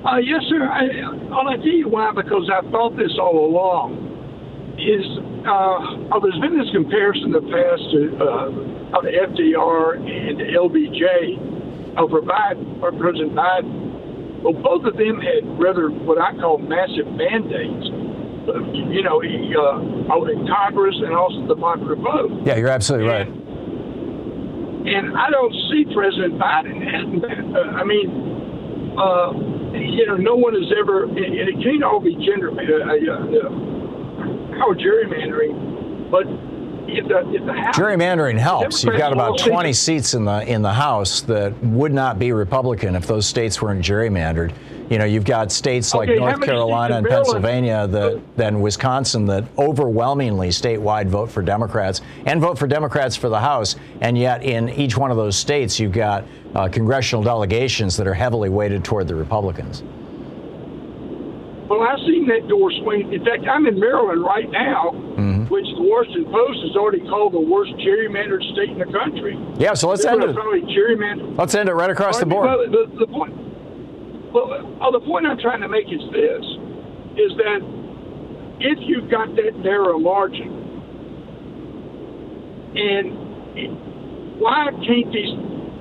Uh, 0.04 0.16
yes, 0.16 0.42
sir. 0.48 0.64
I, 0.64 0.88
I'll 1.32 1.44
tell 1.44 1.64
you 1.64 1.88
why, 1.88 2.10
because 2.10 2.50
I've 2.52 2.68
thought 2.72 2.96
this 2.96 3.16
all 3.20 3.46
along. 3.46 4.11
Is 4.78 5.04
uh, 5.46 6.14
oh, 6.14 6.20
there's 6.22 6.38
been 6.40 6.58
this 6.58 6.70
comparison 6.72 7.30
in 7.30 7.32
the 7.32 7.46
past 7.50 7.82
to, 7.92 8.00
uh, 8.18 8.98
of 8.98 9.04
FDR 9.04 10.00
and 10.00 10.40
LBJ 10.40 11.98
over 11.98 12.22
Biden, 12.22 12.82
or 12.82 12.90
President 12.92 13.34
Biden. 13.34 14.42
Well, 14.42 14.54
both 14.54 14.84
of 14.84 14.96
them 14.96 15.20
had 15.20 15.46
rather 15.60 15.90
what 15.90 16.18
I 16.18 16.34
call 16.34 16.58
massive 16.58 17.06
mandates. 17.14 17.86
Uh, 18.48 18.58
you 18.74 19.02
know, 19.02 19.20
he, 19.20 19.54
uh, 19.54 19.78
in 20.26 20.46
Congress 20.48 20.96
and 20.98 21.14
also 21.14 21.46
the 21.46 21.54
popular 21.54 21.94
vote. 21.94 22.42
Yeah, 22.44 22.56
you're 22.56 22.68
absolutely 22.68 23.08
and, 23.08 23.30
right. 23.30 23.42
And 24.94 25.16
I 25.16 25.30
don't 25.30 25.54
see 25.70 25.84
President 25.94 26.40
Biden. 26.40 27.22
Uh, 27.22 27.78
I 27.78 27.84
mean, 27.84 28.96
uh, 28.98 29.32
you 29.78 30.06
know, 30.06 30.16
no 30.16 30.34
one 30.34 30.54
has 30.54 30.72
ever, 30.78 31.04
and 31.04 31.18
it 31.18 31.62
can't 31.62 31.82
all 31.84 32.00
be 32.00 32.14
gender, 32.16 32.50
uh, 32.50 32.56
uh, 32.56 32.96
uh, 32.98 33.71
how 34.52 34.72
gerrymandering, 34.74 36.10
but 36.10 36.26
if 36.88 37.08
the, 37.08 37.30
if 37.30 37.46
the 37.46 37.52
House, 37.52 37.76
gerrymandering 37.76 38.38
helps. 38.38 38.84
You've 38.84 38.98
got 38.98 39.12
about 39.12 39.38
20 39.38 39.72
seats 39.72 40.14
in 40.14 40.24
the 40.24 40.46
in 40.48 40.62
the 40.62 40.72
House 40.72 41.22
that 41.22 41.56
would 41.62 41.92
not 41.92 42.18
be 42.18 42.32
Republican 42.32 42.94
if 42.94 43.06
those 43.06 43.26
states 43.26 43.62
weren't 43.62 43.84
gerrymandered. 43.84 44.52
You 44.90 44.98
know, 44.98 45.04
you've 45.04 45.24
got 45.24 45.50
states 45.50 45.94
like 45.94 46.10
okay, 46.10 46.18
North 46.18 46.42
Carolina 46.42 46.96
and 46.96 47.06
Pennsylvania 47.06 47.86
that, 47.86 48.20
then 48.36 48.60
Wisconsin 48.60 49.24
that 49.26 49.44
overwhelmingly 49.56 50.48
statewide 50.48 51.06
vote 51.06 51.30
for 51.30 51.40
Democrats 51.40 52.02
and 52.26 52.40
vote 52.40 52.58
for 52.58 52.66
Democrats 52.66 53.16
for 53.16 53.30
the 53.30 53.40
House. 53.40 53.76
And 54.02 54.18
yet, 54.18 54.42
in 54.42 54.68
each 54.68 54.96
one 54.98 55.10
of 55.10 55.16
those 55.16 55.36
states, 55.36 55.80
you've 55.80 55.92
got 55.92 56.24
uh, 56.54 56.68
congressional 56.68 57.22
delegations 57.22 57.96
that 57.96 58.06
are 58.06 58.14
heavily 58.14 58.50
weighted 58.50 58.84
toward 58.84 59.08
the 59.08 59.14
Republicans. 59.14 59.82
Well, 61.72 61.88
I've 61.88 62.04
seen 62.04 62.28
that 62.28 62.48
door 62.52 62.70
swing. 62.84 63.14
In 63.16 63.24
fact, 63.24 63.48
I'm 63.48 63.64
in 63.64 63.80
Maryland 63.80 64.22
right 64.22 64.44
now, 64.50 64.92
mm-hmm. 64.92 65.48
which 65.48 65.64
the 65.64 65.80
Washington 65.80 66.28
Post 66.28 66.60
has 66.68 66.76
already 66.76 67.00
called 67.08 67.32
the 67.32 67.40
worst 67.40 67.72
gerrymandered 67.80 68.44
state 68.52 68.76
in 68.76 68.78
the 68.78 68.92
country. 68.92 69.40
Yeah, 69.56 69.72
so 69.72 69.88
let's 69.88 70.04
end 70.04 70.22
it. 70.22 70.36
Let's 70.36 71.54
end 71.54 71.70
it 71.70 71.72
right 71.72 71.88
across 71.88 72.20
the 72.20 72.26
board. 72.26 72.44
Well, 72.44 72.68
the, 72.68 72.92
the 73.00 73.06
point, 73.08 73.32
well, 74.36 74.52
uh, 74.52 74.90
the 74.90 75.00
point 75.00 75.24
I'm 75.24 75.40
trying 75.40 75.62
to 75.62 75.68
make 75.68 75.88
is 75.88 76.04
this: 76.12 76.44
is 77.16 77.32
that 77.40 77.64
if 78.60 78.76
you've 78.84 79.08
got 79.08 79.32
that 79.36 79.56
narrow 79.56 79.98
margin, 79.98 80.52
and 82.76 84.36
why 84.36 84.68
can't 84.84 85.08
these 85.08 85.32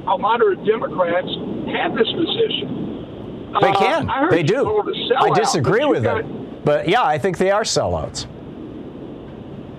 how 0.05 0.15
moderate 0.15 0.63
Democrats 0.65 1.29
have 1.75 1.93
this 1.99 2.07
position. 2.15 3.00
They 3.59 3.67
uh, 3.67 3.79
can. 3.79 4.09
Uh, 4.09 4.29
they 4.29 4.43
do. 4.43 4.83
I 5.17 5.29
disagree 5.31 5.85
with 5.85 6.03
them. 6.03 6.61
But 6.63 6.87
yeah, 6.87 7.03
I 7.03 7.17
think 7.17 7.37
they 7.37 7.51
are 7.51 7.63
sellouts. 7.63 8.27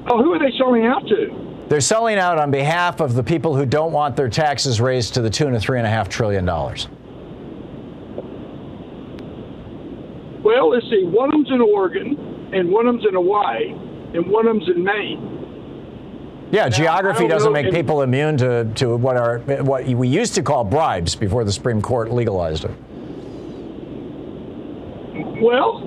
Oh, 0.09 0.23
who 0.23 0.33
are 0.33 0.39
they 0.39 0.51
selling 0.59 0.85
out 0.85 1.07
to? 1.07 1.65
They're 1.69 1.81
selling 1.81 2.19
out 2.19 2.39
on 2.39 2.51
behalf 2.51 3.01
of 3.01 3.15
the 3.15 3.23
people 3.23 3.57
who 3.57 3.65
don't 3.65 3.93
want 3.93 4.17
their 4.17 4.29
taxes 4.29 4.81
raised 4.81 5.15
to 5.15 5.23
the 5.23 5.31
tune 5.31 5.55
of 5.55 5.63
three 5.63 5.79
and 5.79 5.87
a 5.87 5.91
half 5.91 6.09
trillion 6.09 6.45
dollars. 6.45 6.89
Well, 10.43 10.71
let's 10.71 10.85
see. 10.91 11.05
One 11.05 11.29
of 11.29 11.33
them's 11.33 11.51
in 11.51 11.61
Oregon, 11.61 12.51
and 12.53 12.69
one 12.71 12.89
of 12.89 12.95
them's 12.95 13.07
in 13.07 13.15
Hawaii, 13.15 13.69
and 13.69 14.27
one 14.27 14.47
of 14.47 14.57
them's 14.57 14.69
in 14.69 14.83
Maine. 14.83 16.49
Yeah, 16.51 16.65
Now, 16.65 16.69
geography 16.69 17.29
doesn't 17.29 17.53
know 17.53 17.63
make 17.63 17.73
people 17.73 18.03
immune 18.03 18.37
to, 18.39 18.65
to 18.75 18.97
what 18.97 19.17
are 19.17 19.39
what 19.39 19.87
we 19.87 20.09
used 20.09 20.35
to 20.35 20.43
call 20.43 20.65
bribes 20.65 21.15
before 21.15 21.45
the 21.45 21.53
Supreme 21.53 21.81
Court 21.81 22.11
legalized 22.11 22.65
it. 22.65 22.73
Well, 25.43 25.85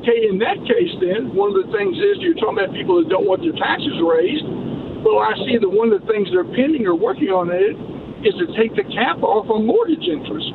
okay, 0.00 0.28
in 0.28 0.38
that 0.38 0.60
case, 0.68 0.92
then, 1.00 1.34
one 1.34 1.56
of 1.56 1.64
the 1.64 1.72
things 1.72 1.96
is 1.96 2.20
you're 2.20 2.34
talking 2.34 2.60
about 2.60 2.74
people 2.74 3.00
that 3.00 3.08
don't 3.08 3.26
want 3.26 3.40
their 3.40 3.56
taxes 3.56 3.96
raised. 4.04 4.44
Well, 5.00 5.18
I 5.18 5.32
see 5.48 5.56
that 5.56 5.68
one 5.68 5.92
of 5.92 6.00
the 6.00 6.06
things 6.06 6.28
they're 6.30 6.44
pending 6.44 6.86
or 6.86 6.94
working 6.94 7.28
on 7.28 7.48
it 7.48 7.72
is 8.26 8.34
to 8.36 8.46
take 8.60 8.76
the 8.76 8.84
cap 8.84 9.22
off 9.22 9.48
on 9.48 9.64
mortgage 9.64 10.04
interest. 10.04 10.52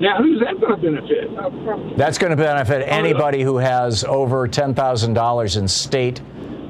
Now, 0.00 0.18
who's 0.18 0.40
that 0.40 0.60
going 0.60 0.74
to 0.74 0.82
benefit? 0.82 1.96
That's 1.96 2.18
going 2.18 2.30
to 2.30 2.36
benefit 2.36 2.86
anybody 2.86 3.42
who 3.42 3.58
has 3.58 4.04
over 4.04 4.46
ten 4.48 4.74
thousand 4.74 5.14
dollars 5.14 5.56
in 5.56 5.68
state, 5.68 6.20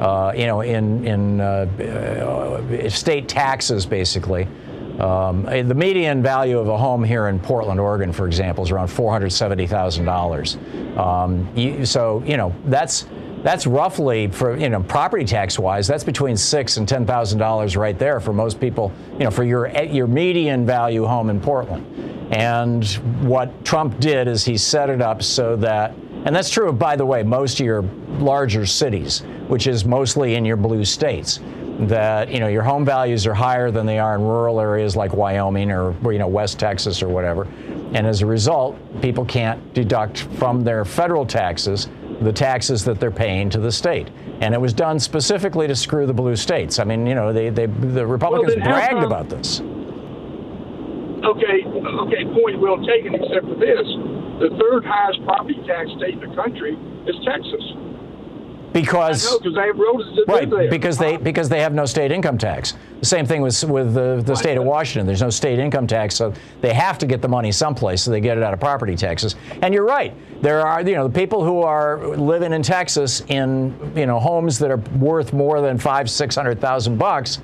uh, 0.00 0.32
you 0.36 0.46
know, 0.46 0.60
in 0.60 1.06
in 1.06 1.40
uh, 1.40 1.66
uh, 1.78 2.88
state 2.90 3.28
taxes, 3.28 3.86
basically. 3.86 4.46
Um, 5.00 5.44
the 5.44 5.74
median 5.74 6.22
value 6.22 6.58
of 6.58 6.68
a 6.68 6.76
home 6.76 7.02
here 7.02 7.28
in 7.28 7.40
Portland, 7.40 7.80
Oregon, 7.80 8.12
for 8.12 8.26
example, 8.26 8.62
is 8.64 8.70
around 8.70 8.88
four 8.88 9.10
hundred 9.12 9.30
seventy 9.30 9.66
thousand 9.66 10.04
dollars. 10.04 10.56
Um, 10.96 11.84
so 11.84 12.22
you 12.24 12.36
know 12.36 12.54
that's 12.66 13.06
that's 13.42 13.66
roughly 13.66 14.28
for 14.28 14.56
you 14.56 14.68
know 14.68 14.82
property 14.82 15.24
tax 15.24 15.58
wise, 15.58 15.86
that's 15.86 16.04
between 16.04 16.36
six 16.36 16.76
and 16.76 16.88
ten 16.88 17.04
thousand 17.04 17.38
dollars 17.38 17.76
right 17.76 17.98
there 17.98 18.20
for 18.20 18.32
most 18.32 18.60
people. 18.60 18.92
You 19.14 19.24
know, 19.24 19.30
for 19.30 19.44
your 19.44 19.68
your 19.82 20.06
median 20.06 20.64
value 20.64 21.04
home 21.04 21.28
in 21.28 21.40
Portland. 21.40 21.84
And 22.32 22.84
what 23.22 23.64
Trump 23.64 24.00
did 24.00 24.28
is 24.28 24.44
he 24.44 24.56
set 24.56 24.88
it 24.88 25.02
up 25.02 25.22
so 25.22 25.56
that, 25.56 25.94
and 26.24 26.34
that's 26.34 26.50
true, 26.50 26.72
by 26.72 26.96
the 26.96 27.04
way, 27.04 27.22
most 27.22 27.60
of 27.60 27.66
your 27.66 27.82
larger 28.18 28.64
cities, 28.64 29.20
which 29.46 29.66
is 29.66 29.84
mostly 29.84 30.34
in 30.34 30.44
your 30.44 30.56
blue 30.56 30.84
states, 30.84 31.40
that 31.80 32.30
you 32.30 32.40
know 32.40 32.48
your 32.48 32.62
home 32.62 32.84
values 32.84 33.26
are 33.26 33.34
higher 33.34 33.70
than 33.70 33.86
they 33.86 33.98
are 33.98 34.14
in 34.14 34.22
rural 34.22 34.60
areas 34.60 34.96
like 34.96 35.12
Wyoming 35.12 35.70
or 35.70 35.94
you 36.12 36.18
know 36.18 36.28
West 36.28 36.58
Texas 36.58 37.02
or 37.02 37.08
whatever, 37.08 37.48
and 37.92 38.06
as 38.06 38.22
a 38.22 38.26
result, 38.26 38.76
people 39.02 39.24
can't 39.24 39.74
deduct 39.74 40.20
from 40.38 40.62
their 40.62 40.84
federal 40.84 41.26
taxes 41.26 41.88
the 42.20 42.32
taxes 42.32 42.84
that 42.84 43.00
they're 43.00 43.10
paying 43.10 43.50
to 43.50 43.58
the 43.58 43.72
state. 43.72 44.08
And 44.40 44.54
it 44.54 44.60
was 44.60 44.72
done 44.72 44.98
specifically 44.98 45.66
to 45.66 45.76
screw 45.76 46.06
the 46.06 46.14
blue 46.14 46.36
states. 46.36 46.78
I 46.78 46.84
mean, 46.84 47.06
you 47.06 47.14
know, 47.14 47.32
they, 47.32 47.50
they 47.50 47.66
the 47.66 48.06
Republicans 48.06 48.54
how 48.62 48.70
bragged 48.70 48.94
come- 48.94 49.04
about 49.04 49.28
this. 49.28 49.60
Okay, 51.24 51.64
okay, 51.64 52.24
point 52.36 52.60
well 52.60 52.76
taken, 52.84 53.14
except 53.14 53.48
for 53.48 53.56
this. 53.56 53.86
The 54.44 54.50
third 54.60 54.84
highest 54.84 55.24
property 55.24 55.56
tax 55.66 55.88
state 55.96 56.20
in 56.20 56.20
the 56.20 56.36
country 56.36 56.76
is 57.06 57.16
Texas. 57.24 57.64
Because 58.74 59.26
I 59.26 59.30
know, 59.44 59.52
they 59.52 59.60
have 59.68 59.78
Right, 60.26 60.50
there. 60.50 60.68
because 60.68 60.98
they 60.98 61.16
because 61.16 61.48
they 61.48 61.60
have 61.60 61.72
no 61.72 61.86
state 61.86 62.10
income 62.10 62.36
tax. 62.36 62.74
The 62.98 63.06
same 63.06 63.24
thing 63.24 63.40
with 63.40 63.62
with 63.64 63.94
the, 63.94 64.20
the 64.26 64.34
state 64.34 64.58
of 64.58 64.64
Washington. 64.64 65.06
There's 65.06 65.22
no 65.22 65.30
state 65.30 65.60
income 65.60 65.86
tax, 65.86 66.16
so 66.16 66.34
they 66.60 66.74
have 66.74 66.98
to 66.98 67.06
get 67.06 67.22
the 67.22 67.28
money 67.28 67.52
someplace, 67.52 68.02
so 68.02 68.10
they 68.10 68.20
get 68.20 68.36
it 68.36 68.42
out 68.42 68.52
of 68.52 68.58
property 68.58 68.96
taxes. 68.96 69.36
And 69.62 69.72
you're 69.72 69.86
right. 69.86 70.12
There 70.42 70.60
are 70.66 70.82
you 70.82 70.96
know 70.96 71.06
the 71.06 71.14
people 71.18 71.44
who 71.44 71.62
are 71.62 72.04
living 72.16 72.52
in 72.52 72.62
Texas 72.64 73.22
in 73.28 73.74
you 73.94 74.06
know 74.06 74.18
homes 74.18 74.58
that 74.58 74.72
are 74.72 74.82
worth 74.98 75.32
more 75.32 75.60
than 75.60 75.78
five 75.78 76.10
six 76.10 76.34
hundred 76.34 76.60
thousand 76.60 76.98
bucks. 76.98 77.40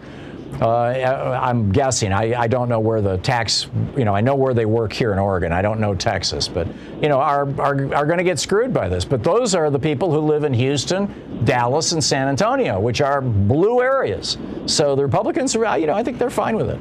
Uh, 0.60 1.38
I'm 1.40 1.72
guessing. 1.72 2.12
I, 2.12 2.34
I 2.38 2.46
don't 2.46 2.68
know 2.68 2.80
where 2.80 3.00
the 3.00 3.16
tax, 3.18 3.68
you 3.96 4.04
know, 4.04 4.14
I 4.14 4.20
know 4.20 4.34
where 4.34 4.52
they 4.52 4.66
work 4.66 4.92
here 4.92 5.12
in 5.12 5.18
Oregon. 5.18 5.52
I 5.52 5.62
don't 5.62 5.80
know 5.80 5.94
Texas, 5.94 6.48
but, 6.48 6.66
you 7.00 7.08
know, 7.08 7.18
are, 7.18 7.48
are, 7.60 7.94
are 7.94 8.04
going 8.04 8.18
to 8.18 8.24
get 8.24 8.38
screwed 8.38 8.74
by 8.74 8.88
this. 8.88 9.04
But 9.04 9.22
those 9.22 9.54
are 9.54 9.70
the 9.70 9.78
people 9.78 10.10
who 10.12 10.18
live 10.18 10.44
in 10.44 10.52
Houston, 10.52 11.44
Dallas, 11.44 11.92
and 11.92 12.02
San 12.04 12.28
Antonio, 12.28 12.78
which 12.78 13.00
are 13.00 13.22
blue 13.22 13.80
areas. 13.80 14.36
So 14.66 14.94
the 14.96 15.02
Republicans, 15.02 15.56
are, 15.56 15.78
you 15.78 15.86
know, 15.86 15.94
I 15.94 16.02
think 16.02 16.18
they're 16.18 16.28
fine 16.30 16.56
with 16.56 16.68
it. 16.68 16.80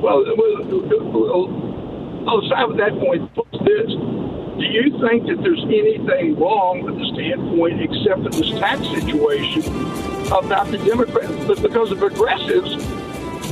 Well, 0.00 0.20
uh, 0.20 0.34
well, 0.36 1.48
well 2.24 2.46
aside 2.46 2.66
with 2.68 2.76
that 2.78 2.92
point, 2.98 3.34
this? 3.64 3.90
Do 4.52 4.64
you 4.68 4.98
think 5.00 5.26
that 5.26 5.42
there's 5.42 5.64
anything 5.64 6.38
wrong 6.38 6.82
with 6.82 6.96
the 6.96 7.06
standpoint, 7.14 7.80
except 7.80 8.22
for 8.22 8.30
this 8.30 8.50
tax 8.60 8.86
situation, 8.86 9.62
about 10.26 10.70
the 10.70 10.78
Democrats? 10.78 11.32
But 11.46 11.62
because 11.62 11.90
the 11.90 11.96
progressives 11.96 12.76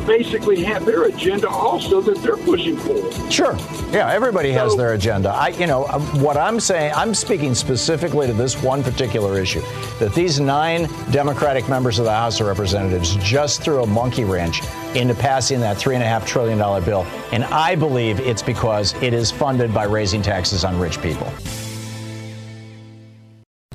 basically 0.07 0.63
have 0.65 0.85
their 0.85 1.05
agenda 1.05 1.49
also 1.49 2.01
that 2.01 2.17
they're 2.23 2.37
pushing 2.37 2.77
for. 2.77 3.31
Sure. 3.31 3.57
Yeah, 3.93 4.11
everybody 4.11 4.51
has 4.53 4.77
their 4.77 4.95
agenda. 4.95 5.31
I, 5.31 5.49
you 5.49 5.67
know, 5.67 5.87
um, 5.87 6.03
what 6.21 6.37
I'm 6.37 6.61
saying, 6.61 6.93
I'm 6.95 7.15
speaking 7.15 7.55
specifically 7.55 8.27
to 8.27 8.33
this 8.33 8.61
one 8.63 8.83
particular 8.83 9.39
issue 9.39 9.63
that 9.99 10.15
these 10.15 10.41
nine 10.41 10.89
Democratic 11.11 11.69
members 11.69 11.99
of 11.99 12.05
the 12.05 12.13
House 12.13 12.41
of 12.41 12.47
Representatives 12.47 13.17
just 13.17 13.63
threw 13.63 13.83
a 13.83 13.87
monkey 13.87 14.25
wrench 14.25 14.63
into 14.95 15.15
passing 15.15 15.61
that 15.61 15.77
$3.5 15.77 16.27
trillion 16.27 16.59
bill. 16.85 17.03
And 17.33 17.45
I 17.45 17.75
believe 17.75 18.21
it's 18.21 18.43
because 18.43 18.95
it 19.03 19.13
is 19.13 19.31
funded 19.31 19.73
by 19.73 19.85
raising 19.85 20.23
taxes 20.23 20.65
on 20.65 20.79
rich 20.79 21.01
people. 21.01 21.33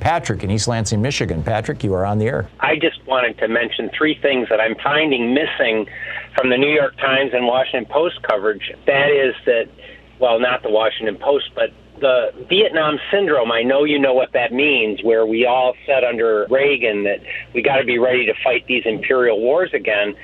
Patrick 0.06 0.44
in 0.44 0.52
East 0.52 0.68
Lansing, 0.68 1.02
Michigan. 1.02 1.42
Patrick, 1.42 1.82
you 1.82 1.92
are 1.92 2.06
on 2.06 2.18
the 2.18 2.26
air. 2.26 2.48
I 2.60 2.76
just 2.76 3.04
wanted 3.08 3.38
to 3.38 3.48
mention 3.48 3.90
three 3.90 4.16
things 4.22 4.48
that 4.50 4.60
I'm 4.60 4.76
finding 4.76 5.34
missing 5.34 5.88
from 6.36 6.48
the 6.48 6.56
New 6.56 6.72
York 6.72 6.96
Times 6.98 7.32
and 7.34 7.44
Washington 7.44 7.86
Post 7.86 8.22
coverage. 8.22 8.70
That 8.86 9.10
is 9.10 9.34
that, 9.46 9.68
well, 10.20 10.38
not 10.38 10.62
the 10.62 10.70
Washington 10.70 11.16
Post, 11.16 11.50
but 11.56 11.72
the 11.98 12.30
Vietnam 12.48 13.00
syndrome. 13.10 13.50
I 13.50 13.62
know 13.62 13.82
you 13.82 13.98
know 13.98 14.14
what 14.14 14.30
that 14.32 14.52
means, 14.52 15.02
where 15.02 15.26
we 15.26 15.44
all 15.44 15.74
said 15.86 16.04
under 16.04 16.46
Reagan 16.48 17.02
that 17.02 17.18
we 17.52 17.60
got 17.60 17.78
to 17.78 17.84
be 17.84 17.98
ready 17.98 18.26
to 18.26 18.34
fight 18.44 18.64
these 18.68 18.84
imperial 18.86 19.40
wars 19.40 19.70
again. 19.74 20.14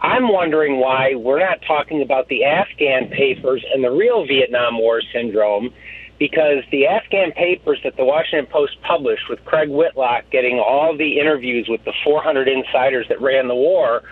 I'm 0.00 0.32
wondering 0.32 0.80
why 0.80 1.14
we're 1.14 1.40
not 1.40 1.58
talking 1.66 2.00
about 2.00 2.28
the 2.28 2.44
Afghan 2.44 3.10
papers 3.10 3.62
and 3.74 3.84
the 3.84 3.90
real 3.90 4.26
Vietnam 4.26 4.78
War 4.78 5.02
syndrome 5.12 5.74
because 6.20 6.62
the 6.70 6.86
Afghan 6.86 7.32
papers 7.32 7.80
that 7.82 7.96
the 7.96 8.04
Washington 8.04 8.46
Post 8.46 8.80
published 8.82 9.28
with 9.30 9.42
Craig 9.46 9.70
Whitlock 9.70 10.28
getting 10.30 10.60
all 10.60 10.94
the 10.94 11.18
interviews 11.18 11.66
with 11.66 11.82
the 11.84 11.94
400 12.04 12.46
insiders 12.46 13.08
that 13.08 13.20
ran 13.22 13.48
the 13.48 13.54
war 13.54 14.02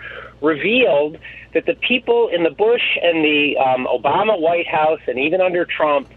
revealed 0.41 1.17
that 1.53 1.67
the 1.67 1.75
people 1.75 2.27
in 2.33 2.43
the 2.43 2.49
Bush 2.49 2.97
and 3.01 3.23
the 3.23 3.55
um, 3.57 3.85
Obama 3.85 4.41
White 4.41 4.67
House 4.67 4.99
and 5.07 5.19
even 5.19 5.39
under 5.39 5.65
Trump 5.65 6.09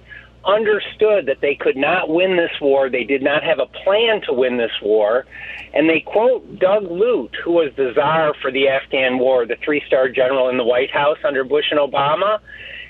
understood 0.47 1.27
that 1.27 1.41
they 1.43 1.55
could 1.55 1.77
not 1.77 2.09
win 2.09 2.37
this 2.37 2.51
war. 2.61 2.89
They 2.89 3.05
did 3.05 3.23
not 3.23 3.45
have 3.45 3.59
a 3.59 3.67
plan 3.67 4.23
to 4.23 4.33
win 4.33 4.57
this 4.57 4.73
war. 4.83 5.27
And 5.75 5.91
they 5.91 6.01
quote 6.01 6.59
Doug 6.59 6.91
Lute, 6.91 7.37
who 7.45 7.53
was 7.53 7.71
the 7.77 7.93
czar 7.95 8.33
for 8.41 8.51
the 8.51 8.69
Afghan 8.69 9.19
war, 9.19 9.47
the 9.47 9.57
three 9.63 9.83
star 9.87 10.09
general 10.09 10.49
in 10.49 10.57
the 10.57 10.65
White 10.65 10.91
House 10.91 11.19
under 11.23 11.45
Bush 11.45 11.67
and 11.71 11.79
Obama. 11.79 12.41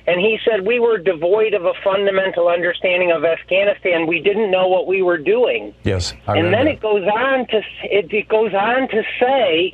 And 0.07 0.21
he 0.21 0.39
said, 0.45 0.67
We 0.67 0.81
were 0.81 0.99
devoid 0.99 1.55
of 1.55 1.65
a 1.65 1.73
fundamental 1.85 2.49
understanding 2.49 3.13
of 3.13 3.25
Afghanistan. 3.25 4.07
We 4.07 4.21
didn't 4.21 4.51
know 4.51 4.69
what 4.69 4.87
we 4.87 5.03
were 5.03 5.19
doing. 5.19 5.75
Yes. 5.85 6.13
I 6.27 6.39
and 6.39 6.53
then 6.53 6.67
that. 6.67 6.75
it 6.75 6.81
goes 6.81 7.05
on 7.05 7.47
to 7.49 7.63
it, 7.85 8.13
it 8.13 8.29
goes 8.29 8.53
on 8.55 8.89
to 8.89 9.03
say 9.21 9.73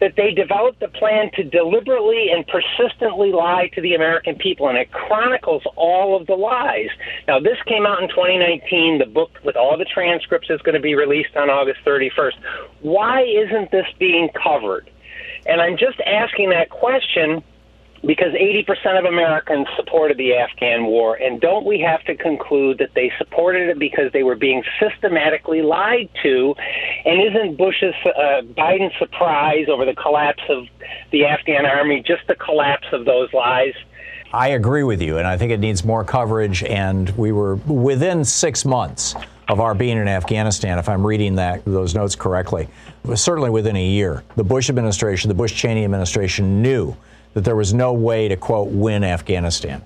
that 0.00 0.16
they 0.16 0.32
developed 0.32 0.82
a 0.82 0.88
plan 0.88 1.30
to 1.34 1.44
deliberately 1.44 2.28
and 2.32 2.46
persistently 2.46 3.32
lie 3.32 3.70
to 3.74 3.82
the 3.82 3.94
American 3.94 4.34
people, 4.34 4.68
and 4.68 4.78
it 4.78 4.90
chronicles 4.90 5.62
all 5.76 6.18
of 6.18 6.26
the 6.26 6.34
lies. 6.34 6.88
Now, 7.28 7.38
this 7.38 7.58
came 7.66 7.86
out 7.86 8.02
in 8.02 8.08
2019. 8.08 8.98
The 8.98 9.04
book 9.04 9.30
with 9.44 9.56
all 9.56 9.76
the 9.76 9.84
transcripts 9.84 10.48
is 10.48 10.60
going 10.62 10.74
to 10.74 10.80
be 10.80 10.94
released 10.94 11.36
on 11.36 11.50
August 11.50 11.80
31st. 11.84 12.32
Why 12.80 13.22
isn't 13.22 13.70
this 13.70 13.86
being 13.98 14.30
covered? 14.42 14.90
And 15.46 15.60
I'm 15.60 15.76
just 15.76 16.00
asking 16.00 16.50
that 16.50 16.70
question 16.70 17.42
because 18.06 18.32
80% 18.32 18.98
of 18.98 19.04
Americans 19.04 19.66
supported 19.76 20.16
the 20.16 20.34
Afghan 20.34 20.86
war. 20.86 21.16
And 21.16 21.40
don't 21.40 21.66
we 21.66 21.80
have 21.80 22.02
to 22.04 22.14
conclude 22.14 22.78
that 22.78 22.94
they 22.94 23.12
supported 23.18 23.68
it 23.68 23.78
because 23.78 24.10
they 24.12 24.22
were 24.22 24.36
being 24.36 24.62
systematically 24.80 25.62
lied 25.62 26.08
to? 26.22 26.54
And 27.04 27.20
isn't 27.20 27.58
Bush's, 27.58 27.94
uh, 28.06 28.42
Biden's 28.56 28.98
surprise 28.98 29.66
over 29.68 29.84
the 29.84 29.94
collapse 29.94 30.42
of 30.48 30.66
the 31.12 31.26
Afghan 31.26 31.66
army 31.66 32.02
just 32.06 32.26
the 32.26 32.36
collapse 32.36 32.86
of 32.92 33.04
those 33.04 33.32
lies? 33.34 33.74
I 34.32 34.48
agree 34.48 34.84
with 34.84 35.02
you, 35.02 35.18
and 35.18 35.26
I 35.26 35.36
think 35.36 35.50
it 35.50 35.58
needs 35.58 35.84
more 35.84 36.04
coverage. 36.04 36.62
And 36.62 37.10
we 37.10 37.32
were 37.32 37.56
within 37.56 38.24
six 38.24 38.64
months 38.64 39.14
of 39.48 39.58
our 39.58 39.74
being 39.74 39.98
in 39.98 40.06
Afghanistan, 40.06 40.78
if 40.78 40.88
I'm 40.88 41.04
reading 41.04 41.34
that 41.34 41.64
those 41.64 41.94
notes 41.94 42.14
correctly, 42.14 42.68
certainly 43.14 43.50
within 43.50 43.74
a 43.76 43.84
year. 43.84 44.22
The 44.36 44.44
Bush 44.44 44.70
administration, 44.70 45.28
the 45.28 45.34
Bush 45.34 45.52
Cheney 45.52 45.84
administration, 45.84 46.62
knew 46.62 46.96
that 47.34 47.44
there 47.44 47.56
was 47.56 47.72
no 47.72 47.92
way 47.92 48.28
to 48.28 48.36
quote 48.36 48.68
win 48.68 49.04
Afghanistan, 49.04 49.82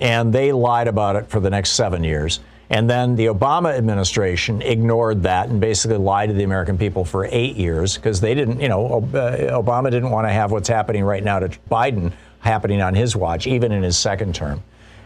and 0.00 0.32
they 0.32 0.52
lied 0.52 0.88
about 0.88 1.16
it 1.16 1.28
for 1.28 1.40
the 1.40 1.50
next 1.50 1.70
seven 1.70 2.04
years. 2.04 2.40
And 2.68 2.90
then 2.90 3.14
the 3.14 3.26
Obama 3.26 3.76
administration 3.76 4.60
ignored 4.60 5.22
that 5.22 5.48
and 5.48 5.60
basically 5.60 5.98
lied 5.98 6.30
to 6.30 6.34
the 6.34 6.42
American 6.42 6.76
people 6.76 7.04
for 7.04 7.26
eight 7.30 7.54
years 7.54 7.94
because 7.94 8.20
they 8.20 8.34
didn't, 8.34 8.60
you 8.60 8.68
know, 8.68 8.96
uh, 9.14 9.62
Obama 9.62 9.88
didn't 9.88 10.10
want 10.10 10.26
to 10.26 10.32
have 10.32 10.50
what's 10.50 10.68
happening 10.68 11.04
right 11.04 11.22
now 11.22 11.38
to 11.38 11.48
Biden 11.70 12.12
happening 12.40 12.82
on 12.82 12.94
his 12.94 13.14
watch, 13.14 13.46
even 13.46 13.70
in 13.70 13.84
his 13.84 13.96
second 13.96 14.34
term. 14.34 14.62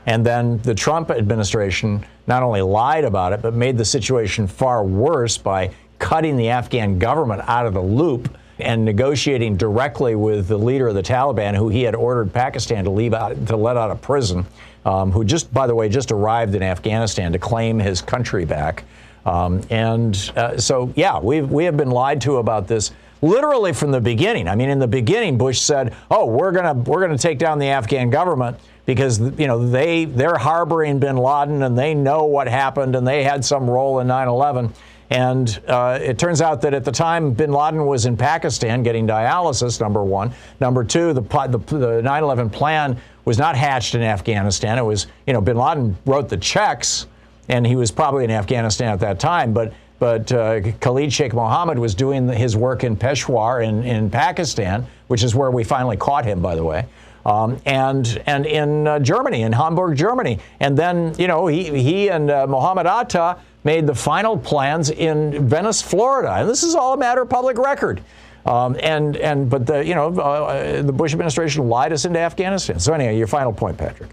And 0.07 0.25
then 0.25 0.59
the 0.59 0.75
Trump 0.75 1.11
administration 1.11 2.05
not 2.27 2.43
only 2.43 2.63
lied 2.63 3.05
about 3.05 3.35
it, 3.35 3.43
but 3.43 3.55
made 3.55 3.77
the 3.77 3.85
situation 3.85 4.47
far 4.47 4.83
worse 4.83 5.37
by 5.37 5.71
cutting 5.99 6.37
the 6.37 6.49
Afghan 6.49 6.99
government 6.99 7.43
out 7.47 7.67
of 7.67 7.75
the 7.75 7.83
loop 7.83 8.35
and 8.63 8.85
negotiating 8.85 9.57
directly 9.57 10.15
with 10.15 10.49
the 10.49 10.59
leader 10.59 10.89
of 10.89 10.95
the 10.95 11.03
Taliban, 11.03 11.57
who 11.57 11.69
he 11.69 11.83
had 11.83 11.95
ordered 11.95 12.33
Pakistan 12.33 12.85
to 12.85 12.91
leave 12.91 13.15
out 13.15 13.47
to 13.47 13.57
let 13.57 13.77
out 13.77 13.91
of 13.91 14.01
prison, 14.01 14.47
um, 14.85 15.11
who 15.11 15.25
just, 15.25 15.53
by 15.53 15.67
the 15.67 15.75
way, 15.75 15.89
just 15.89 16.13
arrived 16.13 16.55
in 16.55 16.63
Afghanistan 16.63 17.33
to 17.33 17.39
claim 17.39 17.79
his 17.79 18.03
country 18.03 18.45
back. 18.45 18.85
Um, 19.27 19.63
and 19.71 20.33
uh, 20.37 20.59
so, 20.59 20.93
yeah, 20.97 21.19
we 21.19 21.43
we 21.43 21.65
have 21.65 21.77
been 21.77 21.91
lied 21.91 22.21
to 22.23 22.39
about 22.39 22.67
this 22.67 22.91
literally 23.23 23.73
from 23.73 23.91
the 23.91 24.01
beginning. 24.01 24.49
I 24.49 24.55
mean, 24.55 24.71
in 24.71 24.79
the 24.79 24.89
beginning, 24.89 25.39
Bush 25.39 25.61
said, 25.61 25.95
"Oh, 26.11 26.27
we're 26.27 26.53
gonna 26.53 26.75
we're 26.75 27.01
gonna 27.01 27.19
take 27.19 27.39
down 27.39 27.59
the 27.59 27.69
Afghan 27.69 28.11
government." 28.11 28.59
Because 28.87 29.21
you 29.21 29.47
know 29.47 29.69
they 29.69 30.07
they're 30.07 30.39
harboring 30.39 30.99
Bin 30.99 31.17
Laden 31.17 31.63
and 31.63 31.79
they 31.79 31.95
know 31.95 32.25
what 32.25 32.49
happened 32.49 32.97
and 32.97 33.07
they 33.07 33.23
had 33.23 33.45
some 33.45 33.69
role 33.71 34.01
in 34.01 34.09
9/11. 34.09 34.73
And 35.11 35.61
uh, 35.67 35.99
it 36.01 36.19
turns 36.19 36.41
out 36.41 36.61
that 36.63 36.73
at 36.73 36.85
the 36.85 36.93
time, 36.93 37.33
bin 37.33 37.53
Laden 37.53 37.85
was 37.85 38.07
in 38.07 38.17
Pakistan 38.17 38.85
getting 38.85 39.09
dialysis, 39.09 39.81
number 39.81 40.05
one. 40.05 40.33
Number 40.61 40.85
two, 40.85 41.13
the, 41.13 41.23
the 41.23 42.01
9 42.03 42.23
11 42.23 42.51
plan 42.51 42.97
was 43.25 43.37
not 43.37 43.57
hatched 43.57 43.97
in 43.97 44.03
Afghanistan. 44.03 44.79
It 44.79 44.85
was, 44.85 45.09
you 45.27 45.33
know, 45.33 45.41
bin 45.41 45.57
Laden 45.57 45.97
wrote 46.07 46.29
the 46.29 46.37
checks, 46.37 47.09
and 47.49 47.67
he 47.67 47.75
was 47.75 47.91
probably 47.91 48.23
in 48.23 48.31
Afghanistan 48.31 48.93
at 48.93 49.01
that 49.01 49.19
time. 49.19 49.53
But, 49.53 49.73
but 49.99 50.31
uh, 50.31 50.61
Khalid 50.79 51.13
Sheikh 51.13 51.35
Mohammed 51.35 51.79
was 51.79 51.97
doing 51.97 52.29
his 52.29 52.57
work 52.57 52.85
in 52.85 52.97
Peshawar 52.97 53.63
in, 53.63 53.83
in 53.83 54.11
Pakistan, 54.11 54.87
which 55.09 55.25
is 55.25 55.35
where 55.35 55.51
we 55.51 55.65
finally 55.65 55.97
caught 55.97 56.25
him, 56.25 56.41
by 56.41 56.55
the 56.55 56.65
way. 56.65 56.87
Um, 57.27 57.61
and 57.67 58.23
and 58.27 58.47
in 58.47 58.87
uh, 58.87 58.99
Germany, 58.99 59.43
in 59.43 59.53
Hamburg, 59.53 59.95
Germany, 59.95 60.39
and 60.59 60.75
then 60.75 61.15
you 61.19 61.29
know 61.29 61.49
he 61.49 61.65
he 61.83 62.09
and 62.09 62.31
uh, 62.31 62.47
Mohammed 62.47 62.87
Atta 62.87 63.37
made 63.65 63.87
the 63.87 63.95
final 63.95 64.37
plans 64.39 64.91
in 64.91 65.49
Venice, 65.49 65.83
Florida. 65.83 66.35
And 66.35 66.49
this 66.49 66.63
is 66.63 66.75
all 66.75 66.95
a 66.95 66.97
matter 66.97 67.23
of 67.23 67.29
public 67.29 67.59
record. 67.59 68.03
Um, 68.47 68.77
and 68.81 69.17
and 69.19 69.51
but 69.51 69.67
the 69.67 69.85
you 69.85 69.95
know 69.95 70.19
uh, 70.19 70.81
the 70.81 70.93
Bush 70.93 71.13
administration 71.13 71.69
lied 71.69 71.93
us 71.93 72.07
into 72.07 72.19
Afghanistan. 72.19 72.81
So 72.81 72.95
anyway, 72.95 73.19
your 73.19 73.27
final 73.27 73.53
point, 73.53 73.77
Patrick 73.77 74.11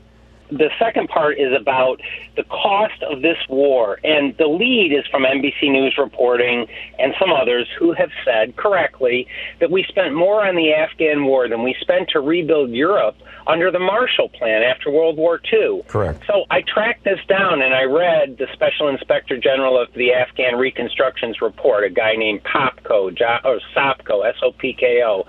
the 0.49 0.69
second 0.79 1.09
part 1.09 1.37
is 1.37 1.53
about 1.59 2.01
the 2.35 2.43
cost 2.43 3.01
of 3.03 3.21
this 3.21 3.37
war. 3.49 3.99
And 4.03 4.35
the 4.37 4.47
lead 4.47 4.93
is 4.93 5.05
from 5.07 5.23
NBC 5.23 5.71
News 5.71 5.95
reporting 5.97 6.67
and 6.99 7.13
some 7.19 7.31
others 7.31 7.67
who 7.77 7.93
have 7.93 8.09
said 8.23 8.55
correctly 8.55 9.27
that 9.59 9.71
we 9.71 9.83
spent 9.83 10.15
more 10.15 10.45
on 10.45 10.55
the 10.55 10.73
Afghan 10.73 11.25
war 11.25 11.47
than 11.49 11.63
we 11.63 11.75
spent 11.81 12.09
to 12.09 12.19
rebuild 12.19 12.71
Europe 12.71 13.15
under 13.47 13.71
the 13.71 13.79
Marshall 13.79 14.29
Plan 14.29 14.63
after 14.63 14.91
World 14.91 15.17
War 15.17 15.39
II. 15.51 15.83
Correct. 15.87 16.23
So 16.27 16.45
I 16.49 16.61
tracked 16.61 17.03
this 17.03 17.19
down 17.27 17.61
and 17.61 17.73
I 17.73 17.83
read 17.83 18.37
the 18.37 18.47
Special 18.53 18.89
Inspector 18.89 19.37
General 19.39 19.81
of 19.81 19.87
the 19.93 20.13
Afghan 20.13 20.55
Reconstructions 20.55 21.41
report, 21.41 21.83
a 21.83 21.89
guy 21.89 22.15
named 22.15 22.43
Popko, 22.43 23.11
or 23.45 23.59
Sopko, 23.75 24.27
S 24.27 24.35
O 24.43 24.51
P 24.51 24.73
K 24.73 25.01
O. 25.03 25.25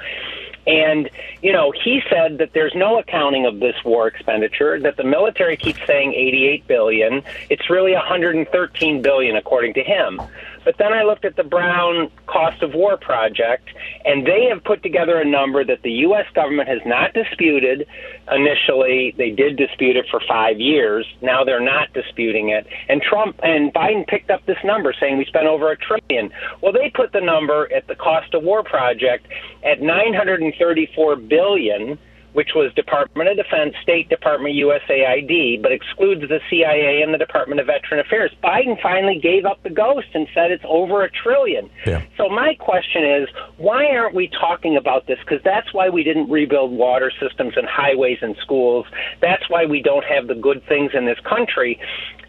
And, 0.69 1.09
you 1.41 1.51
know, 1.51 1.73
he 1.73 2.03
said 2.11 2.37
that 2.39 2.53
there's 2.53 2.75
no 2.75 2.99
accounting 2.99 3.47
of 3.47 3.59
this 3.59 3.75
war 3.87 4.07
expenditure, 4.07 4.79
that 4.79 4.99
the 4.99 5.05
military 5.05 5.57
keeps 5.57 5.81
saying 5.87 6.13
88 6.13 6.67
billion. 6.67 7.23
It's 7.49 7.71
really 7.71 7.93
113 7.95 9.01
billion 9.01 9.37
according 9.37 9.73
to 9.75 9.83
him. 9.83 10.21
But 10.69 10.77
then 10.77 10.93
I 10.93 11.03
looked 11.03 11.25
at 11.25 11.35
the 11.35 11.45
Brown 11.45 12.11
Cost 12.27 12.63
of 12.63 12.75
War 12.75 12.99
Project, 12.99 13.71
and 14.05 14.27
they 14.27 14.49
have 14.53 14.63
put 14.63 14.83
together 14.83 15.19
a 15.19 15.25
number 15.25 15.65
that 15.65 15.81
the 15.81 15.91
U.S. 16.05 16.27
government 16.35 16.69
has 16.69 16.81
not 16.85 17.15
disputed. 17.15 17.87
Initially, 18.31 19.15
they 19.17 19.31
did 19.31 19.57
dispute 19.57 19.97
it 19.97 20.05
for 20.11 20.21
five 20.29 20.61
years. 20.61 21.07
Now 21.23 21.43
they're 21.43 21.65
not 21.65 21.95
disputing 21.95 22.51
it. 22.51 22.67
And 22.91 23.01
Trump 23.01 23.41
and 23.43 23.73
Biden 23.73 24.07
picked 24.07 24.31
up 24.31 24.45
this 24.45 24.59
number, 24.63 24.93
saying 25.01 25.17
we 25.17 25.25
spent 25.25 25.47
over 25.47 25.73
a 25.73 25.77
trillion. 25.79 26.31
Well, 26.61 26.75
they 26.75 26.93
put 26.95 27.13
the 27.13 27.23
number 27.23 27.73
at 27.73 27.87
the 27.87 27.95
Cost 27.95 28.35
of 28.35 28.43
War 28.43 28.63
Project 28.63 29.27
at 29.65 29.81
934 29.81 31.17
billion 31.17 31.99
which 32.33 32.51
was 32.55 32.73
Department 32.75 33.29
of 33.31 33.37
Defense, 33.37 33.75
State 33.83 34.09
Department, 34.09 34.55
USAID, 34.55 35.63
but 35.63 35.73
excludes 35.73 36.23
the 36.23 36.41
CIA 36.51 37.03
and 37.03 37.13
the 37.13 37.19
Department 37.19 37.61
of 37.61 37.67
Veteran 37.67 38.01
Affairs. 38.01 38.31
Biden 38.43 38.81
finally 38.83 39.19
gave 39.19 39.45
up 39.45 39.63
the 39.63 39.71
ghost 39.71 40.09
and 40.15 40.27
said 40.35 40.51
it's 40.51 40.65
over 40.67 41.03
a 41.05 41.11
trillion. 41.11 41.71
Yeah. 41.87 42.03
So 42.17 42.29
my 42.29 42.55
question 42.55 43.05
is, 43.05 43.29
why 43.57 43.87
aren't 43.97 44.15
we 44.15 44.29
talking 44.29 44.77
about 44.77 45.07
this? 45.07 45.19
Because 45.21 45.43
that's 45.45 45.73
why 45.73 45.89
we 45.89 46.03
didn't 46.03 46.31
rebuild 46.31 46.73
water 46.73 47.11
systems 47.21 47.55
and 47.57 47.67
highways 47.67 48.19
and 48.23 48.37
schools. 48.43 48.87
That's 49.21 49.49
why 49.49 49.67
we 49.67 49.83
don't 49.83 50.05
have 50.05 50.27
the 50.29 50.35
good 50.35 50.63
things 50.69 50.93
in 50.95 51.07
this 51.07 51.19
country. 51.29 51.81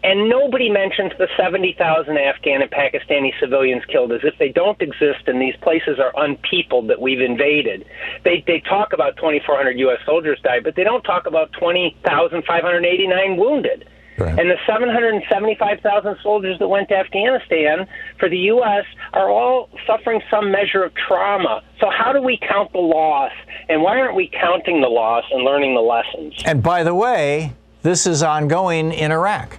And 0.02 0.30
nobody 0.30 0.70
mentions 0.70 1.12
the 1.18 1.28
70,000 1.36 2.16
Afghan 2.16 2.62
and 2.62 2.70
Pakistani 2.70 3.32
civilians 3.38 3.82
killed 3.84 4.12
as 4.12 4.20
if 4.24 4.38
they 4.38 4.48
don't 4.48 4.80
exist 4.80 5.26
and 5.26 5.40
these 5.40 5.56
places 5.60 5.98
are 5.98 6.12
unpeopled 6.16 6.88
that 6.88 7.00
we've 7.00 7.20
invaded. 7.20 7.84
They, 8.24 8.42
they 8.46 8.60
talk 8.60 8.94
about 8.94 9.16
2,400 9.16 9.78
U.S. 9.78 9.89
soldiers 10.04 10.38
died, 10.42 10.64
but 10.64 10.76
they 10.76 10.84
don't 10.84 11.02
talk 11.02 11.26
about 11.26 11.52
20,589 11.52 13.36
wounded. 13.36 13.88
Right. 14.18 14.38
And 14.38 14.50
the 14.50 14.56
775,000 14.66 16.16
soldiers 16.22 16.58
that 16.58 16.68
went 16.68 16.90
to 16.90 16.96
Afghanistan 16.96 17.86
for 18.18 18.28
the 18.28 18.36
U.S. 18.36 18.84
are 19.14 19.30
all 19.30 19.70
suffering 19.86 20.20
some 20.30 20.50
measure 20.50 20.84
of 20.84 20.92
trauma. 20.94 21.62
So, 21.80 21.88
how 21.90 22.12
do 22.12 22.20
we 22.20 22.36
count 22.36 22.72
the 22.72 22.80
loss? 22.80 23.32
And 23.70 23.82
why 23.82 23.98
aren't 23.98 24.14
we 24.14 24.28
counting 24.28 24.82
the 24.82 24.88
loss 24.88 25.24
and 25.30 25.42
learning 25.42 25.74
the 25.74 25.80
lessons? 25.80 26.34
And 26.44 26.62
by 26.62 26.82
the 26.82 26.94
way, 26.94 27.54
this 27.82 28.06
is 28.06 28.22
ongoing 28.22 28.92
in 28.92 29.10
Iraq. 29.10 29.58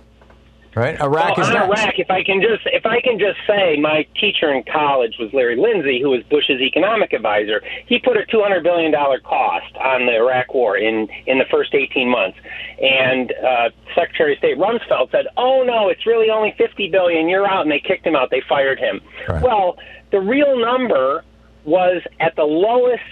Right, 0.74 1.00
Iraq 1.02 1.36
well, 1.38 1.50
is 1.50 1.54
on. 1.54 1.64
Iraq. 1.64 2.00
If 2.00 2.10
I 2.10 2.24
can 2.24 2.42
just, 2.42 2.64
if 2.68 2.86
I 2.86 3.02
can 3.02 3.20
just 3.20 3.40
say, 3.46 3.78
my 3.78 4.08
teacher 4.20 4.54
in 4.54 4.64
college 4.64 5.16
was 5.20 5.34
Larry 5.34 5.58
Lindsey, 5.58 6.00
who 6.02 6.10
was 6.10 6.24
Bush's 6.30 6.62
economic 6.62 7.12
advisor. 7.12 7.62
He 7.88 8.00
put 8.00 8.16
a 8.16 8.26
two 8.26 8.42
hundred 8.42 8.64
billion 8.64 8.92
dollar 8.92 9.20
cost 9.20 9.76
on 9.76 10.06
the 10.06 10.16
Iraq 10.16 10.54
War 10.54 10.78
in 10.78 11.10
in 11.28 11.40
the 11.40 11.46
first 11.52 11.74
eighteen 11.74 12.10
months, 12.10 12.38
and 12.82 13.34
uh, 13.34 13.70
Secretary 13.94 14.34
of 14.34 14.38
State 14.40 14.58
Rumsfeld 14.58 15.12
said, 15.12 15.28
"Oh 15.36 15.64
no, 15.64 15.90
it's 15.90 16.06
really 16.06 16.30
only 16.30 16.56
fifty 16.58 16.90
billion. 16.90 17.28
You're 17.28 17.48
out," 17.48 17.64
and 17.64 17.72
they 17.72 17.82
kicked 17.82 18.08
him 18.08 18.16
out. 18.16 18.30
They 18.32 18.42
fired 18.48 18.80
him. 18.80 19.02
Right. 19.28 19.44
Well, 19.44 19.78
the 20.12 20.22
real 20.22 20.58
number 20.58 21.26
was 21.66 22.02
at 22.22 22.36
the 22.38 22.44
lowest 22.44 23.04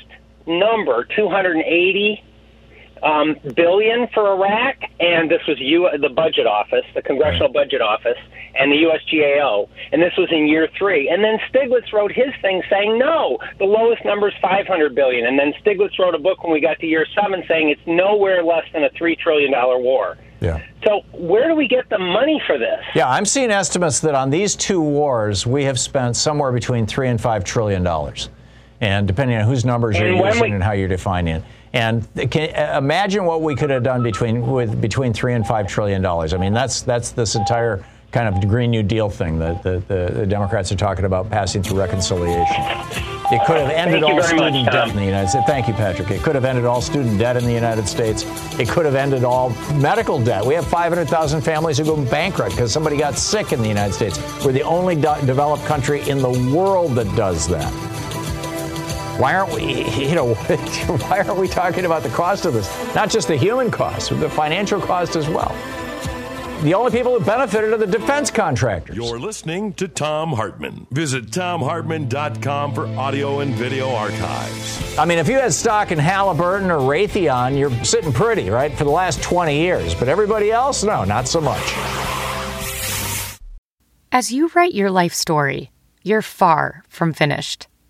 number, 0.48 1.06
two 1.14 1.28
hundred 1.28 1.58
and 1.58 1.66
eighty 1.66 2.24
um, 3.04 3.36
billion 3.56 4.08
for 4.14 4.32
Iraq, 4.34 4.76
and 5.00 5.30
this 5.30 5.42
was 5.48 5.58
U- 5.60 5.90
the 6.02 6.10
budget 6.10 6.48
office, 6.48 6.86
the 6.96 7.02
Congressional 7.02 7.50
Budget 7.52 7.82
Office, 7.82 8.18
and 8.56 8.72
the 8.72 8.78
USGAO, 8.84 9.70
and 9.92 10.02
this 10.02 10.14
was 10.18 10.28
in 10.32 10.48
year 10.48 10.68
three. 10.78 11.10
And 11.10 11.24
then 11.24 11.38
Stiglitz 11.52 11.92
wrote 11.94 12.12
his 12.12 12.34
thing 12.42 12.62
saying 12.70 12.98
no, 12.98 13.38
the 13.60 13.66
lowest 13.66 14.04
number 14.06 14.28
is 14.28 14.34
500 14.42 14.96
billion. 14.96 15.26
And 15.28 15.38
then 15.40 15.54
Stiglitz 15.64 15.98
wrote 16.00 16.16
a 16.16 16.20
book 16.20 16.44
when 16.44 16.52
we 16.54 16.60
got 16.60 16.80
to 16.80 16.86
year 16.88 17.06
seven 17.22 17.44
saying 17.48 17.70
it's 17.70 17.82
nowhere 17.86 18.44
less 18.44 18.66
than 18.74 18.84
a 18.84 18.90
three 18.92 19.16
trillion 19.16 19.52
dollar 19.52 19.78
war. 19.80 20.18
Yeah. 20.42 20.62
So 20.86 21.02
where 21.12 21.48
do 21.50 21.56
we 21.56 21.68
get 21.68 21.90
the 21.90 22.00
money 22.00 22.42
for 22.48 22.58
this? 22.58 22.80
Yeah, 22.96 23.10
I'm 23.10 23.26
seeing 23.26 23.52
estimates 23.52 24.00
that 24.02 24.16
on 24.16 24.30
these 24.30 24.56
two 24.56 24.82
wars 24.82 25.46
we 25.46 25.66
have 25.66 25.78
spent 25.80 26.16
somewhere 26.16 26.52
between 26.54 26.86
three 26.86 27.10
and 27.10 27.20
five 27.20 27.44
trillion 27.44 27.84
dollars, 27.84 28.30
and 28.82 29.06
depending 29.06 29.38
on 29.38 29.44
whose 29.46 29.66
numbers 29.66 29.98
And 29.98 30.06
you're 30.18 30.26
using 30.26 30.42
we- 30.44 30.52
and 30.52 30.64
how 30.64 30.72
you're 30.72 30.88
defining 30.88 31.36
it. 31.38 31.44
And 31.74 32.08
can, 32.32 32.56
uh, 32.56 32.78
imagine 32.78 33.26
what 33.26 33.42
we 33.42 33.56
could 33.56 33.70
have 33.70 33.84
done 33.84 34.02
between 34.02 34.48
with 34.48 34.82
between 34.82 35.14
three 35.14 35.34
and 35.34 35.46
five 35.46 35.68
trillion 35.68 36.02
dollars. 36.02 36.34
I 36.34 36.38
mean, 36.38 36.54
that's 36.54 36.82
that's 36.82 37.12
this 37.12 37.36
entire 37.36 37.84
kind 38.12 38.34
of 38.34 38.48
Green 38.48 38.72
New 38.72 38.84
Deal 38.84 39.10
thing 39.10 39.38
that 39.40 39.62
the, 39.62 39.84
the, 39.88 40.12
the 40.12 40.26
Democrats 40.26 40.72
are 40.72 40.76
talking 40.76 41.06
about 41.06 41.30
passing 41.30 41.62
through 41.62 41.80
reconciliation. 41.80 42.64
It 43.32 43.46
could 43.46 43.58
have 43.58 43.70
ended 43.70 44.02
all 44.02 44.22
student 44.24 44.66
much, 44.66 44.74
debt 44.74 44.90
in 44.90 44.96
the 44.96 45.06
United 45.06 45.30
States. 45.30 45.46
Thank 45.46 45.68
you, 45.68 45.76
Patrick. 45.76 46.10
It 46.10 46.24
could 46.24 46.34
have 46.34 46.46
ended 46.46 46.66
all 46.66 46.82
student 46.82 47.20
debt 47.20 47.38
in 47.38 47.46
the 47.46 47.54
United 47.54 47.88
States. 47.88 48.26
It 48.60 48.68
could 48.68 48.86
have 48.86 48.96
ended 48.96 49.24
all 49.24 49.52
medical 49.76 50.20
debt. 50.20 50.44
We 50.44 50.56
have 50.56 50.66
500,000 50.66 51.42
families 51.42 51.78
who 51.78 51.86
go 51.86 52.04
bankrupt 52.06 52.56
because 52.56 52.74
somebody 52.74 52.98
got 52.98 53.16
sick 53.16 53.54
in 53.54 53.62
the 53.62 53.68
United 53.68 53.94
States. 53.94 54.18
We're 54.44 54.54
the 54.54 54.64
only 54.64 54.96
de- 54.96 55.24
developed 55.28 55.64
country 55.66 56.02
in 56.10 56.18
the 56.24 56.52
world 56.52 56.96
that 56.96 57.16
does 57.16 57.48
that. 57.50 57.72
Why 59.20 59.36
aren't 59.36 59.54
we, 59.54 59.84
you 60.08 60.16
know, 60.16 60.34
why 61.04 61.20
aren't 61.20 61.38
we 61.38 61.50
talking 61.50 61.84
about 61.84 62.04
the 62.04 62.10
cost 62.10 62.46
of 62.46 62.54
this? 62.54 62.74
Not 62.96 63.10
just 63.10 63.28
the 63.28 63.36
human 63.36 63.70
cost, 63.70 64.12
but 64.12 64.22
the 64.22 64.30
financial 64.30 64.80
cost 64.80 65.18
as 65.18 65.28
well. 65.28 65.54
The 66.64 66.74
only 66.74 66.92
people 66.92 67.18
who 67.18 67.26
benefited 67.26 67.74
are 67.74 67.78
the 67.78 67.86
defense 67.86 68.32
contractors. 68.32 68.96
You're 68.96 69.20
listening 69.20 69.74
to 69.74 69.90
Thom 69.90 70.32
Hartmann. 70.32 70.88
Visit 70.92 71.32
thomhartmann.com 71.32 72.74
for 72.74 72.88
audio 72.98 73.40
and 73.40 73.54
video 73.54 73.90
archives. 73.94 74.98
I 74.98 75.04
mean, 75.04 75.18
if 75.20 75.28
you 75.28 75.36
had 75.36 75.54
stock 75.54 75.92
in 75.92 76.00
Halliburton 76.00 76.72
or 76.72 76.80
Raytheon, 76.80 77.58
you're 77.58 77.72
sitting 77.84 78.14
pretty, 78.14 78.50
right, 78.50 78.74
for 78.74 78.86
the 78.86 78.90
last 78.90 79.22
20 79.22 79.58
years. 79.58 79.96
But 79.96 80.08
everybody 80.08 80.52
else, 80.52 80.84
no, 80.84 81.04
not 81.04 81.28
so 81.28 81.42
much. 81.42 81.64
As 84.14 84.32
you 84.32 84.50
write 84.56 84.74
your 84.74 84.92
life 84.92 85.14
story, 85.14 85.72
you're 86.04 86.22
far 86.22 86.84
from 86.90 87.14
finished. 87.14 87.69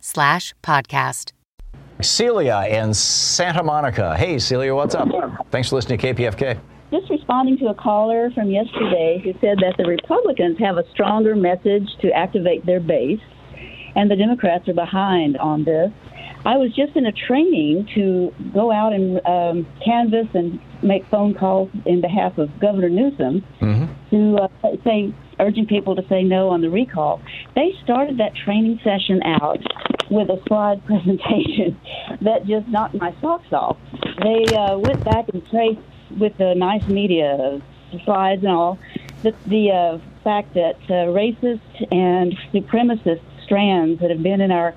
slash 0.00 0.54
podcast. 0.62 1.32
Celia 2.00 2.66
in 2.68 2.92
Santa 2.92 3.62
Monica. 3.62 4.16
Hey, 4.16 4.38
Celia, 4.38 4.74
what's 4.74 4.94
up? 4.94 5.08
Thanks 5.50 5.68
for 5.68 5.76
listening 5.76 5.98
to 5.98 6.14
KPFK. 6.14 6.58
Just 6.90 7.08
responding 7.08 7.56
to 7.58 7.68
a 7.68 7.74
caller 7.74 8.30
from 8.34 8.50
yesterday 8.50 9.20
who 9.22 9.32
said 9.40 9.58
that 9.58 9.76
the 9.78 9.84
Republicans 9.86 10.58
have 10.58 10.76
a 10.76 10.84
stronger 10.90 11.34
message 11.34 11.88
to 12.02 12.10
activate 12.12 12.66
their 12.66 12.80
base, 12.80 13.20
and 13.94 14.10
the 14.10 14.16
Democrats 14.16 14.68
are 14.68 14.74
behind 14.74 15.38
on 15.38 15.64
this. 15.64 15.90
I 16.44 16.56
was 16.56 16.74
just 16.74 16.96
in 16.96 17.06
a 17.06 17.12
training 17.12 17.88
to 17.94 18.34
go 18.52 18.72
out 18.72 18.92
and 18.92 19.24
um, 19.26 19.66
canvass 19.84 20.26
and 20.34 20.60
make 20.82 21.06
phone 21.08 21.34
calls 21.34 21.70
in 21.86 22.00
behalf 22.00 22.38
of 22.38 22.48
Governor 22.60 22.88
Newsom 22.88 23.44
Mm-hmm. 23.60 24.10
to 24.10 24.42
uh, 24.42 24.76
say, 24.84 25.14
urging 25.38 25.66
people 25.66 25.94
to 25.96 26.02
say 26.08 26.22
no 26.22 26.48
on 26.48 26.60
the 26.60 26.70
recall. 26.70 27.20
They 27.54 27.72
started 27.84 28.18
that 28.18 28.34
training 28.34 28.80
session 28.82 29.22
out 29.22 29.60
with 30.10 30.28
a 30.28 30.42
slide 30.48 30.84
presentation 30.86 31.80
that 32.20 32.44
just 32.46 32.66
knocked 32.68 32.94
my 32.94 33.14
socks 33.20 33.52
off. 33.52 33.76
They 34.22 34.54
uh, 34.54 34.78
went 34.78 35.04
back 35.04 35.28
and 35.32 35.46
traced 35.48 35.80
with 36.18 36.36
the 36.38 36.54
nice 36.54 36.86
media 36.88 37.60
slides 38.04 38.42
and 38.42 38.52
all 38.52 38.78
the, 39.22 39.34
the 39.46 39.70
uh, 39.70 39.98
fact 40.24 40.54
that 40.54 40.76
uh, 40.88 41.06
racist 41.12 41.60
and 41.92 42.36
supremacist 42.52 43.22
strands 43.44 44.00
that 44.00 44.10
have 44.10 44.22
been 44.22 44.40
in 44.40 44.50
our 44.50 44.74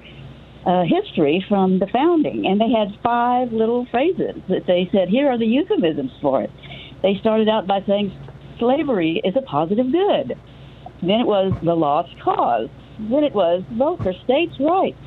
uh, 0.66 0.84
history 0.84 1.46
from 1.48 1.80
the 1.80 1.88
founding. 1.88 2.46
And 2.46 2.60
they 2.60 2.72
had 2.72 2.98
five 3.04 3.52
little 3.52 3.86
phrases 3.92 4.42
that 4.50 4.66
they 4.68 4.90
said, 4.92 5.10
here 5.10 5.30
are 5.30 5.38
the 5.38 5.46
euphemisms 5.46 6.12
for 6.22 6.42
it. 6.42 6.52
They 7.02 7.18
started 7.20 7.48
out 7.50 7.68
by 7.68 7.84
saying 7.86 8.12
slavery 8.60 9.22
is 9.24 9.36
a 9.36 9.42
positive 9.42 9.92
good. 9.92 10.38
Then 11.02 11.20
it 11.22 11.28
was 11.28 11.54
the 11.64 11.76
lost 11.76 12.20
cause. 12.22 12.70
Then 13.00 13.24
it 13.24 13.34
was 13.34 13.64
vote 13.74 14.02
for 14.02 14.14
states' 14.24 14.56
rights. 14.60 14.98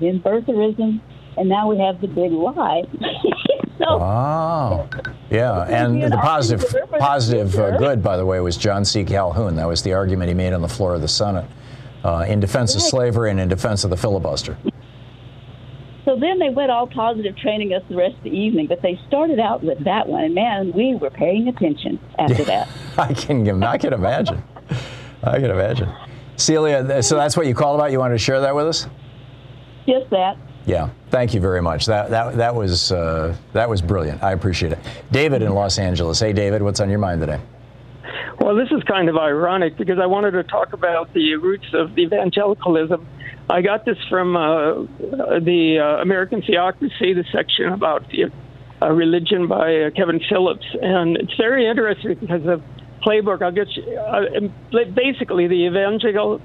Then 0.00 0.20
birtherism. 0.20 1.00
And 1.36 1.48
now 1.48 1.68
we 1.68 1.78
have 1.78 2.00
the 2.00 2.08
big 2.08 2.30
lie. 2.30 2.82
so, 3.78 3.98
Wow. 3.98 4.88
Yeah, 5.30 5.62
and 5.62 6.02
the 6.02 6.18
positive, 6.18 6.74
positive 6.98 7.58
uh, 7.58 7.78
good, 7.78 8.02
by 8.02 8.18
the 8.18 8.26
way, 8.26 8.38
was 8.40 8.58
John 8.58 8.84
C. 8.84 9.02
Calhoun. 9.02 9.56
That 9.56 9.66
was 9.66 9.82
the 9.82 9.94
argument 9.94 10.28
he 10.28 10.34
made 10.34 10.52
on 10.52 10.60
the 10.60 10.68
floor 10.68 10.94
of 10.94 11.00
the 11.00 11.08
Senate 11.08 11.46
uh, 12.04 12.26
in 12.28 12.38
defense 12.38 12.74
of 12.74 12.82
slavery 12.82 13.30
and 13.30 13.40
in 13.40 13.48
defense 13.48 13.82
of 13.82 13.88
the 13.88 13.96
filibuster. 13.96 14.58
So 16.04 16.16
then 16.16 16.38
they 16.38 16.50
went 16.50 16.70
all 16.70 16.86
positive 16.86 17.36
training 17.36 17.74
us 17.74 17.82
the 17.88 17.94
rest 17.94 18.16
of 18.16 18.24
the 18.24 18.36
evening, 18.36 18.66
but 18.66 18.82
they 18.82 18.98
started 19.06 19.38
out 19.38 19.62
with 19.62 19.84
that 19.84 20.08
one, 20.08 20.24
and 20.24 20.34
man, 20.34 20.72
we 20.72 20.96
were 20.96 21.10
paying 21.10 21.48
attention 21.48 22.00
after 22.18 22.44
that. 22.44 22.68
I 22.98 23.14
can, 23.14 23.62
I 23.62 23.78
can 23.78 23.92
imagine. 23.92 24.42
I 25.22 25.38
can 25.38 25.50
imagine. 25.50 25.92
Celia, 26.36 27.02
so 27.02 27.16
that's 27.16 27.36
what 27.36 27.46
you 27.46 27.54
called 27.54 27.78
about. 27.78 27.92
You 27.92 28.00
wanted 28.00 28.14
to 28.14 28.18
share 28.18 28.40
that 28.40 28.54
with 28.54 28.66
us? 28.66 28.88
Just 29.86 30.10
that. 30.10 30.36
Yeah. 30.66 30.90
Thank 31.10 31.34
you 31.34 31.40
very 31.40 31.60
much. 31.60 31.86
That 31.86 32.10
that 32.10 32.36
that 32.36 32.54
was 32.54 32.92
uh, 32.92 33.36
that 33.52 33.68
was 33.68 33.82
brilliant. 33.82 34.22
I 34.22 34.32
appreciate 34.32 34.72
it. 34.72 34.78
David 35.10 35.42
in 35.42 35.52
Los 35.52 35.78
Angeles. 35.78 36.20
Hey, 36.20 36.32
David, 36.32 36.62
what's 36.62 36.80
on 36.80 36.88
your 36.88 36.98
mind 36.98 37.20
today? 37.20 37.40
Well, 38.40 38.56
this 38.56 38.70
is 38.70 38.82
kind 38.84 39.08
of 39.08 39.16
ironic 39.16 39.76
because 39.76 39.98
I 39.98 40.06
wanted 40.06 40.32
to 40.32 40.42
talk 40.42 40.72
about 40.72 41.12
the 41.12 41.36
roots 41.36 41.66
of 41.74 41.96
evangelicalism. 41.98 43.06
I 43.50 43.60
got 43.60 43.84
this 43.84 43.98
from 44.08 44.36
uh, 44.36 44.84
the 45.40 45.78
uh, 45.78 46.02
American 46.02 46.42
Theocracy, 46.42 47.12
the 47.12 47.24
section 47.32 47.66
about 47.66 48.04
uh, 48.80 48.90
religion 48.90 49.46
by 49.46 49.82
uh, 49.82 49.90
Kevin 49.90 50.20
Phillips, 50.28 50.66
and 50.80 51.16
it's 51.16 51.36
very 51.36 51.68
interesting 51.68 52.14
because 52.20 52.42
the 52.42 52.62
playbook. 53.04 53.42
I'll 53.42 53.52
get 53.52 53.68
you, 53.76 53.96
uh, 53.96 54.84
basically 54.94 55.48
the 55.48 55.66
evangelical 55.66 56.40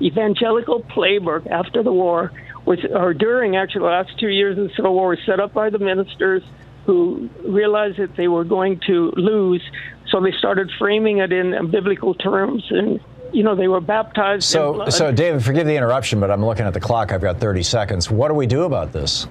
evangelical 0.00 0.82
playbook 0.82 1.46
after 1.46 1.82
the 1.82 1.92
war 1.92 2.32
was, 2.64 2.78
or 2.90 3.12
during 3.12 3.56
actually 3.56 3.82
the 3.82 3.86
last 3.86 4.18
two 4.18 4.28
years 4.28 4.56
of 4.56 4.68
the 4.68 4.74
Civil 4.74 4.94
War, 4.94 5.08
was 5.10 5.18
set 5.26 5.40
up 5.40 5.52
by 5.52 5.70
the 5.70 5.78
ministers 5.78 6.42
who 6.86 7.28
realized 7.44 7.98
that 7.98 8.16
they 8.16 8.28
were 8.28 8.44
going 8.44 8.80
to 8.86 9.12
lose, 9.16 9.62
so 10.08 10.20
they 10.20 10.32
started 10.32 10.70
framing 10.78 11.18
it 11.18 11.32
in 11.32 11.70
biblical 11.70 12.14
terms 12.14 12.64
and. 12.70 13.00
You 13.32 13.42
know, 13.42 13.54
they 13.54 13.68
were 13.68 13.80
baptized. 13.80 14.44
So, 14.44 14.88
so 14.88 15.12
David, 15.12 15.44
forgive 15.44 15.66
the 15.66 15.76
interruption, 15.76 16.20
but 16.20 16.30
I'm 16.30 16.44
looking 16.44 16.66
at 16.66 16.74
the 16.74 16.80
clock. 16.80 17.12
I've 17.12 17.20
got 17.20 17.38
30 17.38 17.62
seconds. 17.62 18.10
What 18.10 18.28
do 18.28 18.34
we 18.34 18.46
do 18.46 18.62
about 18.62 18.92
this? 18.92 19.26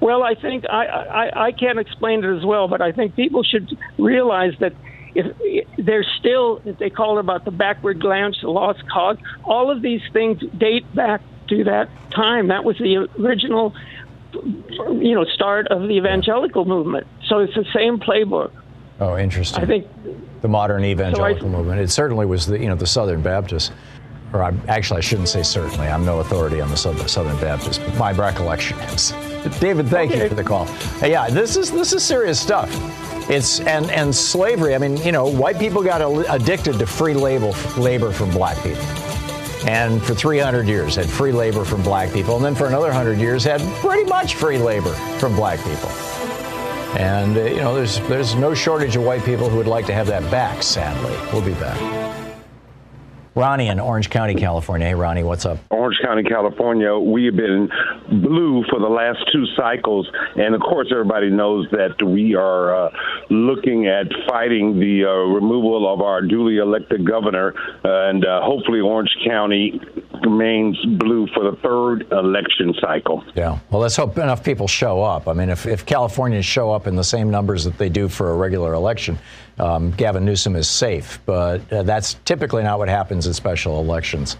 Well, 0.00 0.24
I 0.24 0.34
think 0.34 0.64
I, 0.68 0.86
I, 0.86 1.44
I 1.46 1.52
can't 1.52 1.78
explain 1.78 2.24
it 2.24 2.36
as 2.36 2.44
well, 2.44 2.66
but 2.66 2.80
I 2.80 2.90
think 2.90 3.14
people 3.14 3.44
should 3.44 3.70
realize 3.98 4.52
that 4.58 4.72
if 5.14 5.66
there's 5.78 6.08
still, 6.18 6.60
they 6.64 6.90
call 6.90 7.18
it 7.18 7.20
about 7.20 7.44
the 7.44 7.50
backward 7.50 8.00
glance, 8.00 8.40
the 8.40 8.50
lost 8.50 8.82
cause, 8.88 9.18
all 9.44 9.70
of 9.70 9.82
these 9.82 10.00
things 10.12 10.40
date 10.58 10.92
back 10.94 11.20
to 11.48 11.64
that 11.64 11.88
time. 12.10 12.48
That 12.48 12.64
was 12.64 12.78
the 12.78 13.08
original, 13.18 13.74
you 14.32 15.14
know, 15.14 15.24
start 15.24 15.68
of 15.68 15.82
the 15.82 15.96
evangelical 15.96 16.64
movement. 16.64 17.06
So 17.28 17.40
it's 17.40 17.54
the 17.54 17.66
same 17.74 17.98
playbook. 17.98 18.50
Oh, 19.02 19.18
interesting. 19.18 19.64
I 19.64 19.66
think 19.66 19.88
the 20.42 20.48
modern 20.48 20.84
evangelical 20.84 21.48
movement. 21.48 21.80
It 21.80 21.90
certainly 21.90 22.24
was 22.24 22.46
the 22.46 22.56
you 22.56 22.68
know 22.68 22.76
the 22.76 22.86
Southern 22.86 23.20
Baptists, 23.20 23.72
or 24.32 24.44
I, 24.44 24.54
actually 24.68 24.98
I 24.98 25.00
shouldn't 25.00 25.28
say 25.28 25.42
certainly. 25.42 25.88
I'm 25.88 26.04
no 26.04 26.20
authority 26.20 26.60
on 26.60 26.70
the 26.70 26.76
Southern, 26.76 27.08
Southern 27.08 27.36
Baptists, 27.40 27.78
but 27.78 27.96
my 27.96 28.12
recollection 28.12 28.78
is. 28.80 29.10
David, 29.58 29.88
thank 29.88 30.14
you 30.14 30.28
for 30.28 30.36
the 30.36 30.44
call. 30.44 30.68
Uh, 31.02 31.06
yeah, 31.06 31.28
this 31.28 31.56
is 31.56 31.72
this 31.72 31.92
is 31.92 32.04
serious 32.04 32.38
stuff. 32.38 32.70
It's 33.28 33.58
and 33.60 33.90
and 33.90 34.14
slavery. 34.14 34.76
I 34.76 34.78
mean, 34.78 34.96
you 34.98 35.10
know, 35.10 35.26
white 35.26 35.58
people 35.58 35.82
got 35.82 36.00
addicted 36.32 36.78
to 36.78 36.86
free 36.86 37.14
labor 37.14 37.50
labor 37.76 38.12
from 38.12 38.30
black 38.30 38.56
people. 38.62 38.84
And 39.66 40.00
for 40.02 40.14
300 40.14 40.66
years 40.68 40.94
had 40.94 41.08
free 41.08 41.32
labor 41.32 41.64
from 41.64 41.82
black 41.82 42.12
people, 42.12 42.36
and 42.36 42.44
then 42.44 42.54
for 42.54 42.66
another 42.68 42.88
100 42.88 43.18
years 43.18 43.42
had 43.42 43.60
pretty 43.80 44.04
much 44.04 44.36
free 44.36 44.58
labor 44.58 44.92
from 45.18 45.34
black 45.34 45.58
people. 45.64 45.90
And 46.98 47.36
uh, 47.36 47.42
you 47.44 47.56
know, 47.56 47.74
there's 47.74 48.00
there's 48.08 48.34
no 48.34 48.54
shortage 48.54 48.96
of 48.96 49.04
white 49.04 49.24
people 49.24 49.48
who 49.48 49.56
would 49.56 49.66
like 49.66 49.86
to 49.86 49.94
have 49.94 50.06
that 50.08 50.28
back. 50.30 50.62
Sadly, 50.62 51.16
we'll 51.32 51.44
be 51.44 51.54
back. 51.54 52.02
Ronnie 53.34 53.68
in 53.68 53.80
Orange 53.80 54.10
County, 54.10 54.34
California. 54.34 54.88
Hey, 54.88 54.94
Ronnie, 54.94 55.22
what's 55.22 55.46
up? 55.46 55.58
Orange 55.70 55.96
County, 56.04 56.22
California, 56.22 56.94
we 56.98 57.24
have 57.24 57.36
been 57.36 57.70
blue 58.20 58.62
for 58.68 58.78
the 58.78 58.88
last 58.88 59.20
two 59.32 59.46
cycles. 59.56 60.06
And 60.36 60.54
of 60.54 60.60
course, 60.60 60.88
everybody 60.92 61.30
knows 61.30 61.66
that 61.70 61.94
we 62.04 62.34
are 62.34 62.74
uh, 62.74 62.90
looking 63.30 63.86
at 63.86 64.06
fighting 64.28 64.78
the 64.78 65.06
uh, 65.06 65.34
removal 65.34 65.90
of 65.90 66.02
our 66.02 66.20
duly 66.20 66.58
elected 66.58 67.06
governor. 67.06 67.54
and 67.84 68.22
uh, 68.22 68.42
hopefully, 68.42 68.80
Orange 68.80 69.16
County 69.26 69.80
remains 70.24 70.82
blue 70.98 71.26
for 71.34 71.50
the 71.50 71.56
third 71.58 72.10
election 72.12 72.74
cycle. 72.80 73.24
Yeah. 73.34 73.58
Well, 73.70 73.80
let's 73.80 73.96
hope 73.96 74.16
enough 74.18 74.44
people 74.44 74.68
show 74.68 75.02
up. 75.02 75.28
I 75.28 75.32
mean, 75.32 75.50
if, 75.50 75.66
if 75.66 75.84
Californians 75.86 76.44
show 76.44 76.70
up 76.70 76.86
in 76.86 76.96
the 76.96 77.04
same 77.04 77.30
numbers 77.30 77.64
that 77.64 77.78
they 77.78 77.88
do 77.88 78.08
for 78.08 78.30
a 78.30 78.36
regular 78.36 78.74
election, 78.74 79.18
um, 79.58 79.90
Gavin 79.92 80.24
Newsom 80.24 80.56
is 80.56 80.68
safe. 80.68 81.20
But 81.26 81.70
uh, 81.72 81.82
that's 81.82 82.14
typically 82.24 82.62
not 82.62 82.78
what 82.78 82.88
happens 82.88 83.26
in 83.26 83.34
special 83.34 83.80
elections. 83.80 84.36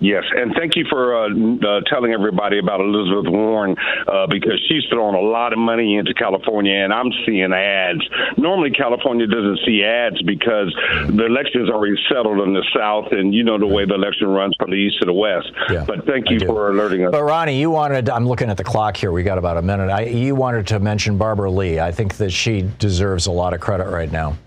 Yes, 0.00 0.24
and 0.34 0.54
thank 0.58 0.76
you 0.76 0.86
for 0.88 1.14
uh, 1.14 1.28
uh, 1.28 1.80
telling 1.86 2.12
everybody 2.12 2.58
about 2.58 2.80
Elizabeth 2.80 3.30
Warren 3.30 3.76
uh, 4.08 4.26
because 4.26 4.58
she's 4.66 4.82
thrown 4.90 5.14
a 5.14 5.20
lot 5.20 5.52
of 5.52 5.58
money 5.58 5.96
into 5.96 6.14
California, 6.14 6.72
and 6.72 6.92
I'm 6.92 7.12
seeing 7.26 7.52
ads. 7.52 8.00
Normally, 8.38 8.70
California 8.70 9.26
doesn't 9.26 9.60
see 9.66 9.84
ads 9.84 10.20
because 10.22 10.74
the 11.08 11.26
election 11.26 11.62
is 11.62 11.68
already 11.68 11.96
settled 12.08 12.40
in 12.40 12.54
the 12.54 12.64
South, 12.74 13.12
and 13.12 13.34
you 13.34 13.44
know 13.44 13.58
the 13.58 13.66
way 13.66 13.84
the 13.84 13.94
election 13.94 14.28
runs 14.28 14.54
from 14.58 14.70
the 14.70 14.76
east 14.76 15.00
to 15.00 15.06
the 15.06 15.12
west. 15.12 15.52
but 15.84 16.06
thank 16.06 16.30
you 16.30 16.40
for 16.40 16.70
alerting 16.70 17.04
us. 17.04 17.12
But 17.12 17.22
Ronnie, 17.24 17.60
you 17.60 17.70
wanted, 17.70 18.08
I'm 18.08 18.26
looking 18.26 18.48
at 18.48 18.56
the 18.56 18.64
clock 18.64 18.96
here, 18.96 19.12
we 19.12 19.22
got 19.22 19.36
about 19.36 19.58
a 19.58 19.62
minute. 19.62 19.90
I, 19.90 20.04
you 20.04 20.34
wanted 20.34 20.66
to 20.68 20.80
mention 20.80 21.18
Barbara 21.18 21.50
Lee. 21.50 21.78
I 21.78 21.92
think 21.92 22.16
that 22.16 22.30
she 22.30 22.62
deserves 22.78 23.26
a 23.26 23.32
lot 23.32 23.52
of 23.52 23.60
credit 23.60 23.88
right 23.88 24.10
now. 24.10 24.38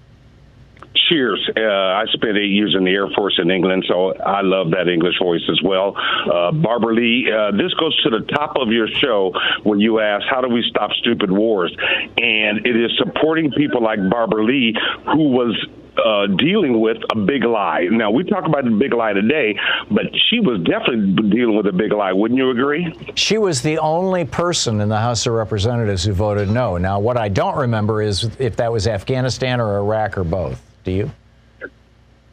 Cheers. 1.10 1.50
Uh, 1.58 1.62
I 1.62 2.06
spent 2.14 2.38
eight 2.38 2.52
years 2.52 2.76
in 2.78 2.84
the 2.84 2.92
Air 2.92 3.08
Force 3.16 3.40
in 3.42 3.52
England, 3.52 3.86
so 3.88 4.14
I 4.14 4.42
love 4.42 4.72
that 4.72 4.88
English 4.88 5.16
voice 5.22 5.44
as 5.50 5.60
well. 5.64 5.96
Uh, 5.98 6.52
Barbara 6.52 6.94
Lee, 6.94 7.30
uh, 7.32 7.52
this 7.52 7.74
goes 7.74 7.96
to 8.04 8.10
the 8.10 8.26
top 8.34 8.56
of 8.58 8.72
your 8.72 8.88
show 8.88 9.34
when 9.64 9.80
you 9.80 10.00
ask, 10.00 10.26
How 10.30 10.42
do 10.42 10.48
we 10.48 10.64
stop 10.70 10.92
stupid 10.94 11.32
wars? 11.32 11.76
And 12.18 12.66
it 12.66 12.76
is 12.76 12.92
supporting 12.98 13.52
people 13.52 13.82
like 13.84 14.00
Barbara 14.10 14.44
Lee, 14.46 14.76
who 15.14 15.30
was 15.30 15.56
uh, 15.98 16.28
dealing 16.38 16.80
with 16.80 16.98
a 17.12 17.16
big 17.16 17.44
lie. 17.44 17.88
Now, 17.92 18.12
we 18.12 18.24
talk 18.24 18.46
about 18.46 18.64
the 18.64 18.72
big 18.72 18.94
lie 18.94 19.14
today, 19.14 19.58
but 19.92 20.06
she 20.30 20.40
was 20.40 20.62
definitely 20.64 21.30
dealing 21.30 21.56
with 21.56 21.68
a 21.68 21.72
big 21.72 21.92
lie. 21.92 22.14
Wouldn't 22.14 22.38
you 22.38 22.50
agree? 22.50 22.94
She 23.16 23.38
was 23.38 23.62
the 23.62 23.78
only 23.80 24.26
person 24.26 24.82
in 24.82 24.90
the 24.90 24.98
House 24.98 25.26
of 25.28 25.34
Representatives 25.34 26.04
who 26.04 26.14
voted 26.14 26.50
no. 26.50 26.78
Now, 26.78 27.00
what 27.00 27.18
I 27.18 27.30
don't 27.30 27.58
remember 27.58 28.02
is 28.02 28.30
if 28.40 28.56
that 28.58 28.72
was 28.72 28.88
Afghanistan 28.88 29.62
or 29.62 29.78
Iraq 29.78 30.18
or 30.18 30.24
both. 30.24 30.62
Do 30.84 30.92
you? 30.92 31.12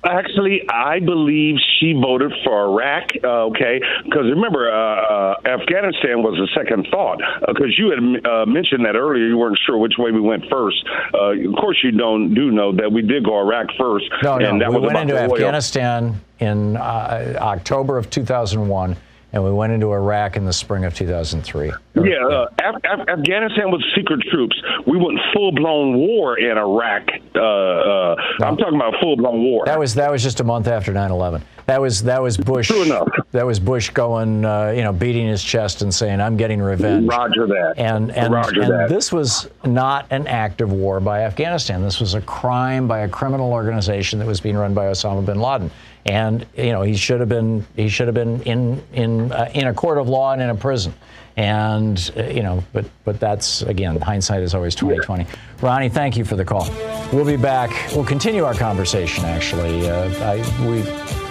Actually, 0.03 0.63
I 0.67 0.99
believe 1.01 1.57
she 1.79 1.93
voted 1.93 2.33
for 2.43 2.65
Iraq. 2.65 3.11
Uh, 3.23 3.45
okay, 3.49 3.81
because 4.05 4.25
remember, 4.31 4.73
uh, 4.73 4.75
uh, 4.75 5.35
Afghanistan 5.45 6.23
was 6.23 6.41
a 6.41 6.49
second 6.59 6.87
thought. 6.91 7.21
Because 7.47 7.65
uh, 7.65 7.77
you 7.77 7.91
had 7.91 8.27
uh, 8.27 8.47
mentioned 8.47 8.87
that 8.87 8.97
earlier, 8.97 9.27
you 9.27 9.37
weren't 9.37 9.59
sure 9.67 9.77
which 9.77 9.95
way 9.99 10.11
we 10.11 10.21
went 10.21 10.45
first. 10.51 10.83
Uh, 11.13 11.33
of 11.33 11.55
course, 11.57 11.79
you 11.85 11.91
don't 11.91 12.33
do 12.33 12.51
know 12.51 12.73
that 12.77 12.91
we 12.91 13.03
did 13.03 13.25
go 13.25 13.39
Iraq 13.41 13.67
first. 13.79 14.07
No, 14.23 14.37
and 14.37 14.59
no, 14.59 14.65
that 14.65 14.71
we 14.71 14.81
was 14.81 14.93
went 14.93 15.11
into. 15.11 15.21
Afghanistan 15.21 16.19
in 16.39 16.79
October 16.79 17.99
of 17.99 18.09
2001 18.09 18.97
and 19.33 19.45
we 19.45 19.51
went 19.53 19.73
into 19.73 19.93
Iraq 19.93 20.37
in 20.37 20.45
the 20.45 20.53
spring 20.53 20.85
of 20.85 20.95
2003. 20.95 21.73
Yeah, 21.95 22.03
uh, 22.27 22.47
Af- 22.63 22.81
Af- 22.85 23.09
Afghanistan 23.09 23.71
was 23.71 23.85
secret 23.97 24.21
troops. 24.31 24.61
We 24.87 24.97
went 24.97 25.19
full 25.33 25.53
blown 25.53 25.97
war 25.97 26.39
in 26.39 26.57
Iraq. 26.59 27.09
Uh, 27.35 27.41
uh, 27.41 28.17
I'm 28.43 28.57
talking 28.57 28.75
about 28.77 28.95
full 29.01 29.17
blown 29.17 29.43
war. 29.43 29.65
That 29.67 29.79
was 29.79 29.95
that 29.95 30.11
was 30.11 30.23
just 30.23 30.41
a 30.41 30.45
month 30.45 30.67
after 30.67 30.93
9/11. 30.93 31.43
That 31.67 31.81
was 31.81 32.03
that 32.05 32.21
was 32.21 32.37
Bush. 32.37 32.67
True 32.69 32.83
enough. 32.83 33.09
That 33.31 33.47
was 33.47 33.61
Bush 33.61 33.91
going, 33.91 34.45
uh, 34.45 34.73
you 34.75 34.83
know, 34.83 34.93
beating 34.93 35.29
his 35.29 35.43
chest 35.43 35.83
and 35.83 35.95
saying, 35.95 36.21
"I'm 36.21 36.37
getting 36.37 36.61
revenge." 36.61 37.09
Roger 37.09 37.47
that. 37.47 37.75
And 37.77 38.11
and, 38.11 38.33
Roger 38.33 38.63
and 38.63 38.73
that. 38.73 38.89
this 38.89 39.13
was 39.13 39.49
not 39.65 40.07
an 40.11 40.27
act 40.27 40.61
of 40.61 40.73
war 40.73 40.99
by 40.99 41.21
Afghanistan. 41.23 41.83
This 41.83 42.01
was 42.01 42.15
a 42.15 42.21
crime 42.21 42.89
by 42.89 43.01
a 43.01 43.09
criminal 43.09 43.53
organization 43.53 44.19
that 44.19 44.27
was 44.27 44.41
being 44.41 44.57
run 44.57 44.75
by 44.75 44.87
Osama 44.87 45.25
bin 45.25 45.41
Laden. 45.41 45.71
And 46.07 46.47
you 46.57 46.73
know, 46.73 46.83
he 46.83 46.97
should 46.97 47.21
have 47.21 47.29
been 47.29 47.67
he 47.77 47.89
should 47.89 48.09
have 48.09 48.15
been 48.15 48.43
in 48.43 48.83
in 48.93 49.33
uh, 49.33 49.51
in 49.55 49.67
a 49.67 49.75
court 49.75 49.99
of 49.99 50.09
law 50.09 50.33
and 50.33 50.41
in 50.41 50.51
a 50.51 50.55
prison. 50.55 50.95
And 51.37 52.11
uh, 52.17 52.25
you 52.25 52.43
know, 52.43 52.65
but 52.73 52.87
but 53.05 53.21
that's 53.21 53.63
again, 53.63 54.01
hindsight 54.01 54.43
is 54.43 54.55
always 54.55 54.75
2020. 54.75 55.27
Ronnie, 55.61 55.89
thank 55.89 56.17
you 56.17 56.25
for 56.25 56.37
the 56.37 56.45
call. 56.45 56.69
We'll 57.13 57.25
be 57.25 57.37
back. 57.37 57.71
We'll 57.93 58.05
continue 58.05 58.45
our 58.45 58.55
conversation. 58.55 59.25
Actually, 59.25 59.89
uh, 59.89 60.09
I 60.25 60.67
we. 60.67 60.83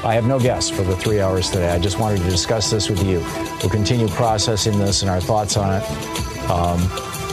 I 0.01 0.13
have 0.13 0.26
no 0.26 0.39
guests 0.39 0.70
for 0.70 0.84
the 0.84 0.95
three 0.95 1.20
hours 1.20 1.49
today. 1.49 1.70
I 1.72 1.78
just 1.78 1.99
wanted 1.99 2.20
to 2.20 2.30
discuss 2.30 2.72
this 2.72 2.89
with 2.89 3.03
you. 3.03 3.20
We'll 3.61 3.70
continue 3.70 4.07
processing 4.07 4.80
this 4.80 5.01
and 5.01 5.11
our 5.11 5.20
thoughts 5.20 5.57
on 5.57 5.82
it. 5.82 6.49
Um, 6.49 6.80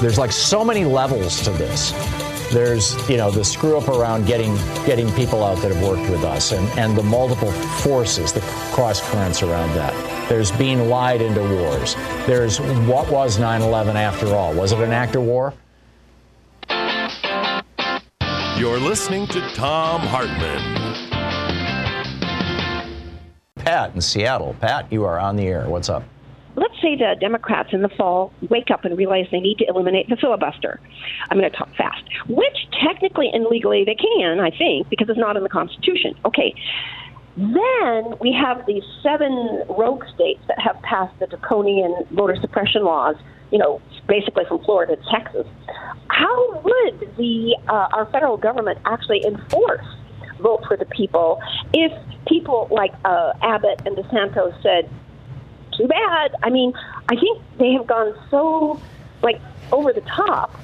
there's 0.01 0.19
like 0.19 0.33
so 0.33 0.65
many 0.65 0.85
levels 0.85 1.41
to 1.43 1.51
this. 1.51 1.93
There's, 2.53 2.97
you 3.09 3.17
know, 3.17 3.31
the 3.31 3.45
screw 3.45 3.77
up 3.77 3.89
around 3.89 4.27
getting 4.27 4.55
getting 4.87 5.11
people 5.13 5.43
out 5.43 5.59
that 5.63 5.73
have 5.73 5.83
worked 5.83 6.09
with 6.11 6.25
us 6.25 6.53
and, 6.53 6.67
and 6.79 6.97
the 6.97 7.03
multiple 7.03 7.51
forces, 7.51 8.33
the 8.33 8.41
cross 8.73 9.01
currents 9.11 9.43
around 9.43 9.75
that. 9.75 9.93
There's 10.29 10.53
being 10.53 10.89
lied 10.89 11.21
into 11.21 11.41
wars. 11.41 11.95
There's 12.27 12.61
what 12.61 13.11
was 13.11 13.39
9 13.39 13.63
11 13.63 13.97
after 13.97 14.35
all? 14.35 14.55
Was 14.55 14.73
it 14.73 14.81
an 14.81 14.93
act 14.93 15.17
of 15.17 15.23
war? 15.23 15.55
You're 18.59 18.79
listening 18.79 19.27
to 19.29 19.41
Thom 19.51 20.01
Hartmann. 20.01 20.77
Pat 23.57 23.95
in 23.95 24.01
Seattle. 24.01 24.55
Pat, 24.61 24.91
you 24.93 25.05
are 25.05 25.19
on 25.19 25.37
the 25.37 25.47
air. 25.47 25.69
What's 25.69 25.89
up? 25.89 26.05
Let's 26.57 26.75
say 26.83 26.97
the 26.97 27.15
Democrats 27.21 27.71
in 27.73 27.83
the 27.83 27.89
fall 27.91 28.33
wake 28.49 28.71
up 28.71 28.85
and 28.85 28.97
realize 28.97 29.27
they 29.31 29.41
need 29.41 29.59
to 29.59 29.67
eliminate 29.69 30.09
the 30.09 30.17
filibuster. 30.17 30.81
I'm 31.31 31.39
going 31.39 31.51
to 31.51 31.57
talk 31.57 31.69
fast, 31.77 32.03
which 32.29 32.67
technically 32.83 33.31
and 33.33 33.47
legally 33.47 33.85
they 33.85 33.95
can, 33.95 34.41
I 34.41 34.51
think, 34.51 34.89
because 34.89 35.09
it's 35.09 35.19
not 35.19 35.37
in 35.37 35.43
the 35.43 35.49
Constitution. 35.49 36.15
Okay. 36.25 36.55
Then 37.37 38.15
we 38.19 38.33
have 38.33 38.65
these 38.67 38.83
seven 39.03 39.63
rogue 39.69 40.05
states 40.15 40.41
that 40.49 40.59
have 40.59 40.81
passed 40.83 41.19
the 41.21 41.27
draconian 41.27 41.95
voter 42.13 42.37
suppression 42.41 42.83
laws, 42.85 43.17
you 43.53 43.59
know, 43.59 43.83
basically 44.09 44.45
from 44.49 44.65
Florida 44.65 44.97
to 44.97 45.03
Texas. 45.11 45.47
How 46.09 46.61
would 46.61 47.17
the 47.19 47.59
uh, 47.69 47.89
our 47.93 48.07
federal 48.11 48.39
government 48.39 48.79
actually 48.87 49.23
enforce 49.27 49.85
vote 50.41 50.65
for 50.67 50.77
the 50.79 50.87
people 50.87 51.41
if 51.75 51.93
people 52.27 52.69
like 52.71 52.93
uh, 53.05 53.33
Abbott 53.43 53.83
and 53.85 53.97
DeSantis 53.97 54.63
said 54.63 54.89
too 55.77 55.87
bad. 55.89 56.35
I 56.43 56.51
mean, 56.51 56.73
I 57.09 57.17
think 57.17 57.43
they 57.59 57.73
have 57.73 57.87
gone 57.87 58.15
so 58.31 58.81
like 59.23 59.41
over 59.73 59.93
the 59.93 60.01
top 60.03 60.55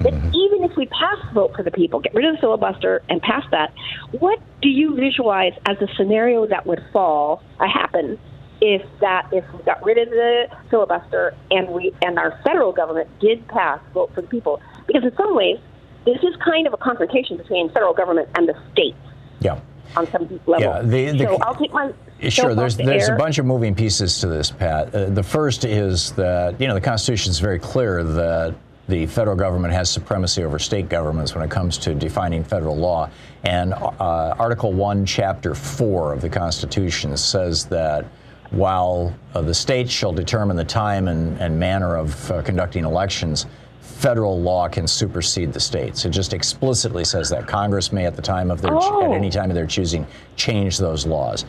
that 0.00 0.14
even 0.14 0.64
if 0.64 0.76
we 0.76 0.86
pass 0.86 1.18
vote 1.34 1.54
for 1.54 1.62
the 1.62 1.70
people, 1.70 2.00
get 2.00 2.14
rid 2.14 2.24
of 2.24 2.34
the 2.34 2.40
filibuster 2.40 3.02
and 3.08 3.20
pass 3.20 3.44
that, 3.50 3.72
what 4.12 4.40
do 4.62 4.68
you 4.68 4.94
visualize 4.96 5.52
as 5.66 5.76
a 5.82 5.88
scenario 5.96 6.46
that 6.46 6.66
would 6.66 6.82
fall, 6.92 7.42
uh, 7.58 7.66
happen 7.68 8.18
if 8.62 8.82
that 9.00 9.26
if 9.32 9.44
we 9.54 9.62
got 9.64 9.82
rid 9.84 9.98
of 9.98 10.08
the 10.10 10.46
filibuster 10.70 11.34
and 11.50 11.68
we 11.68 11.92
and 12.02 12.18
our 12.18 12.38
federal 12.44 12.72
government 12.72 13.08
did 13.20 13.46
pass 13.48 13.80
vote 13.92 14.10
for 14.14 14.22
the 14.22 14.28
people? 14.28 14.60
Because 14.86 15.04
in 15.04 15.14
some 15.16 15.34
ways, 15.34 15.58
this 16.06 16.16
is 16.22 16.34
kind 16.36 16.66
of 16.66 16.72
a 16.72 16.78
confrontation 16.78 17.36
between 17.36 17.68
federal 17.70 17.92
government 17.94 18.28
and 18.34 18.48
the 18.48 18.56
states. 18.72 18.96
Yeah. 19.40 19.60
On 19.96 20.10
some 20.10 20.26
deep 20.26 20.46
level. 20.46 20.66
Yeah, 20.66 20.82
the- 20.82 21.10
the- 21.18 21.24
so 21.24 21.38
I'll 21.42 21.54
take 21.54 21.72
my 21.72 21.92
Sure, 22.28 22.54
there's 22.54 22.76
the 22.76 22.84
there's 22.84 23.08
air. 23.08 23.14
a 23.14 23.18
bunch 23.18 23.38
of 23.38 23.46
moving 23.46 23.74
pieces 23.74 24.18
to 24.20 24.26
this, 24.26 24.50
Pat. 24.50 24.94
Uh, 24.94 25.06
the 25.06 25.22
first 25.22 25.64
is 25.64 26.12
that 26.12 26.60
you 26.60 26.66
know 26.68 26.74
the 26.74 26.80
Constitution 26.80 27.30
is 27.30 27.38
very 27.38 27.58
clear 27.58 28.02
that 28.04 28.54
the 28.88 29.06
federal 29.06 29.36
government 29.36 29.72
has 29.72 29.88
supremacy 29.88 30.42
over 30.42 30.58
state 30.58 30.88
governments 30.88 31.34
when 31.34 31.44
it 31.44 31.50
comes 31.50 31.78
to 31.78 31.94
defining 31.94 32.42
federal 32.42 32.76
law. 32.76 33.08
And 33.44 33.72
uh, 33.72 34.34
Article 34.38 34.72
One, 34.72 35.06
Chapter 35.06 35.54
Four 35.54 36.12
of 36.12 36.20
the 36.20 36.28
Constitution 36.28 37.16
says 37.16 37.66
that 37.66 38.04
while 38.50 39.14
uh, 39.34 39.42
the 39.42 39.54
states 39.54 39.92
shall 39.92 40.12
determine 40.12 40.56
the 40.56 40.64
time 40.64 41.06
and, 41.08 41.40
and 41.40 41.58
manner 41.58 41.94
of 41.96 42.30
uh, 42.32 42.42
conducting 42.42 42.84
elections, 42.84 43.46
federal 43.80 44.40
law 44.40 44.68
can 44.68 44.88
supersede 44.88 45.52
the 45.52 45.60
states. 45.60 46.04
It 46.04 46.10
just 46.10 46.32
explicitly 46.32 47.04
says 47.04 47.28
that 47.30 47.46
Congress 47.46 47.92
may, 47.92 48.06
at 48.06 48.16
the 48.16 48.22
time 48.22 48.50
of 48.50 48.60
their 48.60 48.72
Oh. 48.74 49.04
at 49.04 49.12
any 49.16 49.30
time 49.30 49.50
of 49.50 49.54
their 49.54 49.66
choosing, 49.66 50.04
change 50.36 50.78
those 50.78 51.06
laws. 51.06 51.44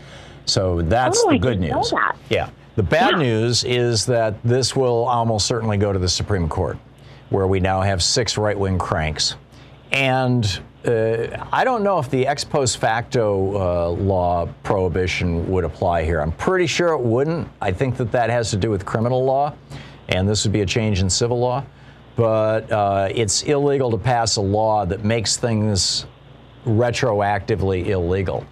So 0.46 0.82
that's 0.82 1.22
Oh, 1.26 1.32
the 1.32 1.38
good 1.38 1.60
news. 1.60 1.94
Yeah. 2.30 2.50
The 2.76 2.84
bad 2.84 3.12
Yeah. 3.14 3.18
news 3.20 3.64
is 3.64 4.06
that 4.08 4.36
this 4.44 4.76
will 4.76 5.06
almost 5.06 5.46
certainly 5.46 5.78
go 5.78 5.92
to 5.94 6.00
the 6.00 6.08
Supreme 6.10 6.48
Court, 6.48 6.78
where 7.30 7.48
we 7.48 7.60
now 7.60 7.82
have 7.82 8.02
six 8.02 8.38
right 8.38 8.58
wing 8.58 8.78
cranks. 8.78 9.36
And 9.92 10.46
uh, 10.88 11.28
I 11.52 11.64
don't 11.64 11.84
know 11.84 12.00
if 12.00 12.10
the 12.10 12.26
ex 12.26 12.44
post 12.44 12.78
facto 12.78 13.56
uh, 13.56 13.90
law 13.92 14.48
prohibition 14.64 15.48
would 15.52 15.64
apply 15.64 16.04
here. 16.04 16.22
I'm 16.22 16.32
pretty 16.32 16.66
sure 16.66 16.94
it 16.94 17.02
wouldn't. 17.02 17.48
I 17.62 17.72
think 17.72 17.98
that 17.98 18.12
that 18.14 18.30
has 18.30 18.50
to 18.52 18.58
do 18.58 18.72
with 18.72 18.86
criminal 18.86 19.24
law, 19.24 19.54
and 20.10 20.28
this 20.28 20.44
would 20.46 20.54
be 20.54 20.62
a 20.62 20.66
change 20.66 21.02
in 21.02 21.10
civil 21.10 21.40
law. 21.40 21.64
But 22.16 22.72
uh, 22.72 23.10
it's 23.14 23.44
illegal 23.44 23.92
to 23.92 23.98
pass 23.98 24.38
a 24.38 24.42
law 24.42 24.86
that 24.86 25.04
makes 25.04 25.38
things 25.38 26.06
retroactively 26.66 27.88
illegal. 27.88 28.46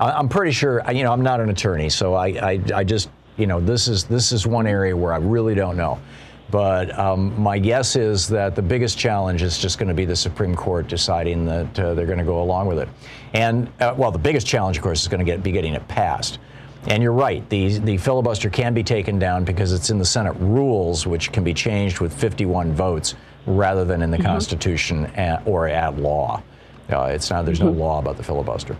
I- 0.00 0.12
I'm 0.12 0.28
pretty 0.28 0.52
sure. 0.52 0.82
You 0.90 1.02
know, 1.04 1.12
I'm 1.12 1.22
not 1.22 1.40
an 1.40 1.50
attorney, 1.50 1.88
so 1.88 2.14
I, 2.14 2.26
I, 2.28 2.60
I 2.74 2.84
just, 2.84 3.08
you 3.36 3.46
know, 3.46 3.60
this 3.60 3.88
is 3.88 4.04
this 4.04 4.32
is 4.32 4.46
one 4.46 4.66
area 4.66 4.96
where 4.96 5.12
I 5.12 5.18
really 5.18 5.54
don't 5.54 5.76
know. 5.76 5.98
But 6.50 6.96
um, 6.98 7.40
my 7.40 7.58
guess 7.58 7.96
is 7.96 8.28
that 8.28 8.54
the 8.54 8.62
biggest 8.62 8.96
challenge 8.98 9.42
is 9.42 9.58
just 9.58 9.78
going 9.78 9.88
to 9.88 9.94
be 9.94 10.04
the 10.04 10.14
Supreme 10.14 10.54
Court 10.54 10.86
deciding 10.86 11.46
that 11.46 11.78
uh, 11.80 11.94
they're 11.94 12.06
going 12.06 12.18
to 12.18 12.24
go 12.24 12.42
along 12.42 12.66
with 12.68 12.78
it. 12.78 12.88
And 13.32 13.66
uh, 13.80 13.94
well, 13.96 14.12
the 14.12 14.18
biggest 14.18 14.46
challenge, 14.46 14.76
of 14.76 14.82
course, 14.82 15.02
is 15.02 15.08
going 15.08 15.18
to 15.20 15.24
get 15.24 15.42
be 15.42 15.50
getting 15.52 15.74
it 15.74 15.86
passed. 15.88 16.38
And 16.86 17.02
you're 17.02 17.12
right. 17.12 17.48
The 17.48 17.78
the 17.78 17.96
filibuster 17.96 18.50
can 18.50 18.74
be 18.74 18.84
taken 18.84 19.18
down 19.18 19.44
because 19.44 19.72
it's 19.72 19.90
in 19.90 19.98
the 19.98 20.04
Senate 20.04 20.34
rules, 20.38 21.06
which 21.06 21.32
can 21.32 21.42
be 21.42 21.54
changed 21.54 22.00
with 22.00 22.12
51 22.12 22.72
votes 22.74 23.14
rather 23.46 23.84
than 23.84 24.02
in 24.02 24.10
the 24.10 24.18
Constitution 24.18 25.06
a- 25.16 25.42
or 25.46 25.66
at 25.66 25.98
law. 25.98 26.42
Uh, 26.92 27.04
it's 27.06 27.30
not. 27.30 27.46
There's 27.46 27.60
no 27.60 27.70
law 27.70 27.98
about 27.98 28.16
the 28.18 28.22
filibuster. 28.22 28.76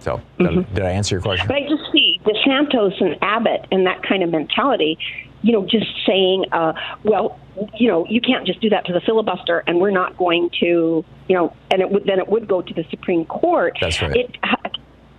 So, 0.00 0.20
did- 0.38 0.74
did 0.74 0.84
I 0.84 0.90
answer 0.90 1.14
your 1.14 1.22
question? 1.22 1.46
But 1.46 1.56
I 1.56 1.62
just 1.68 1.90
see 1.92 2.20
DeSantos 2.24 3.00
and 3.00 3.16
Abbott 3.22 3.66
and 3.70 3.86
that 3.86 4.02
kind 4.02 4.22
of 4.22 4.30
mentality, 4.30 4.98
you 5.42 5.52
know, 5.52 5.64
just 5.66 5.86
saying, 6.06 6.46
uh, 6.52 6.72
well, 7.04 7.38
you 7.78 7.88
know, 7.88 8.06
you 8.06 8.20
can't 8.20 8.46
just 8.46 8.60
do 8.60 8.70
that 8.70 8.86
to 8.86 8.92
the 8.92 9.00
filibuster, 9.00 9.62
and 9.66 9.78
we're 9.78 9.90
not 9.90 10.16
going 10.16 10.50
to, 10.60 11.04
you 11.28 11.36
know, 11.36 11.52
and 11.70 11.82
it 11.82 11.90
would 11.90 12.04
then 12.04 12.18
it 12.18 12.28
would 12.28 12.48
go 12.48 12.62
to 12.62 12.74
the 12.74 12.84
Supreme 12.90 13.24
Court. 13.26 13.76
That's 13.80 14.00
right. 14.00 14.16
It, 14.16 14.36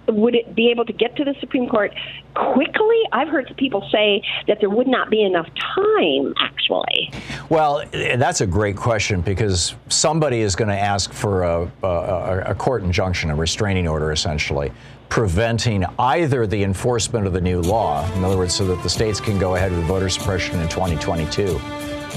would 0.07 0.35
it 0.35 0.55
be 0.55 0.69
able 0.69 0.85
to 0.85 0.93
get 0.93 1.15
to 1.17 1.23
the 1.23 1.35
Supreme 1.39 1.69
Court 1.69 1.93
quickly? 2.33 2.97
I've 3.11 3.27
heard 3.27 3.53
people 3.57 3.87
say 3.91 4.23
that 4.47 4.59
there 4.59 4.69
would 4.69 4.87
not 4.87 5.09
be 5.09 5.23
enough 5.23 5.47
time, 5.75 6.33
actually. 6.39 7.11
Well, 7.49 7.83
that's 7.91 8.41
a 8.41 8.47
great 8.47 8.75
question 8.75 9.21
because 9.21 9.75
somebody 9.89 10.41
is 10.41 10.55
going 10.55 10.69
to 10.69 10.79
ask 10.79 11.11
for 11.13 11.43
a, 11.43 11.71
a, 11.83 12.43
a 12.47 12.55
court 12.55 12.83
injunction, 12.83 13.29
a 13.29 13.35
restraining 13.35 13.87
order, 13.87 14.11
essentially, 14.11 14.71
preventing 15.09 15.85
either 15.99 16.47
the 16.47 16.63
enforcement 16.63 17.27
of 17.27 17.33
the 17.33 17.41
new 17.41 17.61
law, 17.61 18.09
in 18.15 18.23
other 18.23 18.37
words, 18.37 18.55
so 18.55 18.65
that 18.65 18.81
the 18.81 18.89
states 18.89 19.19
can 19.19 19.37
go 19.37 19.55
ahead 19.55 19.71
with 19.71 19.83
voter 19.83 20.09
suppression 20.09 20.59
in 20.59 20.69
2022, 20.69 21.59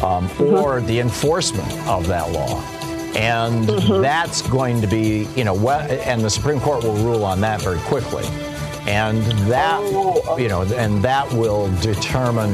um, 0.05 0.31
or 0.41 0.81
the 0.83 1.01
enforcement 1.01 1.73
of 1.89 2.07
that 2.07 2.31
law. 2.31 2.63
And 3.17 3.67
mm-hmm. 3.67 4.03
that's 4.03 4.43
going 4.43 4.81
to 4.81 4.87
be, 4.87 5.29
you 5.37 5.45
know, 5.45 5.55
what, 5.55 5.91
and 5.91 6.23
the 6.23 6.31
Supreme 6.31 6.61
Court 6.61 6.83
will 6.83 6.97
rule 6.97 7.25
on 7.25 7.41
that 7.43 7.63
very 7.63 7.79
quickly. 7.81 8.25
And 8.87 9.23
that, 9.49 9.81
oh. 9.83 10.37
you 10.37 10.49
know, 10.49 10.63
and 10.63 11.03
that 11.03 11.33
will 11.33 11.75
determine 11.81 12.51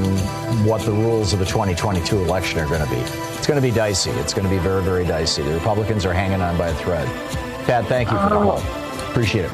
what 0.65 0.83
the 0.83 0.93
rules 0.93 1.33
of 1.33 1.39
the 1.39 1.45
2022 1.47 2.19
election 2.19 2.61
are 2.61 2.67
going 2.67 2.85
to 2.85 2.91
be. 2.91 3.01
It's 3.37 3.47
going 3.47 3.61
to 3.61 3.67
be 3.67 3.75
dicey. 3.75 4.11
It's 4.11 4.35
going 4.35 4.45
to 4.45 4.51
be 4.51 4.59
very, 4.59 4.83
very 4.83 5.05
dicey. 5.05 5.43
The 5.43 5.55
Republicans 5.55 6.05
are 6.05 6.13
hanging 6.13 6.41
on 6.41 6.57
by 6.57 6.69
a 6.69 6.75
thread. 6.75 7.09
Pat, 7.67 7.87
thank 7.87 8.11
you 8.11 8.19
for 8.19 8.29
the 8.29 8.37
call. 8.37 8.63
Oh. 8.63 9.07
Appreciate 9.11 9.47
it. 9.47 9.51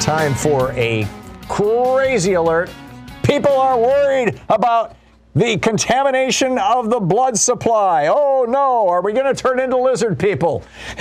Time 0.00 0.34
for 0.34 0.72
a 0.72 1.06
crazy 1.48 2.34
alert. 2.34 2.70
People 3.22 3.52
are 3.52 3.78
worried 3.78 4.40
about 4.48 4.96
the 5.36 5.58
contamination 5.58 6.58
of 6.58 6.88
the 6.88 6.98
blood 6.98 7.38
supply. 7.38 8.08
Oh 8.08 8.46
no, 8.48 8.88
are 8.88 9.02
we 9.02 9.12
going 9.12 9.32
to 9.32 9.40
turn 9.40 9.60
into 9.60 9.76
lizard 9.76 10.18
people? 10.18 10.64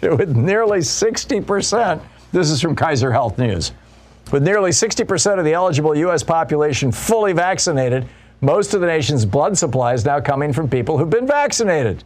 With 0.00 0.34
nearly 0.34 0.78
60%, 0.78 2.02
this 2.32 2.50
is 2.50 2.62
from 2.62 2.74
Kaiser 2.74 3.12
Health 3.12 3.36
News. 3.38 3.72
With 4.32 4.42
nearly 4.42 4.70
60% 4.70 5.38
of 5.38 5.44
the 5.44 5.52
eligible 5.52 5.94
U.S. 5.96 6.22
population 6.22 6.90
fully 6.90 7.34
vaccinated, 7.34 8.06
most 8.40 8.72
of 8.72 8.80
the 8.80 8.86
nation's 8.86 9.26
blood 9.26 9.56
supply 9.58 9.92
is 9.92 10.06
now 10.06 10.18
coming 10.20 10.52
from 10.52 10.68
people 10.68 10.96
who've 10.96 11.10
been 11.10 11.26
vaccinated, 11.26 12.02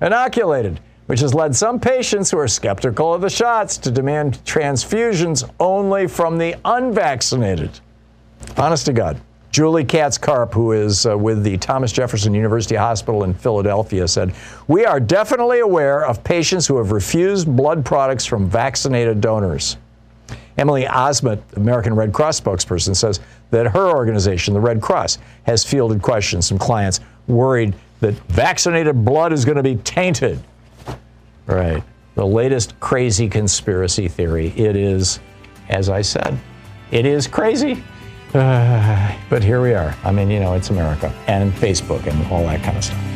inoculated, 0.00 0.80
which 1.06 1.20
has 1.20 1.34
led 1.34 1.54
some 1.54 1.78
patients 1.78 2.32
who 2.32 2.38
are 2.38 2.48
skeptical 2.48 3.14
of 3.14 3.20
the 3.20 3.30
shots 3.30 3.78
to 3.78 3.92
demand 3.92 4.40
transfusions 4.44 5.48
only 5.60 6.08
from 6.08 6.36
the 6.36 6.56
unvaccinated. 6.64 7.78
Honest 8.56 8.86
to 8.86 8.92
God. 8.92 9.20
Julie 9.50 9.84
Katz 9.84 10.16
Karp, 10.16 10.54
who 10.54 10.72
is 10.72 11.06
uh, 11.06 11.18
with 11.18 11.42
the 11.42 11.58
Thomas 11.58 11.90
Jefferson 11.90 12.34
University 12.34 12.76
Hospital 12.76 13.24
in 13.24 13.34
Philadelphia, 13.34 14.06
said, 14.06 14.32
We 14.68 14.84
are 14.84 15.00
definitely 15.00 15.58
aware 15.58 16.06
of 16.06 16.22
patients 16.22 16.66
who 16.66 16.76
have 16.78 16.92
refused 16.92 17.54
blood 17.56 17.84
products 17.84 18.24
from 18.24 18.48
vaccinated 18.48 19.20
donors. 19.20 19.76
Emily 20.56 20.84
Osment, 20.84 21.42
American 21.56 21.94
Red 21.96 22.12
Cross 22.12 22.40
spokesperson, 22.40 22.94
says 22.94 23.18
that 23.50 23.66
her 23.66 23.88
organization, 23.90 24.54
the 24.54 24.60
Red 24.60 24.80
Cross, 24.80 25.18
has 25.44 25.64
fielded 25.64 26.00
questions 26.00 26.48
from 26.48 26.58
clients 26.58 27.00
worried 27.26 27.74
that 28.00 28.14
vaccinated 28.28 29.04
blood 29.04 29.32
is 29.32 29.44
going 29.44 29.56
to 29.56 29.62
be 29.62 29.76
tainted. 29.76 30.38
Right. 31.46 31.82
The 32.14 32.26
latest 32.26 32.78
crazy 32.78 33.28
conspiracy 33.28 34.06
theory. 34.06 34.48
It 34.56 34.76
is, 34.76 35.18
as 35.68 35.88
I 35.88 36.02
said, 36.02 36.38
it 36.90 37.06
is 37.06 37.26
crazy. 37.26 37.82
Uh, 38.32 39.16
but 39.28 39.42
here 39.42 39.60
we 39.60 39.74
are. 39.74 39.96
I 40.04 40.12
mean, 40.12 40.30
you 40.30 40.38
know, 40.38 40.54
it's 40.54 40.70
America 40.70 41.12
and 41.26 41.52
Facebook 41.52 42.06
and 42.06 42.30
all 42.30 42.44
that 42.44 42.62
kind 42.62 42.76
of 42.76 42.84
stuff. 42.84 43.06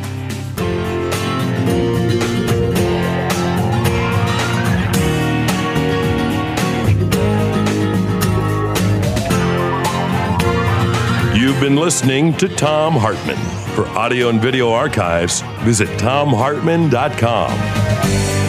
You've 11.37 11.61
been 11.61 11.77
listening 11.77 12.33
to 12.39 12.49
Thom 12.49 12.95
Hartmann. 12.95 13.37
For 13.75 13.87
audio 13.89 14.31
and 14.31 14.41
video 14.41 14.71
archives, 14.71 15.43
visit 15.63 15.89
thomhartmann.com. 15.99 18.44